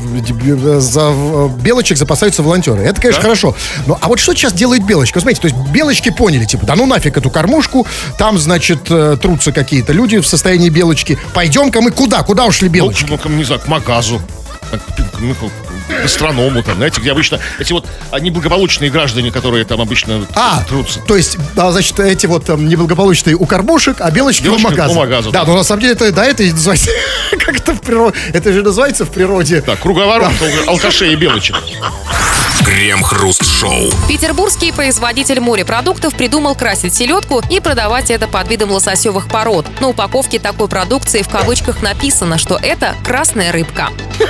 э, 0.44 0.80
за 0.80 1.12
белочек 1.62 1.98
запасаются 1.98 2.42
волонтеры. 2.42 2.82
Это, 2.82 3.00
конечно, 3.00 3.22
хорошо. 3.22 3.54
Но 3.86 3.98
а 4.00 4.08
вот 4.08 4.18
что 4.18 4.34
сейчас 4.34 4.52
делает 4.52 4.84
белочка? 4.84 5.18
Вы 5.18 5.22
Смотрите, 5.22 5.40
то 5.42 5.48
есть 5.48 5.70
белочки 5.70 6.10
поняли, 6.10 6.44
типа, 6.44 6.66
да 6.66 6.74
ну 6.76 6.86
нафиг 6.88 7.16
эту 7.16 7.30
кормушку, 7.30 7.86
там, 8.18 8.38
значит, 8.38 8.90
э, 8.90 9.16
трутся 9.20 9.52
какие-то 9.52 9.92
люди 9.92 10.18
в 10.18 10.26
состоянии 10.26 10.68
белочки. 10.70 11.18
Пойдем-ка 11.34 11.80
мы 11.80 11.90
куда? 11.90 12.22
Куда 12.22 12.46
ушли 12.46 12.68
Ну, 12.68 12.74
белочки? 12.74 13.06
ну, 13.08 13.18
к- 13.18 13.26
не 13.28 13.44
знаю, 13.44 13.60
к 13.60 13.68
магазу, 13.68 14.20
ну, 15.20 15.34
гастроному, 16.02 16.62
там, 16.62 16.76
знаете, 16.76 17.00
где 17.00 17.12
обычно 17.12 17.38
эти 17.58 17.72
вот 17.72 17.86
а, 18.10 18.20
неблагополучные 18.20 18.90
граждане, 18.90 19.30
которые 19.30 19.64
там 19.64 19.80
обычно 19.80 20.26
А, 20.34 20.62
трутся. 20.68 21.00
то 21.00 21.16
есть, 21.16 21.36
а, 21.56 21.70
значит, 21.72 21.98
эти 22.00 22.26
вот 22.26 22.44
там 22.44 22.68
неблагополучные 22.68 23.36
у 23.36 23.46
кормушек, 23.46 24.00
а 24.00 24.10
белочки, 24.10 24.44
Белочки 24.44 24.66
у 24.66 24.70
магаза. 24.70 24.92
у 24.92 24.96
магаза, 24.96 25.30
Да, 25.30 25.40
да. 25.44 25.46
но 25.50 25.56
на 25.58 25.64
самом 25.64 25.80
деле 25.82 25.94
это, 25.94 26.10
да, 26.12 26.24
это 26.26 26.42
и 26.42 26.52
называется, 26.52 26.90
как 27.44 27.56
это 27.56 27.74
в 27.74 27.80
природе, 27.80 28.16
это 28.32 28.52
же 28.52 28.62
называется 28.62 29.04
в 29.04 29.10
природе. 29.10 29.60
Так, 29.60 29.78
круговорот 29.80 30.30
ал- 30.66 30.70
алкашей 30.74 31.12
и 31.12 31.16
белочек. 31.16 31.56
Крем-хруст-шоу. 32.64 33.90
Петербургский 34.08 34.72
производитель 34.72 35.40
морепродуктов 35.40 36.14
придумал 36.14 36.54
красить 36.54 36.94
селедку 36.94 37.42
и 37.50 37.60
продавать 37.60 38.10
это 38.10 38.26
под 38.28 38.48
видом 38.48 38.70
лососевых 38.72 39.28
пород. 39.28 39.66
На 39.80 39.88
упаковке 39.88 40.38
такой 40.38 40.68
продукции 40.68 41.22
в 41.22 41.28
кавычках 41.28 41.82
написано, 41.82 42.36
что 42.36 42.58
это 42.60 42.94
красная 43.04 43.52
рыбка. 43.52 43.88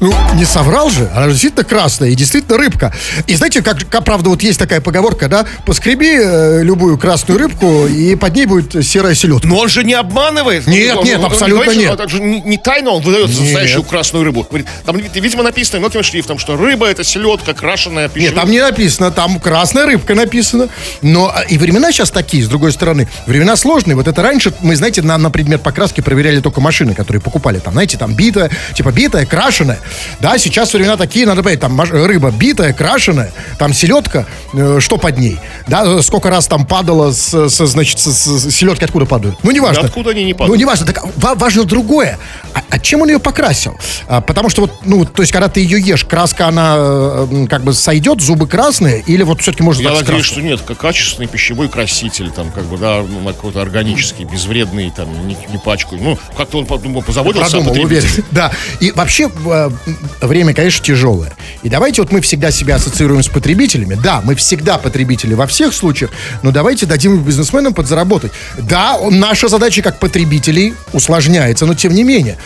Ну, 0.00 0.12
не 0.34 0.44
соврал 0.64 0.88
же, 0.90 1.10
она 1.14 1.26
же 1.26 1.32
действительно 1.32 1.64
красная 1.64 2.08
и 2.08 2.14
действительно 2.14 2.56
рыбка. 2.56 2.92
И 3.26 3.34
знаете, 3.34 3.60
как, 3.62 3.86
как, 3.88 4.04
правда, 4.04 4.30
вот 4.30 4.42
есть 4.42 4.58
такая 4.58 4.80
поговорка, 4.80 5.28
да, 5.28 5.44
поскреби 5.66 6.18
э, 6.18 6.62
любую 6.62 6.96
красную 6.96 7.38
рыбку, 7.38 7.86
и 7.86 8.16
под 8.16 8.34
ней 8.34 8.46
будет 8.46 8.84
серая 8.86 9.14
селедка. 9.14 9.46
Но 9.46 9.58
он 9.58 9.68
же 9.68 9.84
не 9.84 9.92
обманывает. 9.92 10.66
Нет, 10.66 10.96
Он- 10.96 11.04
нет, 11.04 11.18
он- 11.18 11.26
он 11.26 11.32
абсолютно 11.32 11.70
что 11.70 11.80
нет. 11.80 11.92
Это 11.92 12.08
же 12.08 12.20
не, 12.20 12.40
не 12.40 12.56
тайно 12.56 12.90
он 12.92 13.02
выдает 13.02 13.28
Нет. 13.28 13.40
настоящую 13.40 13.82
красную 13.82 14.24
рыбу. 14.24 14.46
Говорит, 14.48 14.66
там, 14.86 14.96
ви- 14.96 15.10
видимо, 15.20 15.42
написано 15.42 15.80
мелким 15.80 16.02
шрифтом, 16.02 16.38
что 16.38 16.56
рыба 16.56 16.86
это 16.86 17.04
селедка, 17.04 17.52
крашеная 17.52 18.08
пищевая. 18.08 18.30
Нет, 18.32 18.40
там 18.40 18.50
не 18.50 18.60
написано, 18.60 19.10
там 19.10 19.38
красная 19.40 19.84
рыбка 19.84 20.14
написано. 20.14 20.68
Но 21.02 21.28
а, 21.34 21.42
и 21.42 21.58
времена 21.58 21.92
сейчас 21.92 22.10
такие, 22.10 22.42
с 22.42 22.48
другой 22.48 22.72
стороны. 22.72 23.08
Времена 23.26 23.56
сложные. 23.56 23.96
Вот 23.96 24.08
это 24.08 24.22
раньше, 24.22 24.54
мы, 24.60 24.76
знаете, 24.76 25.02
на, 25.02 25.18
на 25.18 25.30
предмет 25.30 25.62
покраски 25.62 26.00
проверяли 26.00 26.40
только 26.40 26.60
машины, 26.62 26.94
которые 26.94 27.20
покупали. 27.20 27.58
Там, 27.58 27.74
знаете, 27.74 27.98
там 27.98 28.14
битая, 28.14 28.50
типа 28.74 28.92
битая, 28.92 29.26
крашеная. 29.26 29.78
Да, 30.20 30.38
сейчас 30.44 30.72
времена 30.74 30.96
такие, 30.96 31.26
надо 31.26 31.42
понять, 31.42 31.60
там 31.60 31.80
рыба 31.80 32.30
битая, 32.30 32.72
крашеная, 32.72 33.32
там 33.58 33.72
селедка, 33.72 34.26
э, 34.52 34.78
что 34.80 34.96
под 34.98 35.18
ней? 35.18 35.38
Да, 35.66 36.02
сколько 36.02 36.30
раз 36.30 36.46
там 36.46 36.66
падало, 36.66 37.12
с, 37.12 37.32
с- 37.48 37.66
значит, 37.66 37.98
с, 37.98 38.06
с- 38.12 38.50
селедки 38.50 38.84
откуда 38.84 39.06
падают? 39.06 39.36
Ну, 39.42 39.50
неважно. 39.50 39.82
Да 39.82 39.88
откуда 39.88 40.10
они 40.10 40.24
не 40.24 40.34
падают? 40.34 40.50
Ну, 40.50 40.54
неважно. 40.60 40.86
Так, 40.86 41.02
ва- 41.16 41.34
важно 41.34 41.64
другое. 41.64 42.18
А, 42.54 42.60
а 42.70 42.78
чем 42.78 43.02
он 43.02 43.08
ее 43.08 43.18
покрасил? 43.18 43.76
А, 44.06 44.20
потому 44.20 44.48
что 44.50 44.62
вот, 44.62 44.72
ну, 44.84 45.04
то 45.04 45.22
есть, 45.22 45.32
когда 45.32 45.48
ты 45.48 45.60
ее 45.60 45.80
ешь, 45.80 46.04
краска, 46.04 46.48
она 46.48 46.74
э, 46.78 47.46
как 47.48 47.62
бы 47.64 47.72
сойдет, 47.72 48.20
зубы 48.20 48.46
красные, 48.46 49.00
или 49.06 49.22
вот 49.22 49.40
все-таки 49.40 49.62
можно 49.62 49.82
Я 49.82 49.88
надеюсь, 49.90 50.06
краской? 50.06 50.24
что 50.24 50.40
нет, 50.42 50.60
как 50.60 50.78
качественный 50.78 51.26
пищевой 51.28 51.68
краситель, 51.68 52.30
там, 52.30 52.50
как 52.50 52.64
бы, 52.64 52.76
да, 52.78 53.02
ну, 53.02 53.26
какой-то 53.26 53.60
органический, 53.62 54.24
безвредный, 54.24 54.90
там, 54.94 55.08
не, 55.26 55.36
не 55.50 55.58
пачкаю. 55.58 56.02
Ну, 56.02 56.18
как-то 56.36 56.58
он 56.58 56.66
подумал, 56.66 57.02
позаботился 57.02 57.56
о 57.56 57.60
Продумал, 57.62 57.72
уверен. 57.84 58.02
потребителе. 58.02 58.24
Да. 58.30 58.52
И 58.80 58.90
вообще 58.92 59.30
э, 59.46 59.70
время, 60.34 60.52
конечно, 60.52 60.84
тяжелое. 60.84 61.32
И 61.62 61.68
давайте 61.68 62.02
вот 62.02 62.10
мы 62.10 62.20
всегда 62.20 62.50
себя 62.50 62.74
ассоциируем 62.74 63.22
с 63.22 63.28
потребителями. 63.28 63.94
Да, 63.94 64.20
мы 64.24 64.34
всегда 64.34 64.78
потребители 64.78 65.32
во 65.32 65.46
всех 65.46 65.72
случаях, 65.72 66.10
но 66.42 66.50
давайте 66.50 66.86
дадим 66.86 67.22
бизнесменам 67.22 67.72
подзаработать. 67.72 68.32
Да, 68.58 68.98
наша 69.10 69.46
задача 69.46 69.80
как 69.80 70.00
потребителей 70.00 70.74
усложняется, 70.92 71.66
но 71.66 71.74
тем 71.74 71.94
не 71.94 72.02
менее. 72.02 72.36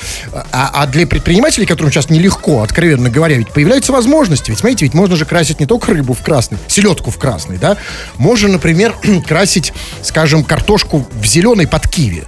А, 0.53 0.71
а 0.75 0.87
для 0.87 1.07
предпринимателей, 1.07 1.65
которым 1.65 1.91
сейчас 1.91 2.11
нелегко, 2.11 2.63
откровенно 2.63 3.09
говоря, 3.09 3.37
ведь 3.37 3.49
появляются 3.49 3.91
возможности. 3.91 4.51
Ведь 4.51 4.59
смотрите, 4.59 4.85
ведь 4.85 4.93
можно 4.93 5.17
же 5.17 5.25
красить 5.25 5.59
не 5.59 5.65
только 5.65 5.95
рыбу 5.95 6.13
в 6.13 6.23
красный, 6.23 6.59
селедку 6.67 7.11
в 7.11 7.17
красный, 7.17 7.57
да? 7.57 7.79
Можно, 8.19 8.51
например, 8.51 8.95
красить, 9.27 9.73
скажем, 10.03 10.45
картошку 10.45 11.09
в 11.11 11.25
зеленый 11.25 11.67
под 11.67 11.89
киви. 11.89 12.25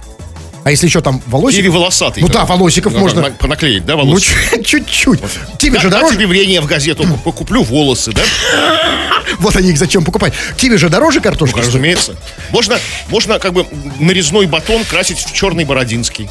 А 0.63 0.69
если 0.71 0.85
еще 0.87 1.01
там 1.01 1.21
волосик? 1.27 1.59
Или 1.59 1.67
волосатый. 1.69 2.21
Ну 2.21 2.29
да, 2.29 2.45
волосиков 2.45 2.93
Ну, 2.93 2.99
можно- 2.99 3.21
на- 3.21 3.31
Понаклеить, 3.31 3.85
да, 3.85 3.95
Ну, 3.95 4.05
волосик? 4.05 4.35
чуть- 4.51 4.65
чуть-чуть. 4.65 5.19
Киви 5.57 5.77
же 5.79 5.89
дороже. 5.89 6.15
объявление 6.15 6.61
в 6.61 6.65
газету, 6.67 7.03
куплю 7.23 7.63
волосы, 7.63 8.11
да? 8.11 8.21
Вот 9.39 9.55
они 9.55 9.69
их 9.71 9.77
зачем 9.77 10.03
покупать. 10.03 10.33
Киви 10.57 10.75
же 10.77 10.89
дороже 10.89 11.19
картошки. 11.21 11.55
Ну, 11.57 11.61
разумеется. 11.63 12.15
Можно, 12.51 12.79
можно 13.07 13.39
как 13.39 13.53
бы 13.53 13.65
нарезной 13.99 14.45
батон 14.45 14.83
красить 14.85 15.19
в 15.19 15.33
черный 15.33 15.65
бородинский. 15.65 16.29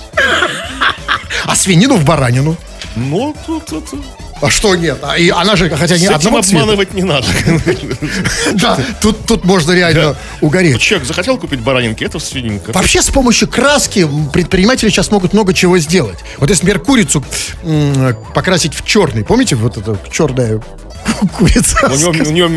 А 1.44 1.56
свинину 1.56 1.96
в 1.96 2.04
баранину. 2.04 2.56
Ну, 2.94 3.34
тут, 3.46 3.66
тут, 3.66 3.84
А 4.40 4.50
что 4.50 4.74
нет? 4.74 4.98
А, 5.02 5.18
и 5.18 5.28
она 5.28 5.56
же, 5.56 5.68
хотя 5.70 5.98
не 5.98 6.06
одного 6.06 6.42
цвета. 6.42 6.62
обманывать 6.62 6.94
не 6.94 7.02
надо. 7.02 7.26
Да, 8.54 8.78
тут, 9.00 9.24
тут 9.26 9.44
можно 9.44 9.72
реально 9.72 10.16
угореть. 10.40 10.80
человек 10.80 11.06
захотел 11.06 11.38
купить 11.38 11.60
баранинки, 11.60 12.04
это 12.04 12.18
свининка. 12.18 12.72
Вообще 12.72 13.02
с 13.02 13.08
помощью 13.08 13.48
краски 13.48 14.08
предприниматели 14.32 14.88
сейчас 14.88 15.10
могут 15.10 15.32
много 15.32 15.54
чего 15.54 15.78
сделать. 15.78 16.18
Вот 16.38 16.50
если, 16.50 16.64
например, 16.64 16.84
курицу 16.84 17.24
покрасить 18.34 18.74
в 18.74 18.84
черный, 18.84 19.24
помните, 19.24 19.56
вот 19.56 19.76
это 19.76 19.98
черная 20.10 20.60
курица? 21.38 21.88
У 21.90 21.94
него, 21.96 22.10
у 22.10 22.32
него 22.32 22.50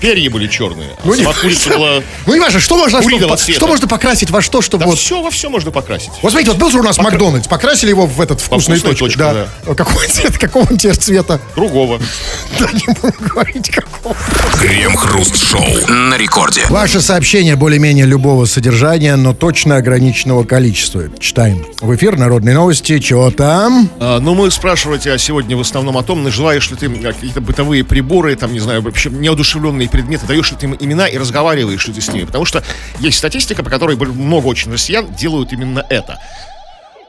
перья 0.00 0.30
были 0.30 0.46
черные, 0.46 0.90
а 0.98 1.00
Ну, 1.04 1.14
не 1.14 1.22
сама 1.22 1.34
курица 1.34 1.68
важно. 1.70 1.78
была... 1.84 2.02
Ну, 2.26 2.34
не 2.34 2.40
важно, 2.40 2.60
что 2.60 2.76
можно, 2.76 3.02
что, 3.02 3.52
что 3.52 3.66
можно 3.66 3.88
покрасить 3.88 4.30
во 4.30 4.42
что, 4.42 4.60
чтобы 4.62 4.84
Да 4.84 4.90
вот... 4.90 4.98
все, 4.98 5.22
во 5.22 5.30
все 5.30 5.48
можно 5.48 5.70
покрасить. 5.70 6.10
Вот 6.22 6.30
смотрите, 6.32 6.52
вот 6.52 6.60
был 6.60 6.70
же 6.70 6.78
у 6.78 6.82
нас 6.82 6.98
Макдональдс, 6.98 7.48
покрасили 7.48 7.90
его 7.90 8.06
в 8.06 8.20
этот 8.20 8.40
вкусный 8.40 8.78
точку. 8.80 9.08
да. 9.16 9.46
А 9.66 9.74
Какого 9.74 10.04
цвета, 10.06 10.38
какого 10.38 10.66
он 10.70 10.76
теперь 10.76 10.96
цвета? 10.96 11.40
Другого. 11.54 12.00
Да 12.58 12.68
не 12.72 12.92
буду 12.94 13.14
говорить, 13.20 13.70
какого. 13.70 14.14
Крем-хруст-шоу 14.58 15.64
на 15.88 16.16
рекорде. 16.16 16.62
Ваше 16.68 17.00
сообщение 17.00 17.56
более-менее 17.56 18.06
любого 18.06 18.44
содержания, 18.44 19.16
но 19.16 19.32
точно 19.34 19.76
ограниченного 19.76 20.44
количества. 20.44 21.04
Читаем. 21.18 21.64
В 21.80 21.94
эфир 21.94 22.16
Народные 22.18 22.54
новости. 22.54 22.98
Чего 22.98 23.30
там? 23.30 23.88
А, 24.00 24.18
ну, 24.20 24.34
мы 24.34 24.50
спрашивали 24.50 24.98
тебя 24.98 25.16
сегодня 25.18 25.56
в 25.56 25.60
основном 25.60 25.96
о 25.96 26.02
том, 26.02 26.28
желаешь 26.30 26.70
ли 26.70 26.76
ты 26.76 26.88
какие-то 26.88 27.40
бытовые 27.40 27.84
приборы, 27.90 28.36
там, 28.36 28.52
не 28.52 28.60
знаю, 28.60 28.82
вообще 28.82 29.10
неодушевленные 29.10 29.88
предметы, 29.88 30.24
даешь 30.24 30.52
им 30.60 30.76
имена 30.78 31.08
и 31.08 31.18
разговариваешь 31.18 31.84
с 31.84 32.08
ними. 32.12 32.24
Потому 32.24 32.44
что 32.44 32.62
есть 33.00 33.18
статистика, 33.18 33.64
по 33.64 33.68
которой 33.68 33.96
много 33.96 34.46
очень 34.46 34.72
россиян 34.72 35.12
делают 35.12 35.52
именно 35.52 35.84
это. 35.90 36.20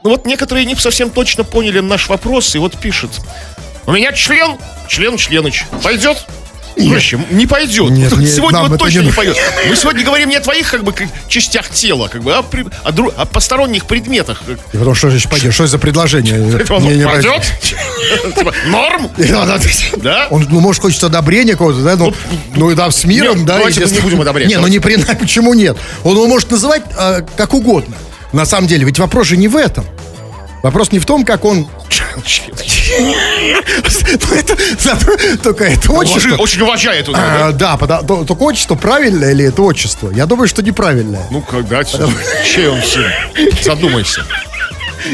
Ну 0.02 0.10
вот 0.10 0.26
некоторые 0.26 0.66
не 0.66 0.74
совсем 0.74 1.10
точно 1.10 1.44
поняли 1.44 1.78
наш 1.78 2.08
вопрос 2.08 2.56
и 2.56 2.58
вот 2.58 2.76
пишут. 2.76 3.12
У 3.86 3.92
меня 3.92 4.12
член, 4.12 4.58
член 4.88 5.16
Членыч. 5.16 5.66
Пойдет? 5.84 6.26
Проще, 6.76 7.20
не 7.30 7.46
пойдет. 7.46 7.90
Нет, 7.90 8.10
Вот 8.10 8.20
не- 8.20 8.26
сегодня 8.26 8.60
вот 8.62 8.78
точно 8.78 9.00
не 9.00 9.06
не, 9.06 9.12
пойдет. 9.12 9.36
Мы 9.68 9.76
сегодня 9.76 10.04
говорим 10.04 10.28
не 10.30 10.36
о 10.36 10.40
твоих 10.40 10.70
как 10.70 10.84
бы 10.84 10.94
частях 11.28 11.68
тела, 11.70 12.08
как 12.08 12.22
бы, 12.22 12.32
а, 12.34 12.42
при- 12.42 12.64
о, 12.84 12.90
дру- 12.90 13.12
о 13.16 13.24
посторонних 13.26 13.84
предметах. 13.86 14.42
И 14.48 14.56
Потому 14.76 14.94
что 14.94 15.10
же 15.10 15.28
пойдет, 15.28 15.52
что 15.54 15.66
за 15.66 15.78
предложение? 15.78 16.38
Мне 16.80 16.96
не 16.96 17.04
Пойдет? 17.04 17.24
нравится. 17.24 17.52
Типа, 18.36 18.52
Норм? 18.66 19.10
Да? 20.02 20.26
Он, 20.30 20.46
ну, 20.50 20.60
может, 20.60 20.82
хочется 20.82 21.06
одобрения 21.06 21.52
какого-то, 21.52 21.80
да, 21.82 21.96
ну, 21.96 22.14
ну 22.56 22.70
и 22.70 22.74
да, 22.74 22.90
с 22.90 23.04
миром, 23.04 23.38
Нет, 23.38 23.46
да. 23.46 23.56
давайте 23.58 23.84
не 23.84 24.00
будем 24.00 24.20
одобрять. 24.20 24.48
Не, 24.48 24.56
ну 24.58 24.66
не 24.66 24.78
при 24.78 24.96
почему 25.20 25.54
нет? 25.54 25.76
Он 26.04 26.14
его 26.14 26.26
может 26.26 26.50
называть 26.50 26.82
э, 26.98 27.22
как 27.36 27.54
угодно. 27.54 27.94
На 28.32 28.46
самом 28.46 28.66
деле, 28.66 28.84
ведь 28.86 28.98
вопрос 28.98 29.26
же 29.28 29.36
не 29.36 29.48
в 29.48 29.56
этом. 29.56 29.84
Вопрос 30.62 30.92
не 30.92 30.98
в 30.98 31.06
том, 31.06 31.24
как 31.24 31.44
он... 31.44 31.68
Только 35.42 35.64
это 35.64 35.92
отчество. 35.92 36.36
Очень 36.36 36.62
уважает 36.62 37.08
он. 37.08 37.14
да? 37.14 37.46
А, 37.48 37.52
Да, 37.52 37.76
только 38.02 38.42
отчество 38.42 38.74
правильное 38.74 39.32
или 39.32 39.46
это 39.46 39.62
отчество? 39.62 40.10
Я 40.10 40.26
думаю, 40.26 40.48
что 40.48 40.62
неправильное. 40.62 41.26
Ну, 41.30 41.40
когда 41.42 41.82
чей 41.84 42.68
он 42.68 42.82
сын? 42.82 43.06
Задумайся. 43.62 44.24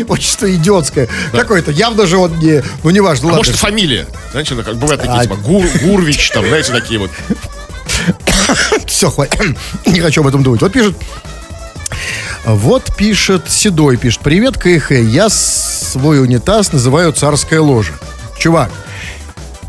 Отчество 0.06 0.54
идиотское. 0.54 1.08
Какое-то. 1.32 1.70
Явно 1.70 2.06
же 2.06 2.18
он 2.18 2.38
не... 2.38 2.62
Ну, 2.82 2.90
неважно, 2.90 3.28
А 3.28 3.32
ладно. 3.32 3.38
может, 3.38 3.56
фамилия? 3.56 4.06
Знаете, 4.32 4.54
ну, 4.54 4.62
как 4.62 4.76
бывают 4.76 5.00
такие, 5.00 5.18
А- 5.18 5.22
типа, 5.22 5.36
Гур, 5.36 5.64
Гурвич, 5.82 6.30
там, 6.30 6.46
знаете, 6.46 6.72
такие 6.72 7.00
вот. 7.00 7.10
Все, 8.86 9.10
хватит. 9.10 9.40
Не 9.86 10.00
хочу 10.00 10.20
об 10.20 10.26
этом 10.26 10.42
думать. 10.42 10.60
Вот 10.60 10.72
пишет... 10.72 10.94
Вот 12.48 12.96
пишет 12.96 13.50
Седой, 13.50 13.98
пишет. 13.98 14.22
Привет, 14.22 14.56
КХ. 14.56 14.92
Я 14.92 15.28
свой 15.28 16.22
унитаз 16.22 16.72
называю 16.72 17.12
царское 17.12 17.60
ложе. 17.60 17.92
Чувак, 18.38 18.70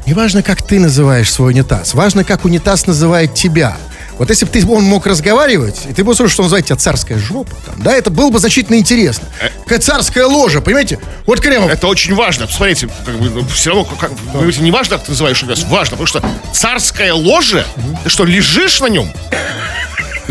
не 0.08 0.14
важно, 0.14 0.41
как 0.43 0.62
ты 0.62 0.80
называешь 0.80 1.30
свой 1.30 1.51
унитаз. 1.51 1.93
Важно, 1.93 2.24
как 2.24 2.45
унитаз 2.45 2.88
называет 2.88 3.34
тебя. 3.34 3.76
Вот 4.18 4.30
если 4.30 4.45
бы 4.45 4.51
ты, 4.51 4.66
он 4.66 4.86
мог 4.86 5.06
разговаривать, 5.08 5.88
и 5.89 5.93
ты 5.93 6.06
бы 6.06 6.14
услышал, 6.14 6.32
что 6.32 6.43
он 6.43 6.45
называет 6.45 6.68
тебя 6.68 6.78
царская 6.78 7.18
жопа, 7.18 7.53
там, 7.66 7.82
да, 7.84 7.93
это 7.93 8.12
было 8.12 8.30
бы 8.30 8.39
значительно 8.39 8.78
интересно. 8.78 9.28
Какая 9.64 9.80
царская 9.80 10.26
ложа, 10.26 10.62
понимаете? 10.62 10.99
Вот 11.26 11.41
Кремов, 11.41 11.70
Это 11.70 11.86
очень 11.88 12.16
важно. 12.16 12.47
Посмотрите, 12.47 12.88
как 13.06 13.20
бы, 13.20 13.30
ну, 13.30 13.45
все 13.47 13.72
равно, 13.72 13.84
как, 13.99 14.12
вы 14.12 14.32
говорите, 14.32 14.62
не 14.62 14.72
важно, 14.72 14.95
как 14.95 15.06
ты 15.06 15.12
называешь 15.12 15.43
унитаз, 15.43 15.66
важно, 15.66 15.97
потому 15.97 16.08
что 16.08 16.24
царское 16.53 17.12
ложе, 17.12 17.66
ты 18.06 18.10
что, 18.10 18.24
лежишь 18.24 18.80
на 18.80 18.88
нем? 18.88 19.12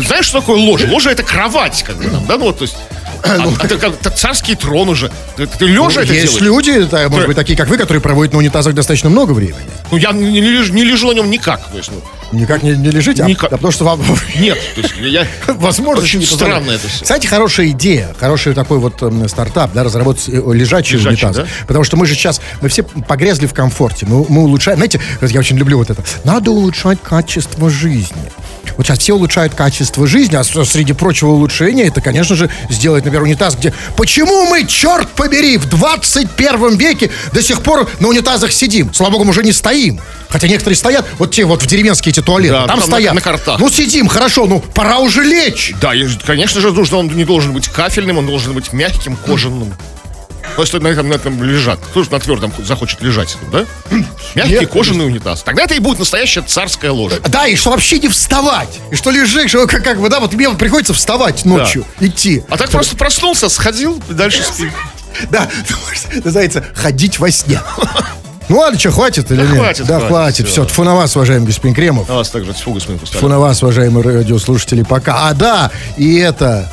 Знаешь, 0.05 0.25
что 0.25 0.39
такое 0.39 0.57
ложе? 0.57 0.87
Ложа 0.87 1.11
это 1.11 1.23
кровать, 1.23 1.83
как 1.83 1.97
бы, 1.97 2.05
там, 2.05 2.25
да, 2.25 2.37
ну 2.37 2.45
вот, 2.45 2.57
то 2.59 2.63
есть. 2.63 2.75
А, 3.21 3.35
а 3.59 3.67
ты 3.67 3.77
как 3.77 3.95
это 3.95 4.09
царский 4.11 4.55
трон 4.55 4.87
уже. 4.87 5.11
Ты, 5.35 5.45
ты 5.45 5.65
лежа 5.65 6.01
это 6.03 6.07
Ну, 6.07 6.13
есть 6.13 6.39
делаешь? 6.39 6.41
люди, 6.41 6.87
да, 6.89 7.09
может 7.09 7.27
быть, 7.27 7.35
такие, 7.35 7.57
как 7.57 7.67
вы, 7.67 7.77
которые 7.77 8.01
проводят 8.01 8.31
на 8.31 8.39
унитазах 8.39 8.73
достаточно 8.73 9.09
много 9.09 9.33
времени. 9.33 9.59
Ну, 9.91 9.97
я 9.97 10.13
не, 10.13 10.31
не 10.31 10.39
лежу, 10.41 10.73
не 10.73 10.85
лежу 10.85 11.09
на 11.09 11.11
нем 11.15 11.29
никак. 11.29 11.69
То 11.69 11.77
есть, 11.77 11.91
ну, 11.91 12.01
Никак 12.31 12.63
не, 12.63 12.71
не 12.71 12.89
лежите, 12.91 13.23
а- 13.23 13.27
Никак. 13.27 13.51
а 13.51 13.55
потому 13.57 13.71
что 13.71 13.85
вам... 13.85 14.01
нет, 14.39 14.57
то 14.75 14.81
есть 14.81 14.93
я... 14.99 15.25
Возможно, 15.47 16.03
Очень 16.03 16.23
странно 16.25 16.71
это 16.71 16.87
все. 16.87 17.03
Кстати, 17.03 17.27
хорошая 17.27 17.67
идея, 17.69 18.15
хороший 18.19 18.53
такой 18.53 18.77
вот 18.77 19.01
эм, 19.01 19.27
стартап, 19.27 19.73
да, 19.73 19.83
разработать 19.83 20.29
э, 20.29 20.33
лежачий 20.53 20.95
Лежачий, 20.97 21.25
унитаз. 21.25 21.35
да? 21.37 21.47
Потому 21.67 21.83
что 21.83 21.97
мы 21.97 22.05
же 22.05 22.13
сейчас, 22.13 22.39
мы 22.61 22.69
все 22.69 22.83
погрязли 22.83 23.47
в 23.47 23.53
комфорте, 23.53 24.05
мы, 24.05 24.25
мы 24.29 24.43
улучшаем, 24.43 24.77
знаете, 24.77 25.01
я 25.21 25.39
очень 25.39 25.57
люблю 25.57 25.77
вот 25.79 25.89
это, 25.89 26.03
надо 26.23 26.51
улучшать 26.51 26.99
качество 27.01 27.69
жизни. 27.69 28.31
Вот 28.77 28.85
сейчас 28.85 28.99
все 28.99 29.13
улучшают 29.13 29.55
качество 29.55 30.07
жизни, 30.07 30.35
а 30.35 30.43
среди 30.43 30.93
прочего 30.93 31.31
улучшения 31.31 31.85
это, 31.87 31.99
конечно 31.99 32.35
же, 32.35 32.49
сделать, 32.69 33.03
например, 33.03 33.23
унитаз, 33.23 33.55
где... 33.55 33.73
Почему 33.97 34.45
мы, 34.45 34.65
черт 34.67 35.09
побери, 35.09 35.57
в 35.57 35.67
21 35.67 36.77
веке 36.77 37.09
до 37.33 37.41
сих 37.41 37.61
пор 37.61 37.89
на 37.99 38.07
унитазах 38.07 38.51
сидим? 38.51 38.93
Слава 38.93 39.13
богу, 39.13 39.25
мы 39.25 39.31
уже 39.31 39.43
не 39.43 39.51
стоим. 39.51 39.99
Хотя 40.29 40.47
некоторые 40.47 40.77
стоят, 40.77 41.05
вот 41.17 41.31
те 41.31 41.43
вот 41.43 41.61
в 41.63 41.65
деревенские 41.67 42.11
эти 42.11 42.18
туалеты, 42.21 42.53
Да, 42.53 42.59
там 42.61 42.67
там 42.67 42.79
на- 42.79 42.85
стоят. 42.85 43.13
на 43.13 43.21
картах. 43.21 43.59
Ну, 43.59 43.69
сидим, 43.69 44.07
хорошо, 44.07 44.45
ну, 44.45 44.59
пора 44.59 44.99
уже 44.99 45.23
лечь. 45.23 45.73
Да, 45.81 45.93
и, 45.93 46.07
конечно 46.25 46.61
же, 46.61 46.71
нужно, 46.71 46.97
он 46.97 47.07
не 47.07 47.25
должен 47.25 47.53
быть 47.53 47.67
кафельным, 47.67 48.17
он 48.17 48.27
должен 48.27 48.53
быть 48.53 48.73
мягким, 48.73 49.15
кожаным. 49.15 49.73
Просто 50.55 50.79
на 50.79 50.87
этом, 50.87 51.07
на 51.09 51.13
этом 51.13 51.41
лежат. 51.43 51.79
Кто 51.79 52.03
же 52.03 52.11
на 52.11 52.19
твердом 52.19 52.51
захочет 52.65 53.01
лежать, 53.01 53.37
да? 53.51 53.65
Мягкий 54.35 54.53
Нет, 54.53 54.69
кожаный 54.69 55.05
унитаз. 55.05 55.43
Тогда 55.43 55.63
это 55.63 55.75
и 55.75 55.79
будет 55.79 55.99
настоящая 55.99 56.41
царская 56.41 56.91
ложа. 56.91 57.19
Да, 57.27 57.47
и 57.47 57.55
что 57.55 57.69
вообще 57.69 57.99
не 57.99 58.07
вставать. 58.07 58.79
И 58.91 58.95
что 58.95 59.11
лежишь, 59.11 59.49
что 59.51 59.67
как, 59.67 59.83
как 59.83 60.01
бы, 60.01 60.09
да, 60.09 60.19
вот 60.19 60.33
мне 60.33 60.49
приходится 60.51 60.93
вставать 60.93 61.45
ночью, 61.45 61.85
идти. 61.99 62.43
А 62.49 62.57
так 62.57 62.69
просто 62.71 62.95
проснулся, 62.97 63.47
сходил, 63.47 64.01
дальше 64.09 64.43
спи. 64.43 64.71
Да, 65.31 65.49
называется 66.23 66.63
ходить 66.75 67.19
во 67.19 67.29
сне. 67.31 67.59
Ну 68.49 68.57
ладно, 68.57 68.79
что, 68.79 68.91
хватит 68.91 69.29
или 69.31 69.37
Да 69.37 69.43
нет? 69.45 69.57
хватит, 69.57 69.85
Да, 69.85 69.93
хватит, 69.99 70.07
хватит. 70.09 70.47
всё. 70.47 70.63
Все, 70.63 70.65
тфу 70.65 70.83
на 70.83 70.95
вас, 70.95 71.15
уважаемый 71.15 71.45
господин 71.45 71.75
Кремов. 71.75 72.09
А 72.09 72.15
вас 72.15 72.29
также 72.29 72.51
фугой 72.53 72.81
с 72.81 72.87
моим 72.87 72.99
Тфу 72.99 73.27
на 73.27 73.39
вас, 73.39 73.61
уважаемые 73.63 74.03
радиослушатели, 74.03 74.83
пока. 74.83 75.29
А, 75.29 75.33
да, 75.33 75.71
и 75.97 76.17
это... 76.17 76.69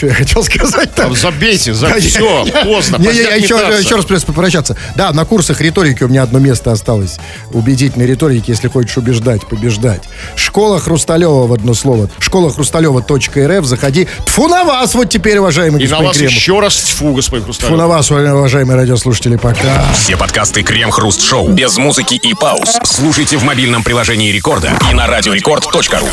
что 0.00 0.06
я 0.06 0.14
хотел 0.14 0.42
сказать-то? 0.42 1.14
Забейте, 1.14 1.74
за 1.74 1.92
все, 2.00 2.46
поздно. 2.64 2.96
Не, 2.96 3.12
я 3.12 3.34
еще, 3.34 3.54
еще 3.78 3.96
раз 3.96 4.06
придется 4.06 4.26
попрощаться. 4.26 4.76
Да, 4.96 5.12
на 5.12 5.26
курсах 5.26 5.60
риторики 5.60 6.02
у 6.04 6.08
меня 6.08 6.22
одно 6.22 6.38
место 6.38 6.72
осталось. 6.72 7.18
Убедительной 7.52 8.06
риторики, 8.06 8.50
если 8.50 8.68
хочешь 8.68 8.96
убеждать, 8.96 9.46
побеждать. 9.46 10.04
Школа 10.36 10.80
Хрусталева 10.80 11.46
в 11.46 11.52
одно 11.52 11.74
слово. 11.74 12.08
Школа 12.18 12.50
Хрусталева.рф. 12.50 13.64
Заходи. 13.66 14.08
Тфу 14.24 14.48
на 14.48 14.64
вас 14.64 14.94
вот 14.94 15.10
теперь, 15.10 15.36
уважаемый 15.36 15.82
И 15.82 15.86
на 15.86 15.90
господин 15.90 16.06
вас 16.06 16.16
Кремов. 16.16 16.32
еще 16.34 16.60
раз 16.60 16.74
тьфу, 16.76 17.12
господин 17.12 17.42
Тфу 17.44 17.52
Хрусталев. 17.52 17.76
на 17.78 17.86
вас, 17.86 18.10
уважаемые 18.10 18.76
радиослушатели, 18.76 19.36
пока. 19.36 19.84
Все 19.92 20.16
подкасты 20.16 20.62
Крем-Хруст 20.62 21.20
Шоу 21.20 21.48
без 21.48 21.76
музыки 21.76 22.14
и 22.14 22.32
пауз. 22.32 22.78
Слушайте 22.84 23.36
в 23.36 23.42
мобильном 23.44 23.82
приложении 23.82 24.32
Рекорда 24.32 24.72
и 24.90 24.94
на 24.94 25.06
радиорекорд.ру. 25.06 26.08